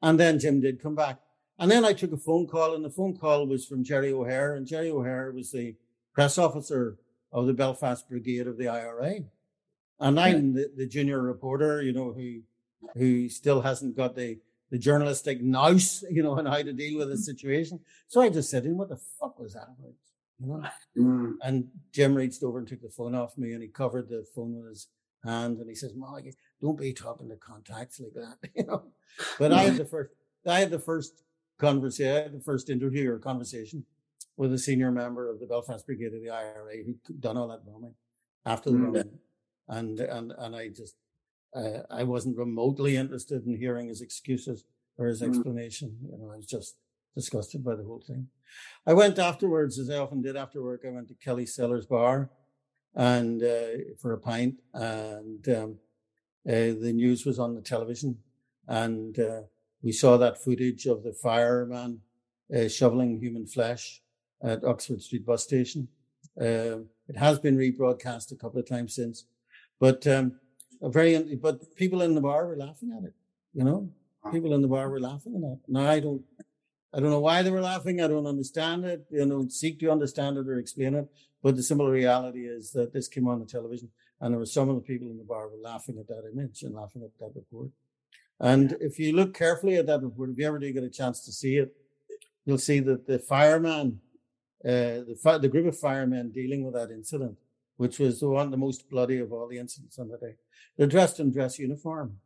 And 0.02 0.20
then 0.20 0.40
Jim 0.40 0.60
did 0.60 0.82
come 0.82 0.96
back. 0.96 1.20
And 1.60 1.70
then 1.70 1.86
I 1.86 1.94
took 1.94 2.12
a 2.12 2.18
phone 2.18 2.48
call, 2.48 2.76
and 2.76 2.84
the 2.84 2.90
phone 2.90 3.16
call 3.16 3.46
was 3.48 3.66
from 3.66 3.84
Jerry 3.84 4.12
O'Hare, 4.12 4.56
and 4.56 4.66
Jerry 4.66 4.90
O'Hare 4.90 5.32
was 5.32 5.52
the 5.52 5.76
press 6.14 6.38
officer 6.38 6.98
of 7.32 7.46
the 7.46 7.54
Belfast 7.54 8.10
Brigade 8.10 8.48
of 8.48 8.58
the 8.58 8.68
IRA. 8.68 9.20
And 10.00 10.20
I'm 10.20 10.54
the, 10.54 10.72
the 10.76 10.88
junior 10.88 11.22
reporter, 11.22 11.82
you 11.82 11.94
know, 11.94 12.12
who 12.12 12.42
who 12.96 13.30
still 13.30 13.62
hasn't 13.62 13.96
got 13.96 14.16
the 14.16 14.40
the 14.74 14.80
journalistic 14.80 15.40
nous, 15.40 16.04
you 16.12 16.24
know, 16.24 16.36
and 16.40 16.48
how 16.48 16.60
to 16.60 16.74
deal 16.74 16.98
with 16.98 17.10
the 17.10 17.18
situation. 17.18 17.80
So 18.08 18.22
I 18.22 18.30
just 18.30 18.50
said 18.50 18.64
to 18.64 18.70
him, 18.70 18.78
what 18.80 18.90
the 18.90 18.98
fuck 19.20 19.38
was 19.38 19.54
that 19.54 19.68
about? 19.78 19.94
You 20.40 20.48
know? 20.48 20.64
Mm. 20.98 21.34
And 21.44 21.68
Jim 21.92 22.16
reached 22.16 22.42
over 22.42 22.58
and 22.58 22.68
took 22.68 22.82
the 22.82 22.90
phone 22.90 23.14
off 23.14 23.38
me 23.38 23.54
and 23.54 23.62
he 23.62 23.70
covered 23.70 24.10
the 24.10 24.26
phone 24.36 24.56
with 24.56 24.70
his 24.70 24.88
hand 25.24 25.60
and 25.60 25.70
he 25.70 25.76
says, 25.76 25.94
Molly, 25.96 26.34
don't 26.60 26.76
be 26.76 26.92
talking 26.92 27.30
to 27.30 27.36
contacts 27.36 28.00
like 28.00 28.14
that, 28.16 28.50
you 28.56 28.66
know. 28.66 28.82
But 29.38 29.54
I 29.54 29.62
had 29.62 29.78
the 29.78 29.86
first 29.86 30.10
I 30.48 30.60
had 30.60 30.72
the 30.72 30.80
first 30.80 31.22
conversation, 31.60 32.12
I 32.12 32.22
had 32.24 32.34
the 32.34 32.42
first 32.44 32.72
interview 32.72 33.12
or 33.12 33.20
conversation 33.20 33.86
with 34.38 34.52
a 34.54 34.58
senior 34.58 34.92
member 34.92 35.30
of 35.30 35.40
the 35.40 35.46
Belfast 35.46 35.86
Brigade 35.86 36.16
of 36.16 36.24
the 36.24 36.32
IRA 36.32 36.78
who'd 36.84 37.22
done 37.22 37.38
all 37.38 37.48
that 37.50 37.64
bombing 37.64 37.94
after 38.44 38.72
the 38.72 38.78
Mm. 38.78 38.86
bombing. 38.86 39.20
And 39.68 40.00
and 40.00 40.34
and 40.36 40.56
I 40.56 40.70
just 40.70 40.96
uh, 41.56 41.80
I 41.90 42.04
wasn't 42.04 42.38
remotely 42.38 42.96
interested 42.96 43.46
in 43.46 43.58
hearing 43.58 43.88
his 43.88 44.02
excuses 44.02 44.66
or 44.98 45.08
his 45.08 45.22
Mm. 45.22 45.30
explanation. 45.30 45.98
You 46.12 46.18
know, 46.18 46.32
I 46.32 46.38
was 46.38 46.46
just 46.46 46.78
disgusted 47.16 47.64
by 47.64 47.76
the 47.76 47.84
whole 47.84 48.02
thing. 48.02 48.28
I 48.86 48.94
went 48.94 49.20
afterwards, 49.20 49.78
as 49.80 49.90
I 49.90 49.98
often 49.98 50.22
did 50.22 50.36
after 50.36 50.62
work. 50.62 50.82
I 50.86 50.90
went 50.92 51.08
to 51.10 51.16
Kelly's 51.16 51.54
Cellars 51.56 51.86
Bar, 51.86 52.30
and 52.96 53.42
uh, 53.44 53.96
for 54.00 54.14
a 54.14 54.20
pint, 54.20 54.62
and 54.74 55.48
um, 55.50 55.80
uh, 56.48 56.74
the 56.86 56.92
news 56.94 57.26
was 57.26 57.40
on 57.40 57.56
the 57.56 57.62
television, 57.62 58.18
and 58.68 59.18
uh, 59.20 59.42
we 59.82 59.92
saw 59.92 60.18
that 60.18 60.44
footage 60.44 60.86
of 60.86 61.04
the 61.04 61.14
fireman 61.14 62.02
uh, 62.56 62.68
shoveling 62.68 63.20
human 63.20 63.46
flesh 63.48 64.02
at 64.44 64.64
Oxford 64.64 65.02
Street 65.02 65.26
bus 65.26 65.44
station. 65.44 65.88
Uh, 66.40 66.80
it 67.08 67.18
has 67.18 67.40
been 67.40 67.58
rebroadcast 67.58 68.32
a 68.32 68.36
couple 68.36 68.60
of 68.60 68.68
times 68.68 68.94
since, 68.96 69.26
but 69.80 70.06
um, 70.08 70.40
very 70.90 71.36
but 71.36 71.76
people 71.76 72.02
in 72.02 72.16
the 72.16 72.22
bar 72.22 72.46
were 72.48 72.58
laughing 72.58 72.94
at 72.98 73.04
it. 73.06 73.14
You 73.54 73.64
know, 73.64 73.90
people 74.32 74.54
in 74.54 74.62
the 74.62 74.68
bar 74.68 74.90
were 74.90 75.00
laughing 75.00 75.36
at 75.36 75.44
it. 75.44 75.60
Now 75.68 75.90
I 75.90 76.00
don't 76.00 76.24
I 76.94 77.00
don't 77.00 77.10
know 77.10 77.20
why 77.20 77.42
they 77.42 77.50
were 77.52 77.62
laughing. 77.62 78.02
I 78.02 78.08
don't 78.08 78.28
understand 78.28 78.86
it. 78.86 79.06
You 79.10 79.26
know, 79.26 79.48
seek 79.48 79.80
to 79.80 79.92
understand 79.92 80.38
it 80.38 80.48
or 80.48 80.60
explain 80.60 80.94
it. 80.96 81.08
But 81.42 81.56
the 81.56 81.64
simple 81.64 81.90
reality 81.90 82.48
is 82.48 82.72
that 82.72 82.94
this 82.94 83.08
came 83.08 83.28
on 83.28 83.40
the 83.40 83.46
television, 83.46 83.90
and 84.22 84.34
there 84.34 84.40
were 84.40 84.46
some 84.46 84.70
of 84.70 84.76
the 84.76 84.82
people 84.82 85.10
in 85.10 85.18
the 85.18 85.24
bar 85.24 85.50
were 85.50 85.58
laughing 85.62 85.98
at 86.00 86.08
that 86.08 86.30
image 86.32 86.64
and 86.64 86.74
laughing 86.74 87.04
at 87.04 87.18
that 87.20 87.32
report. 87.36 87.70
And 88.40 88.78
if 88.80 89.00
you 89.00 89.14
look 89.14 89.34
carefully 89.34 89.76
at 89.76 89.88
that 89.88 90.02
report, 90.04 90.30
if 90.30 90.38
you 90.38 90.48
ever 90.48 90.60
do 90.60 90.72
get 90.72 90.84
a 90.84 90.90
chance 90.90 91.24
to 91.26 91.32
see 91.32 91.58
it, 91.58 91.76
you'll 92.46 92.58
see 92.58 92.80
that 92.80 93.08
the 93.08 93.20
fireman, 93.20 94.00
uh, 94.64 95.04
the 95.10 95.18
fi- 95.22 95.38
the 95.38 95.50
group 95.50 95.66
of 95.66 95.78
firemen 95.78 96.32
dealing 96.32 96.64
with 96.64 96.74
that 96.76 96.92
incident, 96.92 97.38
which 97.78 98.00
was 98.00 98.20
the 98.20 98.30
one 98.30 98.52
the 98.52 98.58
most 98.58 98.90
bloody 98.90 99.20
of 99.20 99.32
all 99.34 99.48
the 99.48 99.58
incidents 99.58 99.98
on 100.00 100.08
the 100.10 100.18
day, 100.18 100.36
they're 100.78 100.88
dressed 100.88 101.20
in 101.20 101.32
dress 101.32 101.60
uniform. 101.60 102.18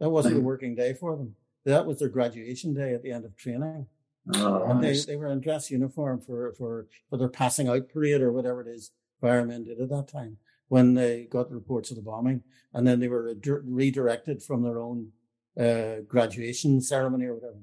That 0.00 0.10
wasn't 0.10 0.36
a 0.36 0.40
working 0.40 0.74
day 0.74 0.92
for 0.94 1.16
them. 1.16 1.34
That 1.64 1.86
was 1.86 1.98
their 1.98 2.08
graduation 2.08 2.74
day 2.74 2.92
at 2.94 3.02
the 3.02 3.12
end 3.12 3.24
of 3.24 3.36
training. 3.36 3.86
Oh, 4.34 4.64
And 4.64 4.82
they, 4.82 4.98
they 4.98 5.16
were 5.16 5.28
in 5.28 5.40
dress 5.40 5.70
uniform 5.70 6.20
for, 6.20 6.52
for, 6.54 6.86
for 7.08 7.16
their 7.16 7.28
passing 7.28 7.68
out 7.68 7.88
parade 7.88 8.20
or 8.20 8.32
whatever 8.32 8.60
it 8.62 8.68
is 8.68 8.90
firemen 9.20 9.64
did 9.64 9.80
at 9.80 9.88
that 9.90 10.08
time 10.08 10.38
when 10.68 10.94
they 10.94 11.24
got 11.24 11.50
reports 11.50 11.90
of 11.90 11.96
the 11.96 12.02
bombing. 12.02 12.42
And 12.72 12.86
then 12.86 13.00
they 13.00 13.08
were 13.08 13.34
redir- 13.34 13.62
redirected 13.64 14.42
from 14.42 14.62
their 14.62 14.78
own 14.80 15.10
uh, 15.58 16.00
graduation 16.08 16.80
ceremony 16.80 17.26
or 17.26 17.34
whatever 17.34 17.58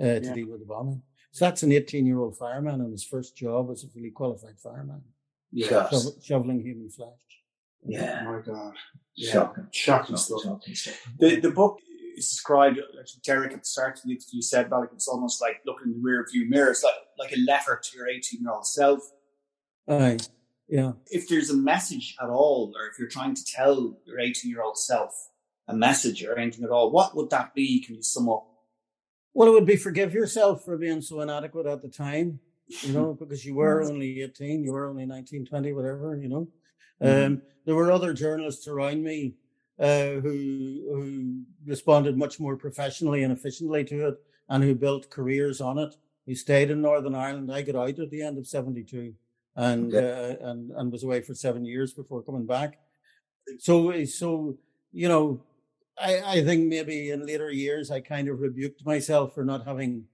uh, 0.00 0.20
to 0.20 0.26
Yeah. 0.26 0.34
deal 0.34 0.48
with 0.50 0.60
the 0.60 0.66
bombing. 0.66 1.02
So 1.32 1.44
that's 1.44 1.62
an 1.64 1.72
18 1.72 2.06
year 2.06 2.20
old 2.20 2.36
fireman 2.38 2.80
and 2.80 2.92
his 2.92 3.04
first 3.04 3.36
job 3.36 3.70
as 3.70 3.84
a 3.84 3.88
fully 3.88 4.10
qualified 4.10 4.58
fireman, 4.58 5.02
Yeah. 5.54 5.88
Shovel, 5.88 6.16
shoveling 6.22 6.60
human 6.60 6.90
flesh. 6.90 7.08
Yeah. 7.86 8.24
My 8.24 8.40
God. 8.44 8.74
Yeah. 9.14 9.32
Shocking. 9.32 9.66
Shocking 9.70 10.16
Shocking, 10.16 10.16
stuff. 10.16 10.42
shocking 10.42 10.74
stuff. 10.74 11.08
The 11.20 11.40
the 11.40 11.50
book 11.50 11.78
is 12.16 12.28
described, 12.28 12.78
like 12.96 13.06
Derek 13.24 13.52
at 13.52 13.60
the 13.60 13.64
start 13.64 13.98
of 13.98 14.02
the 14.04 14.12
interview 14.12 14.42
said, 14.42 14.68
Malik, 14.68 14.90
it's 14.92 15.08
almost 15.08 15.40
like 15.40 15.60
looking 15.64 15.92
in 15.92 15.92
the 15.94 16.00
rear 16.02 16.26
view 16.30 16.48
mirror. 16.48 16.70
It's 16.70 16.82
like, 16.82 16.94
like 17.18 17.32
a 17.32 17.40
letter 17.40 17.80
to 17.82 17.96
your 17.96 18.08
18 18.08 18.40
year 18.40 18.50
old 18.50 18.66
self. 18.66 19.00
Aye, 19.88 20.18
yeah. 20.68 20.92
If 21.06 21.28
there's 21.28 21.50
a 21.50 21.56
message 21.56 22.16
at 22.20 22.28
all, 22.28 22.72
or 22.76 22.88
if 22.88 22.98
you're 22.98 23.08
trying 23.08 23.34
to 23.34 23.44
tell 23.44 23.96
your 24.06 24.18
18 24.18 24.50
year 24.50 24.62
old 24.62 24.76
self 24.78 25.30
a 25.68 25.74
message 25.74 26.24
or 26.24 26.36
anything 26.36 26.64
at 26.64 26.70
all, 26.70 26.90
what 26.90 27.14
would 27.14 27.30
that 27.30 27.54
be? 27.54 27.82
Can 27.82 27.94
you 27.94 28.02
sum 28.02 28.28
up? 28.28 28.46
Well, 29.34 29.48
it 29.48 29.52
would 29.52 29.66
be 29.66 29.76
forgive 29.76 30.14
yourself 30.14 30.64
for 30.64 30.76
being 30.76 31.00
so 31.00 31.20
inadequate 31.20 31.66
at 31.66 31.82
the 31.82 31.88
time, 31.88 32.40
you 32.68 32.92
know, 32.92 33.14
because 33.20 33.44
you 33.44 33.54
were 33.54 33.82
only 33.82 34.22
18, 34.22 34.64
you 34.64 34.72
were 34.72 34.88
only 34.88 35.06
19, 35.06 35.46
20, 35.46 35.72
whatever, 35.72 36.16
you 36.16 36.28
know. 36.28 36.48
Mm-hmm. 37.02 37.26
Um, 37.26 37.42
there 37.66 37.74
were 37.74 37.90
other 37.90 38.12
journalists 38.12 38.68
around 38.68 39.02
me 39.02 39.34
uh, 39.78 40.20
who 40.22 40.82
who 40.88 41.42
responded 41.66 42.16
much 42.16 42.38
more 42.38 42.56
professionally 42.56 43.22
and 43.22 43.32
efficiently 43.32 43.84
to 43.84 44.08
it, 44.08 44.14
and 44.48 44.62
who 44.62 44.74
built 44.74 45.10
careers 45.10 45.60
on 45.60 45.78
it. 45.78 45.94
Who 46.26 46.34
stayed 46.34 46.70
in 46.70 46.80
Northern 46.80 47.14
Ireland. 47.14 47.52
I 47.52 47.62
got 47.62 47.76
out 47.76 47.98
at 47.98 48.10
the 48.10 48.22
end 48.22 48.38
of 48.38 48.46
'72, 48.46 49.14
and 49.56 49.94
okay. 49.94 50.38
uh, 50.40 50.50
and 50.50 50.70
and 50.70 50.92
was 50.92 51.02
away 51.02 51.20
for 51.22 51.34
seven 51.34 51.64
years 51.64 51.92
before 51.92 52.22
coming 52.22 52.46
back. 52.46 52.78
So 53.58 54.04
so 54.04 54.56
you 54.92 55.08
know, 55.08 55.42
I 55.98 56.38
I 56.38 56.44
think 56.44 56.66
maybe 56.68 57.10
in 57.10 57.26
later 57.26 57.50
years 57.50 57.90
I 57.90 58.00
kind 58.00 58.28
of 58.28 58.40
rebuked 58.40 58.86
myself 58.86 59.34
for 59.34 59.44
not 59.44 59.66
having 59.66 60.04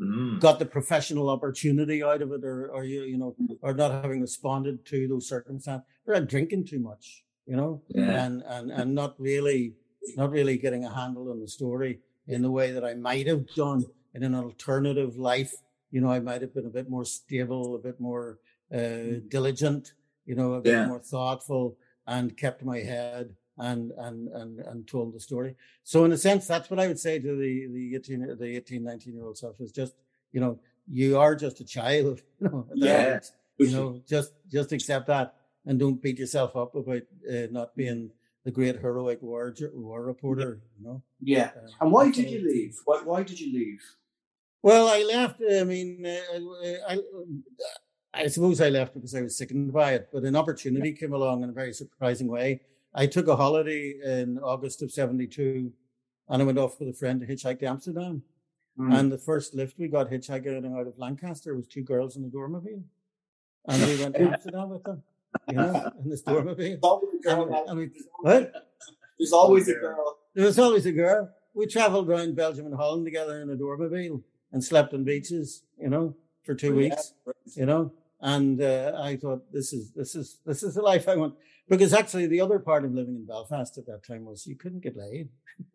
Mm. 0.00 0.38
got 0.38 0.60
the 0.60 0.64
professional 0.64 1.28
opportunity 1.28 2.04
out 2.04 2.22
of 2.22 2.30
it 2.30 2.44
or 2.44 2.68
or 2.68 2.84
you 2.84 3.02
you 3.02 3.18
know 3.18 3.34
or 3.62 3.74
not 3.74 3.90
having 3.90 4.20
responded 4.20 4.84
to 4.86 5.08
those 5.08 5.28
circumstances 5.28 5.84
or 6.06 6.20
drinking 6.20 6.66
too 6.66 6.78
much 6.78 7.24
you 7.48 7.56
know, 7.56 7.82
yeah. 7.88 8.26
and, 8.26 8.42
and, 8.46 8.70
and 8.70 8.94
not 8.94 9.14
really, 9.18 9.72
not 10.16 10.30
really 10.30 10.58
getting 10.58 10.84
a 10.84 10.94
handle 10.94 11.30
on 11.30 11.40
the 11.40 11.48
story 11.48 11.98
in 12.26 12.42
the 12.42 12.50
way 12.50 12.72
that 12.72 12.84
I 12.84 12.94
might 12.94 13.26
have 13.26 13.46
done 13.54 13.86
in 14.14 14.22
an 14.22 14.34
alternative 14.34 15.16
life. 15.16 15.54
You 15.90 16.02
know, 16.02 16.10
I 16.10 16.20
might 16.20 16.42
have 16.42 16.54
been 16.54 16.66
a 16.66 16.70
bit 16.70 16.90
more 16.90 17.06
stable, 17.06 17.74
a 17.74 17.78
bit 17.78 17.98
more 17.98 18.38
uh, 18.70 18.76
mm. 18.76 19.30
diligent, 19.30 19.94
you 20.26 20.34
know, 20.34 20.52
a 20.54 20.60
bit 20.60 20.74
yeah. 20.74 20.86
more 20.86 20.98
thoughtful 20.98 21.78
and 22.06 22.36
kept 22.36 22.62
my 22.62 22.80
head 22.80 23.34
and, 23.58 23.92
and, 23.98 24.28
and, 24.28 24.60
and 24.60 24.86
told 24.86 25.14
the 25.14 25.20
story. 25.20 25.54
So 25.84 26.04
in 26.04 26.12
a 26.12 26.16
sense, 26.16 26.46
that's 26.46 26.70
what 26.70 26.80
I 26.80 26.86
would 26.86 26.98
say 26.98 27.18
to 27.18 27.36
the, 27.36 27.66
the 27.66 27.96
18, 27.96 28.36
the 28.38 28.56
18, 28.56 28.84
19 28.84 29.14
year 29.14 29.24
old 29.24 29.38
self 29.38 29.60
is 29.60 29.72
just, 29.72 29.94
you 30.32 30.40
know, 30.40 30.58
you 30.90 31.18
are 31.18 31.34
just 31.34 31.60
a 31.60 31.64
child, 31.64 32.22
you 32.40 32.48
know, 32.48 32.66
yeah. 32.74 33.20
you 33.58 33.70
know, 33.70 34.00
just, 34.06 34.32
just 34.50 34.72
accept 34.72 35.06
that 35.08 35.34
and 35.66 35.78
don't 35.78 36.00
beat 36.00 36.18
yourself 36.18 36.56
up 36.56 36.74
about 36.74 37.02
uh, 37.30 37.46
not 37.50 37.76
being 37.76 38.10
the 38.44 38.50
great 38.50 38.80
heroic 38.80 39.20
war 39.20 39.54
war 39.74 40.02
reporter. 40.02 40.60
You 40.78 40.84
know. 40.86 41.02
Yeah. 41.20 41.50
Uh, 41.54 41.68
and 41.82 41.92
why 41.92 42.10
did 42.10 42.30
you 42.30 42.40
leave? 42.40 42.74
Why 42.86 43.02
Why 43.04 43.22
did 43.22 43.38
you 43.38 43.52
leave? 43.52 43.82
Well, 44.62 44.88
I 44.88 45.02
left. 45.02 45.42
I 45.42 45.64
mean, 45.64 46.04
uh, 46.06 46.72
I, 46.88 46.98
I 48.14 48.26
suppose 48.28 48.60
I 48.60 48.70
left 48.70 48.94
because 48.94 49.14
I 49.14 49.20
was 49.22 49.36
sickened 49.36 49.72
by 49.72 49.92
it. 49.92 50.08
But 50.12 50.24
an 50.24 50.34
opportunity 50.34 50.92
came 50.94 51.12
along 51.12 51.42
in 51.42 51.50
a 51.50 51.52
very 51.52 51.74
surprising 51.74 52.28
way. 52.28 52.62
I 52.94 53.06
took 53.06 53.28
a 53.28 53.36
holiday 53.36 53.94
in 54.04 54.38
August 54.38 54.82
of 54.82 54.90
'72, 54.90 55.72
and 56.28 56.42
I 56.42 56.44
went 56.44 56.58
off 56.58 56.78
with 56.80 56.88
a 56.88 56.94
friend 56.94 57.20
to 57.20 57.26
hitchhike 57.26 57.60
to 57.60 57.66
Amsterdam. 57.66 58.22
Mm. 58.78 58.98
And 58.98 59.12
the 59.12 59.18
first 59.18 59.54
lift 59.54 59.78
we 59.78 59.88
got 59.88 60.10
hitchhiking 60.10 60.78
out 60.78 60.86
of 60.86 60.98
Lancaster 60.98 61.54
was 61.54 61.66
two 61.66 61.82
girls 61.82 62.16
in 62.16 62.24
a 62.24 62.28
dormobile, 62.28 62.82
and 63.66 63.82
we 63.86 64.00
went 64.00 64.14
to 64.14 64.22
Amsterdam 64.32 64.70
with 64.70 64.84
them 64.84 65.02
you 65.48 65.54
know, 65.54 65.92
in 66.02 66.10
the 66.10 66.16
storm 66.16 66.48
of 66.48 66.60
it. 66.60 66.80
what? 68.20 68.52
There's 69.18 69.32
always 69.32 69.68
a 69.68 69.74
girl. 69.74 70.18
There's 70.34 70.58
always 70.58 70.86
a 70.86 70.92
girl. 70.92 71.30
We 71.54 71.66
travelled 71.66 72.08
around 72.08 72.36
Belgium 72.36 72.66
and 72.66 72.74
Holland 72.74 73.04
together 73.04 73.42
in 73.42 73.50
a 73.50 73.56
dormobile 73.56 74.22
and 74.52 74.62
slept 74.62 74.94
on 74.94 75.04
beaches, 75.04 75.62
you 75.80 75.88
know, 75.88 76.14
for 76.44 76.54
two 76.54 76.72
oh, 76.72 76.76
weeks, 76.76 77.14
you 77.54 77.66
know. 77.66 77.92
And 78.20 78.60
uh, 78.60 78.98
I 79.00 79.16
thought 79.16 79.52
this 79.52 79.72
is 79.72 79.92
this 79.92 80.14
is 80.16 80.40
this 80.44 80.62
is 80.62 80.74
the 80.74 80.82
life 80.82 81.08
I 81.08 81.16
want 81.16 81.34
because 81.68 81.92
actually 81.92 82.26
the 82.26 82.40
other 82.40 82.58
part 82.58 82.84
of 82.84 82.92
living 82.92 83.14
in 83.14 83.26
Belfast 83.26 83.78
at 83.78 83.86
that 83.86 84.04
time 84.04 84.24
was 84.24 84.46
you 84.46 84.56
couldn't 84.56 84.80
get 84.80 84.96
laid. 84.96 85.28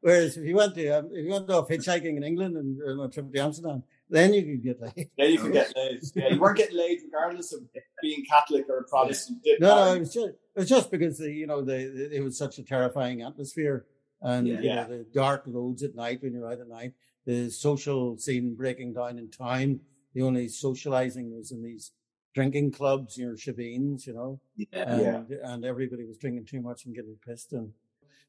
Whereas 0.00 0.36
if 0.36 0.44
you 0.44 0.56
went 0.56 0.74
to 0.74 0.88
um, 0.88 1.08
if 1.12 1.24
you 1.24 1.30
went 1.30 1.50
off 1.50 1.68
hitchhiking 1.68 2.16
in 2.16 2.24
England 2.24 2.56
and 2.56 3.00
on 3.00 3.06
a 3.06 3.08
trip 3.08 3.32
to 3.32 3.38
Amsterdam, 3.38 3.84
then 4.10 4.34
you 4.34 4.42
could 4.42 4.62
get 4.62 4.80
laid. 4.80 5.10
Then 5.16 5.32
you 5.32 5.38
could 5.38 5.52
get 5.52 5.72
laid. 5.76 6.00
Yeah, 6.14 6.28
you 6.28 6.40
weren't 6.40 6.58
getting 6.58 6.76
laid 6.76 7.00
regardless 7.04 7.52
of 7.52 7.60
being 8.02 8.24
Catholic 8.28 8.66
or 8.68 8.84
Protestant. 8.88 9.38
No, 9.60 9.84
no, 9.84 9.94
it 9.94 10.00
was 10.00 10.12
just 10.14 10.28
it 10.28 10.38
was 10.56 10.68
just 10.68 10.90
because 10.90 11.18
the 11.18 11.30
you 11.30 11.46
know 11.46 11.62
the, 11.62 12.12
it 12.12 12.22
was 12.24 12.36
such 12.36 12.58
a 12.58 12.64
terrifying 12.64 13.22
atmosphere 13.22 13.86
and 14.22 14.46
yeah. 14.46 14.60
you 14.60 14.74
know, 14.74 14.88
the 14.88 15.06
dark 15.12 15.42
roads 15.46 15.82
at 15.82 15.94
night 15.94 16.22
when 16.22 16.32
you're 16.32 16.50
out 16.50 16.60
at 16.60 16.68
night, 16.68 16.92
the 17.26 17.50
social 17.50 18.16
scene 18.18 18.54
breaking 18.54 18.94
down 18.94 19.18
in 19.18 19.30
town. 19.30 19.80
The 20.14 20.22
only 20.22 20.48
socializing 20.48 21.36
was 21.36 21.50
in 21.50 21.62
these 21.62 21.92
drinking 22.34 22.72
clubs, 22.72 23.18
your 23.18 23.30
know, 23.30 23.36
shebeens, 23.36 24.06
you 24.06 24.14
know, 24.14 24.40
yeah, 24.56 24.66
and, 24.72 25.26
yeah. 25.28 25.36
and 25.42 25.64
everybody 25.64 26.04
was 26.04 26.16
drinking 26.18 26.46
too 26.46 26.60
much 26.60 26.86
and 26.86 26.94
getting 26.94 27.16
pissed 27.26 27.52
and 27.52 27.72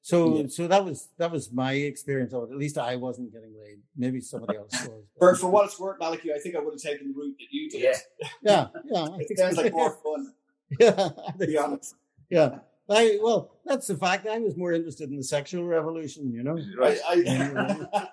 so, 0.07 0.37
yeah. 0.37 0.47
so 0.47 0.67
that 0.69 0.85
was 0.85 1.09
that 1.17 1.31
was 1.31 1.51
my 1.51 1.73
experience 1.73 2.31
of 2.33 2.43
it. 2.43 2.53
At 2.53 2.57
least 2.57 2.77
I 2.77 2.95
wasn't 2.95 3.33
getting 3.33 3.53
laid. 3.59 3.79
Maybe 3.97 4.21
somebody 4.21 4.57
else 4.57 4.71
was. 4.87 5.03
for, 5.19 5.35
for 5.35 5.49
what 5.49 5.65
it's 5.65 5.77
worth, 5.77 5.99
Malachi, 5.99 6.31
I 6.33 6.39
think 6.39 6.55
I 6.55 6.59
would 6.59 6.73
have 6.75 6.81
taken 6.81 7.09
the 7.09 7.13
route 7.13 7.35
that 7.37 7.47
you 7.51 7.69
did. 7.69 7.81
Yeah, 7.81 7.97
yeah, 8.41 8.67
yeah. 8.85 9.07
It 9.19 9.37
sounds 9.37 9.57
like 9.57 9.73
more 9.73 9.97
fun. 10.03 10.33
Yeah, 10.79 11.09
to 11.39 11.45
be 11.45 11.57
honest. 11.57 11.95
Yeah. 12.29 12.59
I 12.89 13.19
well, 13.21 13.51
that's 13.65 13.87
the 13.87 13.95
fact. 13.95 14.27
I 14.27 14.37
was 14.39 14.55
more 14.55 14.71
interested 14.71 15.09
in 15.09 15.17
the 15.17 15.23
sexual 15.23 15.65
revolution, 15.65 16.31
you 16.31 16.43
know. 16.43 16.57
Right. 16.77 16.99
I, 17.07 17.15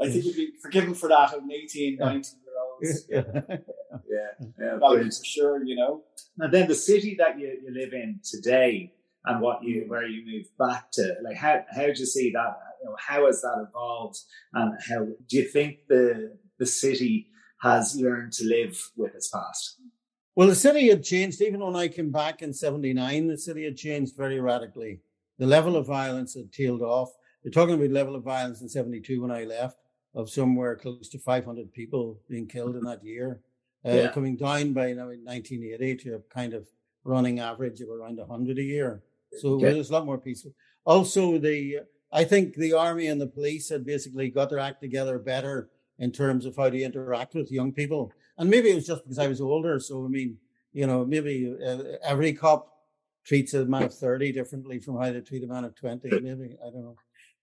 I 0.00 0.10
think 0.10 0.24
you'd 0.24 0.36
be 0.36 0.52
forgiven 0.62 0.94
for 0.94 1.08
that 1.08 1.32
of 1.34 1.42
an 1.42 1.52
18, 1.52 1.96
19 1.98 2.22
year 2.44 2.54
olds. 2.60 3.06
Yeah. 3.10 3.22
yeah. 4.10 4.48
yeah. 4.58 4.78
for 4.78 5.24
sure, 5.24 5.64
you 5.64 5.76
know. 5.76 6.02
And 6.38 6.52
then 6.52 6.66
the 6.68 6.74
city 6.74 7.14
that 7.18 7.38
you, 7.38 7.46
you 7.62 7.72
live 7.72 7.92
in 7.92 8.20
today 8.24 8.94
and 9.24 9.40
what 9.40 9.62
you 9.62 9.84
where 9.86 10.06
you 10.06 10.24
move 10.26 10.46
back 10.58 10.90
to, 10.92 11.14
like 11.22 11.36
how 11.36 11.62
how 11.74 11.82
do 11.82 11.94
you 11.94 12.06
see 12.06 12.32
that? 12.32 12.56
You 12.82 12.88
know, 12.88 12.96
how 12.98 13.26
has 13.26 13.42
that 13.42 13.66
evolved, 13.68 14.18
and 14.54 14.74
how 14.88 15.04
do 15.04 15.36
you 15.36 15.44
think 15.44 15.86
the 15.88 16.36
the 16.58 16.66
city 16.66 17.28
has 17.60 17.96
learned 17.96 18.32
to 18.32 18.44
live 18.44 18.76
with 18.96 19.14
its 19.14 19.28
past? 19.28 19.78
Well, 20.34 20.48
the 20.48 20.54
city 20.54 20.88
had 20.88 21.04
changed. 21.04 21.42
Even 21.42 21.60
when 21.60 21.76
I 21.76 21.88
came 21.88 22.10
back 22.10 22.42
in 22.42 22.52
'79, 22.52 23.28
the 23.28 23.38
city 23.38 23.64
had 23.64 23.76
changed 23.76 24.16
very 24.16 24.40
radically. 24.40 25.00
The 25.38 25.46
level 25.46 25.76
of 25.76 25.86
violence 25.86 26.34
had 26.34 26.52
tailed 26.52 26.82
off. 26.82 27.10
You're 27.42 27.52
talking 27.52 27.74
about 27.74 27.90
level 27.90 28.14
of 28.14 28.22
violence 28.22 28.60
in 28.62 28.68
'72 28.68 29.20
when 29.20 29.30
I 29.30 29.44
left, 29.44 29.76
of 30.14 30.30
somewhere 30.30 30.76
close 30.76 31.08
to 31.10 31.18
500 31.18 31.72
people 31.72 32.20
being 32.28 32.46
killed 32.46 32.76
in 32.76 32.84
that 32.84 33.04
year 33.04 33.40
uh, 33.84 33.92
yeah. 33.92 34.08
coming 34.08 34.36
down 34.36 34.72
by 34.72 34.88
you 34.88 34.94
know, 34.94 35.06
1980 35.06 35.96
to 35.96 36.14
a 36.16 36.20
kind 36.34 36.54
of 36.54 36.66
running 37.04 37.40
average 37.40 37.80
of 37.80 37.88
around 37.88 38.18
100 38.18 38.58
a 38.58 38.62
year. 38.62 39.02
So 39.38 39.54
okay. 39.54 39.72
there's 39.72 39.90
a 39.90 39.92
lot 39.92 40.06
more 40.06 40.18
peaceful. 40.18 40.52
Also, 40.84 41.38
the 41.38 41.80
I 42.12 42.24
think 42.24 42.54
the 42.54 42.74
army 42.74 43.06
and 43.06 43.20
the 43.20 43.26
police 43.26 43.70
had 43.70 43.86
basically 43.86 44.28
got 44.28 44.50
their 44.50 44.58
act 44.58 44.82
together 44.82 45.18
better 45.18 45.70
in 45.98 46.12
terms 46.12 46.44
of 46.44 46.56
how 46.56 46.68
to 46.68 46.82
interact 46.82 47.34
with 47.34 47.50
young 47.50 47.72
people. 47.72 48.12
And 48.38 48.50
maybe 48.50 48.70
it 48.70 48.74
was 48.74 48.86
just 48.86 49.04
because 49.04 49.18
I 49.18 49.28
was 49.28 49.40
older. 49.40 49.78
So 49.78 50.04
I 50.04 50.08
mean, 50.08 50.38
you 50.72 50.86
know, 50.86 51.04
maybe 51.04 51.54
uh, 51.64 51.82
every 52.02 52.32
cop 52.32 52.72
treats 53.24 53.54
a 53.54 53.64
man 53.64 53.84
of 53.84 53.94
30 53.94 54.32
differently 54.32 54.78
from 54.78 54.96
how 54.96 55.12
they 55.12 55.20
treat 55.20 55.44
a 55.44 55.46
man 55.46 55.64
of 55.64 55.74
20. 55.76 56.08
Maybe 56.20 56.56
I 56.60 56.70
don't 56.70 56.82
know. 56.82 56.96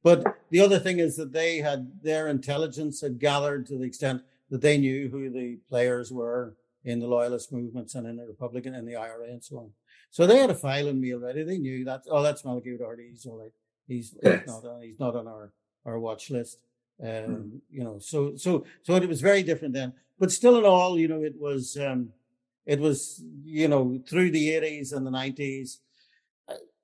But 0.03 0.25
the 0.49 0.61
other 0.61 0.79
thing 0.79 0.99
is 0.99 1.15
that 1.17 1.33
they 1.33 1.57
had 1.57 2.01
their 2.01 2.27
intelligence 2.27 3.01
had 3.01 3.19
gathered 3.19 3.65
to 3.67 3.77
the 3.77 3.85
extent 3.85 4.23
that 4.49 4.61
they 4.61 4.77
knew 4.77 5.09
who 5.09 5.29
the 5.29 5.59
players 5.69 6.11
were 6.11 6.55
in 6.85 6.99
the 6.99 7.07
loyalist 7.07 7.51
movements 7.51 7.95
and 7.95 8.07
in 8.07 8.15
the 8.15 8.25
Republican 8.25 8.73
and 8.73 8.87
the 8.87 8.95
IRA 8.95 9.27
and 9.27 9.43
so 9.43 9.57
on. 9.57 9.71
So 10.09 10.25
they 10.25 10.39
had 10.39 10.49
a 10.49 10.55
file 10.55 10.89
on 10.89 10.99
me 10.99 11.13
already. 11.13 11.43
They 11.43 11.57
knew 11.57 11.83
that. 11.85 12.03
Oh, 12.09 12.23
that's 12.23 12.43
Malachi 12.43 12.73
O'Doherty. 12.73 13.09
He's 13.11 13.25
all 13.25 13.37
right. 13.37 13.51
He's, 13.87 14.15
yes. 14.23 14.39
he's 14.39 14.47
not. 14.47 14.65
On, 14.65 14.81
he's 14.81 14.99
not 14.99 15.15
on 15.15 15.27
our 15.27 15.51
our 15.85 15.99
watch 15.99 16.29
list. 16.29 16.59
Um, 17.01 17.07
mm. 17.07 17.59
You 17.69 17.83
know. 17.83 17.99
So 17.99 18.35
so 18.35 18.65
so 18.83 18.95
it 18.95 19.07
was 19.07 19.21
very 19.21 19.43
different 19.43 19.73
then. 19.73 19.93
But 20.19 20.31
still, 20.31 20.57
in 20.57 20.65
all, 20.65 20.99
you 20.99 21.07
know, 21.07 21.21
it 21.21 21.35
was 21.39 21.77
um, 21.77 22.09
it 22.65 22.79
was 22.79 23.23
you 23.43 23.67
know 23.67 24.01
through 24.07 24.31
the 24.31 24.51
eighties 24.51 24.91
and 24.91 25.05
the 25.05 25.11
nineties. 25.11 25.79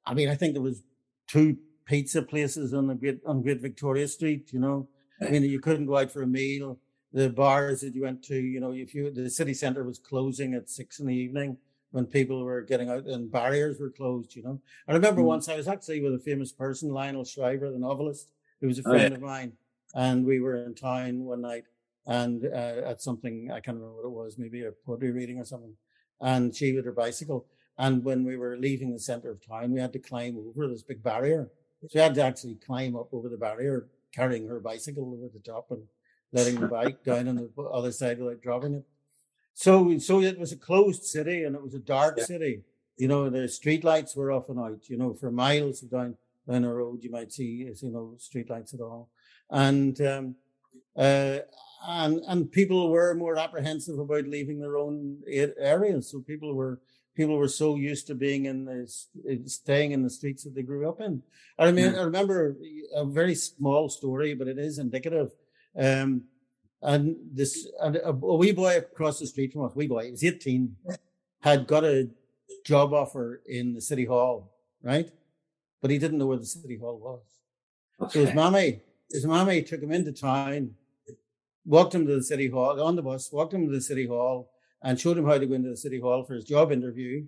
I 0.05 0.13
mean, 0.13 0.29
I 0.29 0.35
think 0.35 0.53
there 0.53 0.61
was 0.61 0.83
two 1.27 1.57
pizza 1.85 2.21
places 2.21 2.73
on 2.73 2.87
the 2.87 2.95
great 2.95 3.19
on 3.25 3.41
Great 3.41 3.61
Victoria 3.61 4.07
Street. 4.07 4.53
You 4.53 4.59
know, 4.59 4.87
I 5.21 5.29
mean, 5.29 5.43
you 5.43 5.59
couldn't 5.59 5.87
go 5.87 5.97
out 5.97 6.11
for 6.11 6.21
a 6.21 6.27
meal 6.27 6.79
the 7.15 7.29
bars 7.29 7.79
that 7.79 7.95
you 7.95 8.01
went 8.01 8.21
to, 8.21 8.35
you 8.35 8.59
know, 8.59 8.73
if 8.73 8.93
you 8.93 9.09
the 9.09 9.29
city 9.29 9.53
centre 9.53 9.85
was 9.85 9.97
closing 9.97 10.53
at 10.53 10.69
six 10.69 10.99
in 10.99 11.07
the 11.07 11.15
evening 11.15 11.57
when 11.91 12.05
people 12.05 12.43
were 12.43 12.61
getting 12.61 12.89
out 12.89 13.05
and 13.05 13.31
barriers 13.31 13.79
were 13.79 13.89
closed, 13.89 14.35
you 14.35 14.43
know. 14.43 14.59
I 14.85 14.91
remember 14.91 15.21
mm. 15.21 15.25
once 15.25 15.47
I 15.47 15.55
was 15.55 15.69
actually 15.69 16.01
with 16.01 16.13
a 16.13 16.19
famous 16.19 16.51
person, 16.51 16.89
Lionel 16.89 17.23
Shriver, 17.23 17.71
the 17.71 17.79
novelist, 17.79 18.33
who 18.59 18.67
was 18.67 18.79
a 18.79 18.83
friend 18.83 18.99
oh, 18.99 19.07
yeah. 19.07 19.13
of 19.15 19.21
mine, 19.21 19.53
and 19.95 20.25
we 20.25 20.39
were 20.39 20.57
in 20.57 20.75
town 20.75 21.23
one 21.23 21.41
night 21.41 21.63
and 22.05 22.45
uh, 22.45 22.89
at 22.89 23.01
something 23.01 23.49
I 23.51 23.61
can't 23.61 23.77
remember 23.77 23.95
what 23.95 24.05
it 24.05 24.11
was, 24.11 24.37
maybe 24.37 24.63
a 24.63 24.71
poetry 24.71 25.11
reading 25.11 25.39
or 25.39 25.45
something, 25.45 25.73
and 26.21 26.55
she 26.55 26.73
with 26.73 26.85
her 26.85 26.91
bicycle. 26.91 27.47
And 27.77 28.03
when 28.03 28.23
we 28.23 28.37
were 28.37 28.55
leaving 28.57 28.93
the 28.93 28.99
centre 28.99 29.31
of 29.31 29.45
town, 29.45 29.71
we 29.71 29.81
had 29.81 29.93
to 29.93 29.99
climb 29.99 30.37
over 30.37 30.67
this 30.67 30.83
big 30.83 31.03
barrier. 31.03 31.49
So 31.81 31.89
we 31.95 32.01
had 32.01 32.15
to 32.15 32.23
actually 32.23 32.55
climb 32.55 32.95
up 32.95 33.09
over 33.11 33.27
the 33.27 33.37
barrier, 33.37 33.87
carrying 34.13 34.47
her 34.47 34.59
bicycle 34.59 35.13
over 35.13 35.29
the 35.33 35.39
top 35.39 35.71
and 35.71 35.83
letting 36.31 36.59
the 36.59 36.67
bike 36.67 37.03
down 37.03 37.27
on 37.27 37.35
the 37.35 37.63
other 37.63 37.91
side 37.91 38.19
without 38.19 38.41
dropping 38.41 38.75
it. 38.75 38.85
So, 39.53 39.97
so 39.99 40.21
it 40.21 40.39
was 40.39 40.51
a 40.51 40.57
closed 40.57 41.03
city 41.03 41.43
and 41.43 41.55
it 41.55 41.61
was 41.61 41.73
a 41.73 41.79
dark 41.79 42.15
yeah. 42.17 42.25
city. 42.25 42.61
You 42.97 43.07
know, 43.09 43.29
the 43.29 43.47
street 43.47 43.83
lights 43.83 44.15
were 44.15 44.31
often 44.31 44.57
out. 44.57 44.89
You 44.89 44.97
know, 44.97 45.13
for 45.13 45.31
miles 45.31 45.81
down 45.81 46.15
down 46.47 46.63
a 46.63 46.73
road, 46.73 47.03
you 47.03 47.11
might 47.11 47.33
see 47.33 47.69
you 47.81 47.89
know 47.89 48.13
street 48.17 48.49
lights 48.49 48.73
at 48.73 48.79
all, 48.79 49.09
and 49.49 49.99
um, 50.01 50.35
uh, 50.97 51.39
and 51.87 52.21
and 52.27 52.51
people 52.51 52.89
were 52.89 53.13
more 53.13 53.37
apprehensive 53.37 53.99
about 53.99 54.27
leaving 54.27 54.59
their 54.59 54.77
own 54.77 55.21
areas. 55.27 56.09
So 56.09 56.19
people 56.21 56.53
were 56.53 56.79
people 57.15 57.37
were 57.37 57.47
so 57.47 57.75
used 57.75 58.07
to 58.07 58.15
being 58.15 58.45
in 58.45 58.65
the 58.65 58.87
staying 59.47 59.91
in 59.91 60.03
the 60.03 60.09
streets 60.09 60.43
that 60.43 60.55
they 60.55 60.63
grew 60.63 60.87
up 60.87 61.01
in. 61.01 61.23
I 61.57 61.71
mean, 61.71 61.93
yeah. 61.93 62.01
I 62.01 62.03
remember 62.03 62.55
a 62.93 63.05
very 63.05 63.35
small 63.35 63.89
story, 63.89 64.33
but 64.33 64.47
it 64.47 64.57
is 64.57 64.79
indicative. 64.79 65.31
Um, 65.77 66.23
and 66.81 67.15
this 67.31 67.67
and 67.81 67.95
a, 67.97 68.09
a, 68.09 68.35
wee 68.35 68.51
boy 68.51 68.77
across 68.77 69.19
the 69.19 69.27
street 69.27 69.53
from 69.53 69.65
us, 69.65 69.75
wee 69.75 69.87
boy, 69.87 70.05
he 70.05 70.11
was 70.11 70.23
eighteen, 70.23 70.75
had 71.41 71.67
got 71.67 71.83
a 71.83 72.09
job 72.65 72.93
offer 72.93 73.41
in 73.47 73.73
the 73.73 73.81
city 73.81 74.05
hall, 74.05 74.53
right? 74.83 75.09
But 75.81 75.91
he 75.91 75.97
didn't 75.97 76.17
know 76.17 76.27
where 76.27 76.37
the 76.37 76.45
city 76.45 76.77
hall 76.77 76.97
was. 76.99 77.21
Okay. 78.01 78.19
So 78.19 78.25
his 78.25 78.35
mommy, 78.35 78.81
his 79.11 79.25
mommy 79.25 79.61
took 79.61 79.81
him 79.81 79.91
into 79.91 80.11
town 80.11 80.75
walked 81.65 81.95
him 81.95 82.05
to 82.05 82.15
the 82.15 82.23
city 82.23 82.49
hall 82.49 82.81
on 82.81 82.95
the 82.95 83.01
bus, 83.01 83.31
walked 83.31 83.53
him 83.53 83.65
to 83.65 83.71
the 83.71 83.81
city 83.81 84.07
hall, 84.07 84.51
and 84.81 84.99
showed 84.99 85.17
him 85.17 85.25
how 85.25 85.37
to 85.37 85.45
go 85.45 85.55
into 85.55 85.69
the 85.69 85.77
city 85.77 85.99
hall 85.99 86.23
for 86.23 86.35
his 86.35 86.45
job 86.45 86.71
interview, 86.71 87.25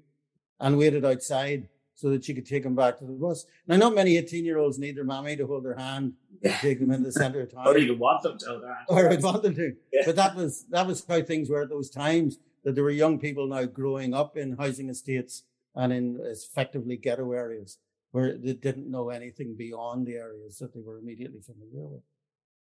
and 0.60 0.78
waited 0.78 1.04
outside 1.04 1.68
so 1.96 2.10
that 2.12 2.24
she 2.24 2.34
could 2.36 2.46
take 2.46 2.64
him 2.64 2.76
back 2.76 3.00
to 3.00 3.06
the 3.06 3.14
bus. 3.14 3.46
Now, 3.66 3.78
not 3.78 3.96
many 3.96 4.18
18 4.18 4.46
year 4.46 4.60
olds 4.60 4.78
need 4.78 4.96
their 4.96 5.04
mommy 5.04 5.36
to 5.36 5.48
hold 5.48 5.66
their 5.66 5.76
hand 5.76 6.14
and 6.44 6.54
take 6.56 6.80
them 6.80 6.92
into 6.92 7.06
the 7.06 7.12
centre 7.12 7.42
of 7.42 7.52
town. 7.54 7.68
or 7.68 7.78
even 7.78 7.98
want 7.98 8.22
them 8.22 8.38
to. 8.38 8.76
Or 8.88 9.10
would 9.10 9.24
want 9.24 9.42
them 9.42 9.56
to. 9.56 9.76
Yeah. 9.92 10.04
But 10.06 10.16
that 10.18 10.36
was, 10.36 10.66
that 10.70 10.86
was 10.86 11.04
how 11.08 11.24
things 11.24 11.50
were 11.50 11.64
at 11.64 11.70
those 11.70 11.90
times, 11.90 12.38
that 12.64 12.76
there 12.76 12.84
were 12.84 12.92
young 12.92 13.18
people 13.18 13.48
now 13.48 13.66
growing 13.66 14.14
up 14.14 14.38
in 14.38 14.58
housing 14.58 14.90
estates 14.90 15.44
and 15.74 15.92
in 15.92 16.20
effectively 16.22 16.98
ghetto 16.98 17.32
areas 17.32 17.80
where 18.12 18.38
they 18.38 18.54
didn't 18.54 18.90
know 18.90 19.10
anything 19.10 19.56
beyond 19.58 20.08
the 20.08 20.16
areas 20.16 20.58
that 20.60 20.74
they 20.74 20.82
were 20.82 20.98
immediately 20.98 21.42
familiar 21.42 21.88
with. 21.88 22.02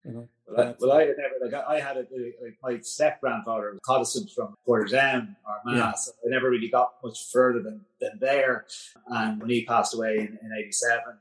You 0.05 0.13
know, 0.13 0.27
well, 0.47 0.67
I, 0.67 0.75
well, 0.79 0.91
I 0.93 1.01
had 1.01 1.15
never 1.17 1.51
like 1.51 1.65
I 1.67 1.79
had 1.81 1.97
a, 1.97 2.05
like 2.41 2.57
my 2.63 2.79
step 2.79 3.19
grandfather 3.19 3.71
was 3.71 3.79
Protestant 3.83 4.29
from 4.33 4.55
Portadown 4.65 5.35
or 5.45 5.73
Mass. 5.73 6.09
Yeah. 6.23 6.29
I 6.29 6.33
never 6.33 6.49
really 6.49 6.69
got 6.69 6.93
much 7.03 7.29
further 7.31 7.61
than, 7.61 7.81
than 7.99 8.11
there. 8.21 8.65
And 9.07 9.41
when 9.41 9.49
he 9.49 9.65
passed 9.65 9.93
away 9.93 10.17
in, 10.19 10.39
in 10.41 10.51
'87, 10.57 10.99
or 11.07 11.15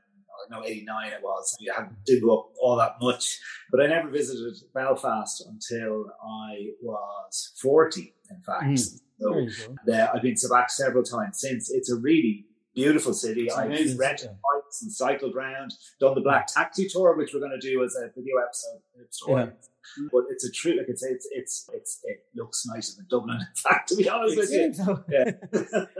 no, 0.49 0.63
'89 0.65 1.11
it 1.11 1.19
was. 1.21 1.57
I 1.75 1.87
didn't 2.05 2.23
go 2.23 2.37
up 2.37 2.45
all 2.61 2.77
that 2.77 2.95
much, 3.01 3.39
but 3.71 3.81
I 3.81 3.87
never 3.87 4.09
visited 4.09 4.53
Belfast 4.73 5.43
until 5.45 6.05
I 6.23 6.69
was 6.81 7.53
40. 7.61 8.13
In 8.29 8.41
fact, 8.41 8.63
mm. 8.63 8.99
so 9.19 9.93
uh, 9.93 10.07
I've 10.13 10.21
been 10.21 10.35
to 10.35 10.47
back 10.47 10.69
several 10.69 11.03
times 11.03 11.39
since. 11.41 11.69
It's 11.71 11.91
a 11.91 11.95
really 11.95 12.45
beautiful 12.77 13.13
city. 13.13 13.51
I've 13.51 13.69
rented 13.69 13.97
bikes 13.97 14.81
and 14.81 14.91
cycled 14.91 15.35
around, 15.35 15.73
done 15.99 16.15
the 16.15 16.21
Black 16.21 16.47
Taxi 16.47 16.87
tour, 16.87 17.15
which 17.17 17.33
we're 17.33 17.39
going 17.39 17.57
to 17.59 17.67
do 17.69 17.83
as 17.83 17.95
a 17.95 18.09
video 18.15 18.37
episode. 18.37 18.81
Story. 19.09 19.43
Yeah. 19.43 20.07
But 20.11 20.23
it's 20.29 20.45
a 20.45 20.51
true, 20.51 20.77
like 20.77 20.87
it's, 20.89 21.03
it's, 21.03 21.27
it's, 21.31 21.69
it's, 21.73 22.01
it 22.03 22.25
looks 22.35 22.65
nicer 22.67 22.97
than 22.97 23.07
Dublin. 23.09 23.37
In 23.37 23.47
fact, 23.55 23.89
to 23.89 23.95
be 23.95 24.09
honest 24.09 24.37
with 24.37 24.51
you. 24.51 24.73
So. 24.73 25.03
Yeah. 25.09 25.31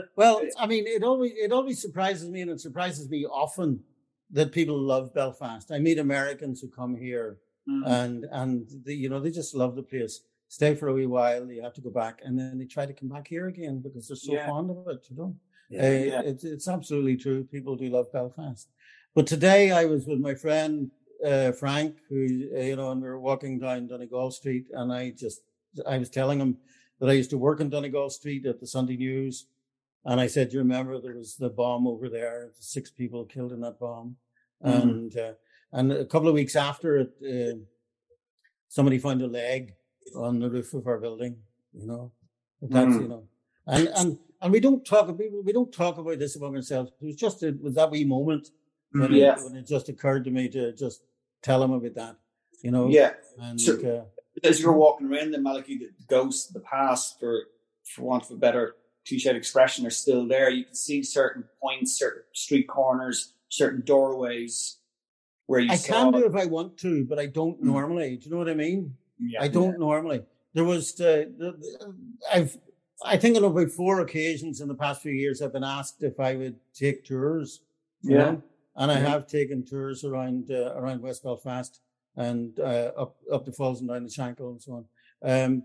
well, 0.15 0.41
I 0.59 0.67
mean, 0.67 0.85
it 0.87 1.03
always, 1.03 1.31
it 1.35 1.51
always 1.51 1.81
surprises 1.81 2.29
me 2.29 2.41
and 2.41 2.51
it 2.51 2.59
surprises 2.59 3.09
me 3.09 3.25
often 3.25 3.81
that 4.31 4.51
people 4.51 4.77
love 4.77 5.13
Belfast. 5.13 5.71
I 5.71 5.79
meet 5.79 5.99
Americans 5.99 6.59
who 6.59 6.67
come 6.67 6.95
here 6.95 7.37
mm-hmm. 7.67 7.89
and, 7.89 8.25
and 8.31 8.69
the, 8.83 8.93
you 8.93 9.09
know, 9.09 9.21
they 9.21 9.31
just 9.31 9.55
love 9.55 9.75
the 9.75 9.83
place 9.83 10.21
stay 10.49 10.75
for 10.75 10.87
a 10.87 10.93
wee 10.93 11.05
while, 11.05 11.49
you 11.51 11.61
have 11.61 11.73
to 11.73 11.81
go 11.81 11.89
back, 11.89 12.21
and 12.23 12.37
then 12.37 12.57
they 12.57 12.65
try 12.65 12.85
to 12.85 12.93
come 12.93 13.09
back 13.09 13.27
here 13.27 13.47
again 13.47 13.79
because 13.79 14.07
they're 14.07 14.17
so 14.17 14.33
yeah. 14.33 14.47
fond 14.47 14.69
of 14.69 14.87
it, 14.87 15.05
you 15.09 15.17
know. 15.17 15.35
Yeah, 15.69 15.81
uh, 15.81 15.91
yeah. 15.91 16.21
It's, 16.21 16.43
it's 16.43 16.67
absolutely 16.67 17.17
true. 17.17 17.43
People 17.43 17.75
do 17.75 17.89
love 17.89 18.11
Belfast. 18.11 18.67
But 19.13 19.27
today 19.27 19.71
I 19.71 19.85
was 19.85 20.05
with 20.05 20.19
my 20.19 20.35
friend 20.35 20.91
uh, 21.25 21.51
Frank, 21.51 21.97
who 22.09 22.49
uh, 22.55 22.61
you 22.61 22.75
know, 22.75 22.91
and 22.91 23.01
we 23.01 23.07
were 23.07 23.19
walking 23.19 23.59
down 23.59 23.87
Donegal 23.87 24.31
Street, 24.31 24.67
and 24.73 24.93
I 24.93 25.11
just 25.11 25.41
I 25.87 25.97
was 25.97 26.09
telling 26.09 26.39
him 26.39 26.57
that 26.99 27.09
I 27.09 27.13
used 27.13 27.31
to 27.31 27.37
work 27.37 27.59
in 27.59 27.69
Donegal 27.69 28.09
Street 28.09 28.45
at 28.45 28.59
the 28.59 28.67
Sunday 28.67 28.97
News, 28.97 29.47
and 30.05 30.19
I 30.19 30.27
said, 30.27 30.49
"Do 30.49 30.53
you 30.53 30.59
remember 30.59 30.99
there 30.99 31.15
was 31.15 31.35
the 31.35 31.49
bomb 31.49 31.87
over 31.87 32.09
there? 32.09 32.51
Six 32.59 32.91
people 32.91 33.25
killed 33.25 33.51
in 33.51 33.61
that 33.61 33.79
bomb." 33.79 34.17
Mm-hmm. 34.63 34.89
And 34.89 35.17
uh, 35.17 35.31
and 35.71 35.91
a 35.91 36.05
couple 36.05 36.27
of 36.27 36.33
weeks 36.33 36.55
after 36.55 36.97
it, 36.97 37.11
uh, 37.23 37.57
somebody 38.67 38.99
found 38.99 39.21
a 39.21 39.27
leg 39.27 39.73
on 40.15 40.39
the 40.39 40.49
roof 40.49 40.73
of 40.73 40.87
our 40.87 40.99
building. 40.99 41.37
You 41.73 41.87
know, 41.87 42.11
that's 42.61 42.85
mm-hmm. 42.85 43.01
you 43.01 43.07
know, 43.07 43.23
and 43.65 43.87
and 43.95 44.19
and 44.41 44.51
we 44.51 44.59
don't 44.59 44.85
talk 44.85 45.07
people 45.17 45.41
we 45.43 45.53
don't 45.53 45.73
talk 45.73 45.97
about 45.97 46.19
this 46.19 46.35
among 46.35 46.55
ourselves. 46.55 46.91
It 47.01 47.05
was 47.05 47.15
just 47.15 47.43
a, 47.43 47.55
was 47.61 47.75
that 47.75 47.91
wee 47.91 48.05
moment 48.05 48.49
when, 48.91 49.13
yeah. 49.13 49.33
it, 49.33 49.43
when 49.43 49.55
it 49.55 49.67
just 49.67 49.89
occurred 49.89 50.23
to 50.25 50.31
me 50.31 50.49
to 50.49 50.73
just 50.73 51.03
tell 51.41 51.63
him 51.63 51.71
about 51.71 51.95
that. 51.95 52.15
You 52.61 52.71
know, 52.71 52.87
yeah. 52.87 53.13
And 53.39 53.59
so, 53.59 53.73
uh, 53.73 54.47
as 54.47 54.59
you're 54.59 54.73
walking 54.73 55.11
around 55.11 55.31
the 55.31 55.39
Malachi, 55.39 55.77
the 55.77 55.89
ghosts, 56.07 56.47
the 56.47 56.59
past, 56.59 57.19
for 57.19 57.43
for 57.83 58.03
want 58.03 58.25
of 58.25 58.31
a 58.31 58.35
better 58.35 58.75
cliched 59.07 59.35
expression, 59.35 59.85
are 59.85 59.91
still 59.91 60.27
there. 60.27 60.49
You 60.49 60.65
can 60.65 60.75
see 60.75 61.03
certain 61.03 61.45
points, 61.61 61.97
certain 61.97 62.23
street 62.33 62.67
corners, 62.67 63.33
certain 63.49 63.81
doorways 63.81 64.77
where 65.45 65.59
you. 65.59 65.71
I 65.71 65.77
can 65.77 66.11
do 66.11 66.25
if 66.25 66.35
I 66.35 66.45
want 66.45 66.77
to, 66.79 67.05
but 67.05 67.19
I 67.19 67.27
don't 67.27 67.61
mm. 67.61 67.65
normally. 67.65 68.17
Do 68.17 68.25
you 68.25 68.31
know 68.31 68.39
what 68.39 68.49
I 68.49 68.55
mean? 68.55 68.95
Yeah, 69.19 69.41
I 69.41 69.47
don't 69.47 69.71
yeah. 69.71 69.77
normally. 69.77 70.21
There 70.53 70.63
was 70.63 70.93
the, 70.95 71.31
the, 71.37 71.93
I've 72.33 72.57
I 73.03 73.17
think 73.17 73.37
on 73.37 73.43
about 73.43 73.69
four 73.69 74.01
occasions 74.01 74.61
in 74.61 74.67
the 74.67 74.75
past 74.75 75.01
few 75.01 75.11
years, 75.11 75.41
I've 75.41 75.53
been 75.53 75.63
asked 75.63 76.03
if 76.03 76.19
I 76.19 76.35
would 76.35 76.55
take 76.73 77.03
tours. 77.05 77.61
Yeah. 78.01 78.17
Know? 78.17 78.43
And 78.75 78.91
I 78.91 78.99
have 78.99 79.27
taken 79.27 79.65
tours 79.65 80.03
around 80.03 80.51
uh, 80.51 80.73
around 80.75 81.01
West 81.01 81.23
Belfast 81.23 81.79
and 82.15 82.59
uh, 82.59 82.91
up 82.97 83.15
up 83.31 83.45
the 83.45 83.51
falls 83.51 83.79
and 83.79 83.89
down 83.89 84.03
the 84.03 84.09
Shankill 84.09 84.51
and 84.51 84.61
so 84.61 84.73
on. 84.73 84.85
Um, 85.23 85.63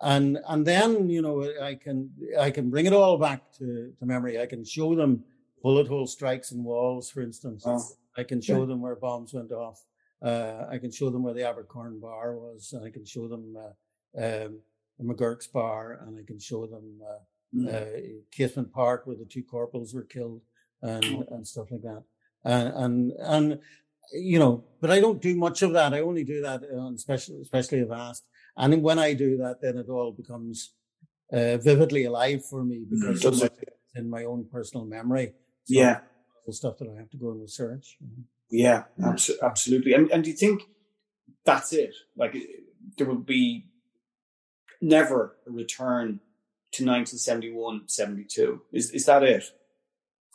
and 0.00 0.38
and 0.48 0.64
then 0.64 1.10
you 1.10 1.20
know 1.22 1.50
I 1.60 1.74
can 1.74 2.10
I 2.38 2.50
can 2.50 2.70
bring 2.70 2.86
it 2.86 2.92
all 2.92 3.18
back 3.18 3.50
to, 3.58 3.92
to 3.98 4.06
memory. 4.06 4.40
I 4.40 4.46
can 4.46 4.64
show 4.64 4.94
them 4.94 5.24
bullet 5.62 5.88
hole 5.88 6.06
strikes 6.06 6.52
in 6.52 6.62
walls, 6.62 7.10
for 7.10 7.22
instance. 7.22 7.64
Oh. 7.66 7.82
I 8.16 8.24
can 8.24 8.40
show 8.40 8.60
yeah. 8.60 8.66
them 8.66 8.80
where 8.80 8.96
bombs 8.96 9.34
went 9.34 9.52
off. 9.52 9.84
Uh, 10.20 10.66
I 10.68 10.78
can 10.78 10.90
show 10.90 11.10
them 11.10 11.22
where 11.22 11.34
the 11.34 11.42
Abercorn 11.42 12.00
bar 12.00 12.36
was, 12.36 12.72
and 12.72 12.84
I 12.84 12.90
can 12.90 13.04
show 13.04 13.28
them 13.28 13.56
uh, 13.56 14.24
um, 14.24 14.58
McGurk's 15.00 15.46
bar, 15.46 16.00
and 16.06 16.18
I 16.18 16.22
can 16.26 16.38
show 16.38 16.66
them 16.66 17.00
uh, 17.02 17.18
mm. 17.54 17.74
uh, 17.74 18.20
Casement 18.30 18.72
Park 18.72 19.06
where 19.06 19.16
the 19.16 19.24
two 19.24 19.42
corporals 19.42 19.94
were 19.94 20.04
killed 20.04 20.42
and 20.82 21.04
oh. 21.04 21.34
and 21.34 21.46
stuff 21.46 21.70
like 21.70 21.82
that. 21.82 22.02
And, 22.44 22.72
and 22.74 23.12
and 23.18 23.60
you 24.12 24.38
know, 24.38 24.64
but 24.80 24.90
I 24.90 25.00
don't 25.00 25.20
do 25.20 25.34
much 25.36 25.62
of 25.62 25.72
that. 25.74 25.92
I 25.92 26.00
only 26.00 26.24
do 26.24 26.40
that 26.42 26.62
on 26.76 26.96
special, 26.98 27.40
especially 27.42 27.80
if 27.80 27.90
asked. 27.90 28.24
And 28.56 28.82
when 28.82 28.98
I 28.98 29.12
do 29.12 29.36
that, 29.38 29.60
then 29.60 29.76
it 29.76 29.88
all 29.88 30.12
becomes 30.12 30.72
uh, 31.32 31.58
vividly 31.58 32.04
alive 32.04 32.44
for 32.44 32.64
me 32.64 32.78
mm, 32.78 32.90
because 32.90 33.42
mm-hmm. 33.42 33.46
it's 33.46 33.64
in 33.94 34.08
my 34.08 34.24
own 34.24 34.46
personal 34.50 34.86
memory. 34.86 35.34
So 35.64 35.74
yeah, 35.74 36.00
stuff 36.50 36.78
that 36.78 36.88
I 36.88 36.98
have 36.98 37.10
to 37.10 37.16
go 37.16 37.30
and 37.30 37.40
research. 37.40 37.98
Yeah, 38.50 38.84
absolutely. 39.42 39.92
And, 39.92 40.10
and 40.10 40.24
do 40.24 40.30
you 40.30 40.36
think 40.36 40.62
that's 41.44 41.72
it? 41.72 41.94
Like 42.16 42.34
there 42.96 43.06
will 43.06 43.16
be 43.16 43.66
never 44.80 45.36
a 45.46 45.50
return 45.50 46.20
to 46.72 46.84
1971, 46.84 47.88
72. 47.88 48.62
Is, 48.72 48.90
is 48.90 49.06
that 49.06 49.22
it? 49.22 49.44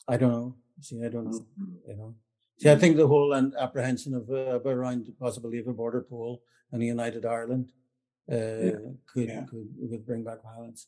I 0.07 0.17
don't 0.17 0.31
know. 0.31 0.55
See, 0.81 1.03
I 1.03 1.09
don't 1.09 1.25
know. 1.25 1.39
Mm-hmm. 1.39 1.91
You 1.91 1.97
know. 1.97 2.15
See, 2.59 2.69
I 2.69 2.75
think 2.75 2.97
the 2.97 3.07
whole 3.07 3.33
apprehension 3.59 4.13
of 4.13 4.29
uh, 4.29 4.59
around 4.69 5.11
possibly 5.19 5.59
of 5.59 5.67
a 5.67 5.73
border 5.73 6.05
poll 6.07 6.43
and 6.71 6.81
a 6.81 6.85
united 6.85 7.25
Ireland 7.25 7.69
uh, 8.31 8.35
yeah. 8.35 8.71
could 9.05 9.27
yeah. 9.27 9.43
could 9.49 9.67
could 9.89 10.05
bring 10.05 10.23
back 10.23 10.43
violence. 10.43 10.87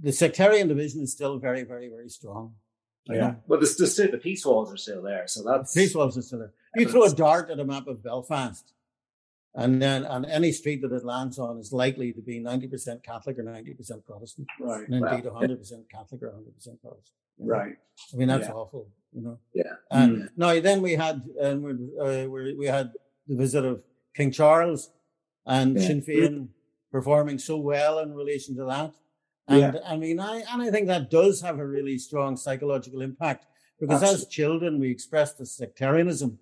The 0.00 0.12
sectarian 0.12 0.68
division 0.68 1.02
is 1.02 1.12
still 1.12 1.38
very, 1.38 1.64
very, 1.64 1.88
very 1.88 2.08
strong. 2.08 2.54
Yeah, 3.06 3.36
but 3.48 3.60
the, 3.60 3.66
the, 3.66 4.08
the 4.12 4.18
peace 4.18 4.44
walls 4.44 4.72
are 4.72 4.76
still 4.76 5.00
there, 5.02 5.26
so 5.26 5.42
that's 5.42 5.72
the 5.72 5.80
peace 5.80 5.94
walls 5.94 6.18
are 6.18 6.22
still 6.22 6.40
there. 6.40 6.52
You 6.76 6.86
throw 6.86 7.04
a 7.04 7.14
dart 7.14 7.48
at 7.48 7.58
a 7.58 7.64
map 7.64 7.86
of 7.86 8.02
Belfast, 8.02 8.70
and 9.54 9.82
then 9.82 10.04
on 10.04 10.24
any 10.24 10.52
street 10.52 10.82
that 10.82 10.92
it 10.92 11.04
lands 11.04 11.38
on 11.38 11.58
is 11.58 11.72
likely 11.72 12.12
to 12.12 12.20
be 12.20 12.40
90% 12.40 13.02
Catholic 13.02 13.38
or 13.38 13.42
90% 13.42 14.04
Protestant. 14.04 14.46
Right. 14.60 14.86
And 14.86 14.94
indeed 14.94 15.24
100% 15.24 15.90
Catholic 15.90 16.22
or 16.22 16.28
100% 16.28 16.80
Protestant. 16.80 17.16
Right. 17.38 17.76
I 18.12 18.16
mean, 18.16 18.28
that's 18.28 18.48
yeah. 18.48 18.54
awful, 18.54 18.88
you 19.12 19.22
know. 19.22 19.38
Yeah. 19.54 19.74
And 19.90 20.16
mm. 20.18 20.28
now 20.36 20.60
then 20.60 20.82
we 20.82 20.92
had 20.92 21.22
um, 21.40 21.90
uh, 22.00 22.24
we, 22.28 22.54
we 22.54 22.66
had 22.66 22.92
the 23.26 23.36
visit 23.36 23.64
of 23.64 23.82
King 24.14 24.30
Charles 24.32 24.90
and 25.46 25.78
yeah. 25.78 25.86
Sinn 25.86 26.02
Féin 26.02 26.48
performing 26.90 27.38
so 27.38 27.56
well 27.56 28.00
in 28.00 28.14
relation 28.14 28.56
to 28.56 28.64
that. 28.64 28.92
And 29.46 29.74
yeah. 29.74 29.80
I 29.86 29.96
mean, 29.96 30.20
I 30.20 30.42
and 30.50 30.62
I 30.62 30.70
think 30.70 30.88
that 30.88 31.10
does 31.10 31.40
have 31.40 31.58
a 31.58 31.66
really 31.66 31.98
strong 31.98 32.36
psychological 32.36 33.00
impact 33.00 33.46
because 33.80 34.02
Absolutely. 34.02 34.22
as 34.22 34.28
children 34.28 34.80
we 34.80 34.90
express 34.90 35.32
the 35.32 35.46
sectarianism 35.46 36.38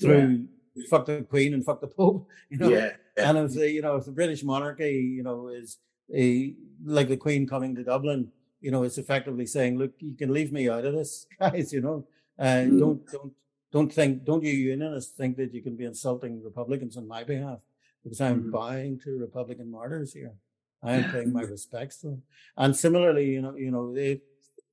through 0.00 0.46
fuck 0.90 1.06
the 1.06 1.22
Queen 1.22 1.54
and 1.54 1.64
fuck 1.64 1.80
the 1.80 1.86
Pope, 1.88 2.28
you 2.50 2.58
know. 2.58 2.68
Yeah, 2.70 2.90
yeah. 3.16 3.28
And 3.28 3.38
if 3.38 3.52
the 3.54 3.70
you 3.70 3.82
know 3.82 3.96
if 3.96 4.04
the 4.04 4.12
British 4.12 4.42
monarchy, 4.42 4.92
you 5.16 5.22
know, 5.22 5.48
is 5.48 5.78
a 6.14 6.54
like 6.84 7.08
the 7.08 7.16
Queen 7.16 7.46
coming 7.46 7.74
to 7.76 7.84
Dublin, 7.84 8.30
you 8.60 8.70
know, 8.70 8.82
it's 8.82 8.98
effectively 8.98 9.46
saying, 9.46 9.78
look, 9.78 9.92
you 9.98 10.14
can 10.14 10.32
leave 10.32 10.52
me 10.52 10.68
out 10.68 10.84
of 10.84 10.94
this, 10.94 11.26
guys. 11.40 11.72
You 11.72 11.80
know, 11.82 12.06
uh, 12.38 12.44
Mm. 12.66 12.78
don't 12.78 13.06
don't 13.12 13.32
don't 13.72 13.92
think, 13.92 14.24
don't 14.24 14.42
you 14.44 14.52
unionists 14.52 15.12
think 15.16 15.36
that 15.38 15.54
you 15.54 15.62
can 15.62 15.76
be 15.76 15.84
insulting 15.86 16.42
Republicans 16.42 16.96
on 16.98 17.08
my 17.08 17.24
behalf 17.24 17.60
because 18.04 18.20
I'm 18.20 18.44
Mhm. 18.44 18.50
bowing 18.52 18.98
to 19.04 19.18
Republican 19.18 19.70
martyrs 19.70 20.12
here. 20.12 20.34
I 20.82 20.92
am 20.94 21.04
paying 21.10 21.32
my 21.32 21.42
respects 21.56 21.96
to 22.00 22.08
them. 22.08 22.22
And 22.56 22.76
similarly, 22.76 23.26
you 23.30 23.40
know, 23.40 23.54
you 23.54 23.70
know, 23.70 23.94
they, 23.94 24.20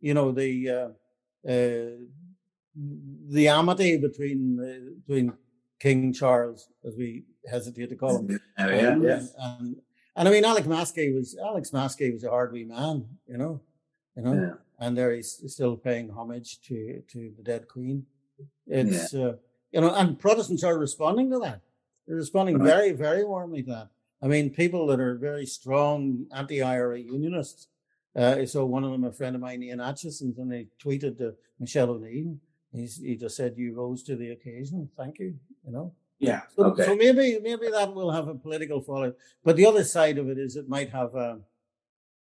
you 0.01 0.13
know, 0.13 0.31
the 0.31 0.51
uh, 0.69 0.89
uh, 1.47 1.91
the 3.37 3.47
amity 3.47 3.97
between 3.97 4.59
uh, 4.59 4.91
between 5.05 5.33
King 5.79 6.13
Charles, 6.13 6.67
as 6.85 6.95
we 6.95 7.23
hesitate 7.49 7.89
to 7.89 7.95
call 7.95 8.17
him, 8.19 8.39
Oh, 8.59 8.67
yeah, 8.69 8.91
and, 8.93 9.03
yeah. 9.03 9.21
and 9.37 9.75
and 10.15 10.27
I 10.27 10.31
mean, 10.31 10.43
Alex 10.45 10.67
Maskey 10.67 11.13
was 11.15 11.37
Alex 11.41 11.71
Maskey 11.71 12.11
was 12.11 12.23
a 12.23 12.29
hard 12.29 12.51
wee 12.51 12.65
man, 12.65 13.05
you 13.27 13.37
know, 13.37 13.61
you 14.15 14.23
know, 14.23 14.33
Yeah. 14.33 14.53
and 14.85 14.97
there 14.97 15.13
he's 15.13 15.41
still 15.47 15.77
paying 15.77 16.09
homage 16.09 16.61
to 16.67 17.01
to 17.11 17.31
the 17.37 17.43
dead 17.43 17.67
Queen. 17.67 18.05
It's 18.67 19.13
uh, 19.13 19.35
you 19.71 19.81
know, 19.81 19.93
and 19.93 20.19
Protestants 20.19 20.63
are 20.63 20.77
responding 20.77 21.29
to 21.31 21.39
that. 21.39 21.61
They're 22.07 22.17
responding 22.17 22.57
Right. 22.57 22.65
very, 22.67 22.91
very 22.91 23.23
warmly 23.23 23.63
to 23.63 23.69
that. 23.71 23.89
I 24.21 24.27
mean, 24.27 24.49
people 24.49 24.87
that 24.87 24.99
are 24.99 25.15
very 25.15 25.45
strong 25.45 26.25
anti-IRA 26.33 26.99
unionists. 26.99 27.67
Uh, 28.15 28.45
so 28.45 28.65
one 28.65 28.83
of 28.83 28.91
them, 28.91 29.03
a 29.05 29.11
friend 29.13 29.35
of 29.35 29.41
mine, 29.41 29.61
Ian 29.63 29.79
Acheson, 29.79 30.37
and 30.37 30.51
they 30.51 30.67
tweeted 30.83 31.19
to 31.19 31.35
Michelle 31.59 31.91
O'Neill. 31.91 32.35
He's, 32.71 32.97
he 32.97 33.15
just 33.15 33.35
said, 33.35 33.55
"You 33.57 33.73
rose 33.75 34.03
to 34.03 34.15
the 34.15 34.29
occasion. 34.31 34.89
Thank 34.95 35.19
you." 35.19 35.35
You 35.65 35.71
know. 35.71 35.93
Yeah. 36.19 36.41
So, 36.55 36.65
Okay. 36.65 36.85
so 36.85 36.95
maybe 36.95 37.39
maybe 37.41 37.69
that 37.69 37.93
will 37.93 38.11
have 38.11 38.27
a 38.27 38.35
political 38.35 38.81
fallout. 38.81 39.15
But 39.43 39.55
the 39.55 39.65
other 39.65 39.83
side 39.83 40.17
of 40.17 40.29
it 40.29 40.37
is 40.37 40.55
it 40.55 40.67
might 40.69 40.89
have 40.91 41.15
a 41.15 41.39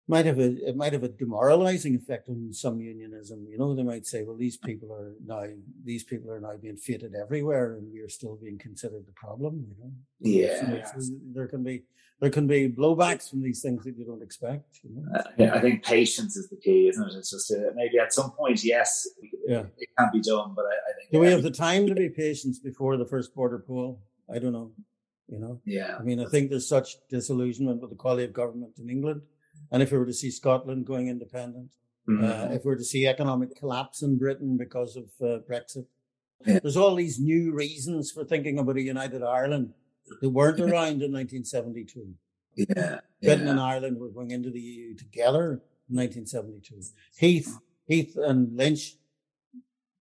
might 0.09 0.25
have 0.27 0.39
a 0.39 0.51
it 0.69 0.77
might 0.77 0.93
have 0.93 1.03
a 1.03 1.09
demoralizing 1.09 1.95
effect 1.97 2.29
on 2.29 2.53
some 2.53 2.81
unionism. 2.81 3.47
You 3.51 3.59
know, 3.59 3.75
they 3.75 3.83
might 3.83 4.07
say, 4.07 4.23
well, 4.23 4.37
these 4.37 4.57
people 4.57 4.93
are 4.93 5.15
now 5.27 5.45
these 5.85 6.05
people 6.05 6.31
are 6.31 6.41
now 6.41 6.57
being 6.57 6.77
feted 6.77 7.15
everywhere, 7.15 7.75
and 7.75 7.93
we 7.93 8.01
are 8.01 8.09
still 8.09 8.37
being 8.37 8.59
considered 8.59 9.05
the 9.07 9.13
problem. 9.13 9.67
You 9.69 9.77
know, 9.83 9.93
Yeah. 10.21 10.85
So- 10.93 11.01
so 11.01 11.15
there 11.35 11.49
can 11.49 11.65
be 11.65 11.85
there 12.21 12.31
can 12.31 12.47
be 12.47 12.69
blowbacks 12.69 13.29
from 13.29 13.43
these 13.43 13.61
things 13.61 13.85
that 13.85 13.97
you 13.99 14.05
don't 14.05 14.23
expect. 14.23 14.81
You 14.83 14.91
know? 14.95 15.19
Uh, 15.19 15.23
yeah, 15.39 15.55
I 15.55 15.61
think 15.61 15.85
patience 15.85 16.37
is 16.37 16.49
the 16.49 16.57
key, 16.57 16.89
isn't 16.89 17.03
it? 17.09 17.15
It's 17.15 17.31
just 17.31 17.51
uh, 17.53 17.73
maybe 17.75 17.99
at 17.99 18.13
some 18.13 18.31
point, 18.33 18.65
yes, 18.65 19.07
it, 19.23 19.31
Yeah. 19.47 19.65
it 19.77 19.89
can 19.99 20.09
be 20.13 20.21
done, 20.21 20.55
but 20.57 20.65
I, 20.65 20.69
I 20.91 20.93
think 20.99 21.13
Do 21.13 21.19
we 21.21 21.27
have 21.29 21.43
the 21.43 21.51
time 21.51 21.87
to 21.89 21.95
be 21.95 22.09
patient 22.09 22.57
before 22.65 22.97
the 22.97 23.05
first 23.07 23.35
border 23.35 23.59
poll? 23.67 24.01
I 24.35 24.39
don't 24.39 24.53
know. 24.53 24.73
You 25.29 25.41
know. 25.41 25.61
yeah, 25.65 25.97
I 25.99 26.03
mean, 26.05 26.21
I 26.21 26.27
think 26.27 26.51
there's 26.51 26.69
such 26.69 26.99
disillusionment 27.11 27.81
with 27.81 27.91
the 27.91 27.97
quality 27.97 28.23
of 28.25 28.33
government 28.33 28.79
in 28.79 28.89
England. 28.89 29.23
And 29.73 29.83
if 29.83 29.91
we 29.91 29.99
were 29.99 30.07
to 30.07 30.13
see 30.13 30.31
Scotland 30.31 30.87
going 30.87 31.09
independent, 31.09 31.69
Mhm. 32.09 32.23
uh, 32.23 32.53
if 32.55 32.65
we 32.65 32.69
were 32.71 32.77
to 32.77 32.85
see 32.85 33.09
economic 33.09 33.57
collapse 33.57 34.03
in 34.03 34.19
Britain 34.19 34.57
because 34.57 34.95
of 34.97 35.07
uh, 35.21 35.41
Brexit, 35.51 35.87
Yeah. 36.47 36.61
there's 36.61 36.77
all 36.77 36.95
these 36.95 37.19
new 37.19 37.53
reasons 37.53 38.13
for 38.13 38.25
thinking 38.25 38.57
about 38.61 38.77
a 38.77 38.83
united 38.83 39.23
Ireland 39.25 39.75
that 40.21 40.31
weren't 40.31 40.61
around 40.61 41.03
in 41.03 41.13
1972. 41.13 42.15
yeah, 42.55 43.01
Britain 43.23 43.49
and. 43.49 43.61
Ireland 43.61 43.99
were 43.99 44.09
going 44.09 44.31
into 44.31 44.51
the 44.51 44.61
EU 44.61 44.95
together 44.95 45.63
in 45.89 45.97
1972. 45.97 46.83
Heath, 47.19 47.59
Heath 47.87 48.17
and 48.17 48.57
Lynch 48.57 48.97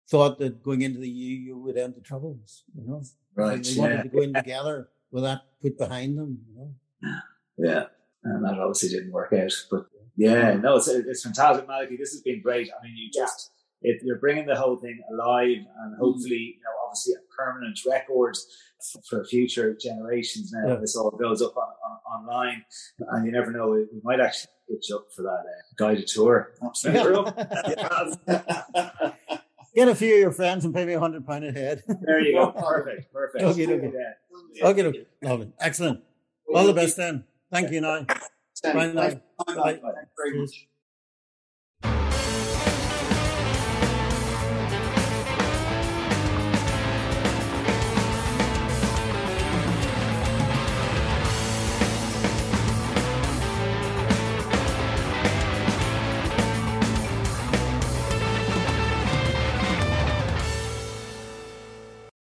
thought 0.09 0.39
that 0.39 0.63
going 0.63 0.81
into 0.81 0.99
the 0.99 1.09
EU 1.09 1.57
would 1.57 1.77
end 1.77 1.95
the 1.95 2.01
troubles, 2.01 2.63
you 2.75 2.87
know. 2.87 3.01
right, 3.35 3.63
They 3.63 3.79
wanted 3.79 3.95
yeah, 3.95 4.03
to 4.03 4.09
go 4.09 4.21
in 4.21 4.33
together 4.43 4.89
with 5.11 5.23
that 5.23 5.41
put 5.61 5.77
behind 5.77 6.17
them, 6.17 6.39
you 6.47 6.55
know. 6.55 7.15
yeah, 7.57 7.85
and 8.23 8.43
that 8.45 8.59
obviously 8.59 8.89
didn't 8.89 9.11
work 9.11 9.33
out, 9.33 9.51
but 9.71 9.87
yeah, 10.17 10.53
no, 10.53 10.77
it's 10.77 10.87
it's 10.87 11.23
fantastic, 11.23 11.67
Malachi. 11.67 11.97
This 11.97 12.11
has 12.11 12.21
been 12.21 12.41
great. 12.41 12.69
I 12.69 12.83
mean, 12.83 12.95
you 12.95 13.09
just 13.11 13.51
it, 13.81 14.01
you're 14.03 14.19
bringing 14.19 14.45
the 14.45 14.55
whole 14.55 14.77
thing 14.77 15.01
alive, 15.11 15.57
and 15.81 15.97
hopefully, 15.99 16.55
you 16.57 16.61
know, 16.63 16.71
obviously 16.85 17.15
permanent 17.37 17.79
records 17.87 18.45
for 19.09 19.25
future 19.25 19.75
generations. 19.79 20.51
Now 20.53 20.67
Yeah. 20.73 20.75
this 20.75 20.95
all 20.95 21.11
goes 21.11 21.41
up 21.41 21.55
on, 21.57 21.63
on, 21.63 21.97
online, 22.23 22.63
and 22.99 23.25
you 23.25 23.31
never 23.31 23.51
know, 23.51 23.69
we, 23.69 23.79
we 23.91 24.01
might 24.03 24.19
actually 24.19 24.51
pitch 24.69 24.91
up 24.93 25.07
for 25.15 25.21
that 25.23 25.43
uh, 25.45 25.61
guided 25.77 26.07
tour. 26.07 26.53
Get 29.75 29.89
a 29.89 29.95
few 29.95 30.13
of 30.13 30.19
your 30.21 30.31
friends 30.31 30.63
and 30.63 30.73
pay 30.73 30.85
me 30.85 30.93
a 30.93 30.99
hundred 30.99 31.27
pound 31.27 31.43
a 31.43 31.51
head. 31.51 31.83
There 32.01 32.21
you 32.21 32.33
go. 32.33 32.51
Perfect. 32.57 33.11
Perfect. 33.11 33.43
Okay, 33.43 33.67
okay. 33.67 33.91
Yeah. 34.53 34.67
okay, 34.67 34.83
okay. 34.83 35.05
Lovely. 35.21 35.51
Excellent. 35.59 36.01
All 36.53 36.65
the 36.65 36.73
best 36.73 36.95
then. 36.95 37.25
Thank 37.51 37.71
you 37.71 37.81
now. 37.81 38.05
Bye 38.63 38.91
now. 38.93 39.01
Thank 39.01 39.21
you 39.49 39.55
Bye. 39.55 39.79
very 40.17 40.39
much. 40.39 40.67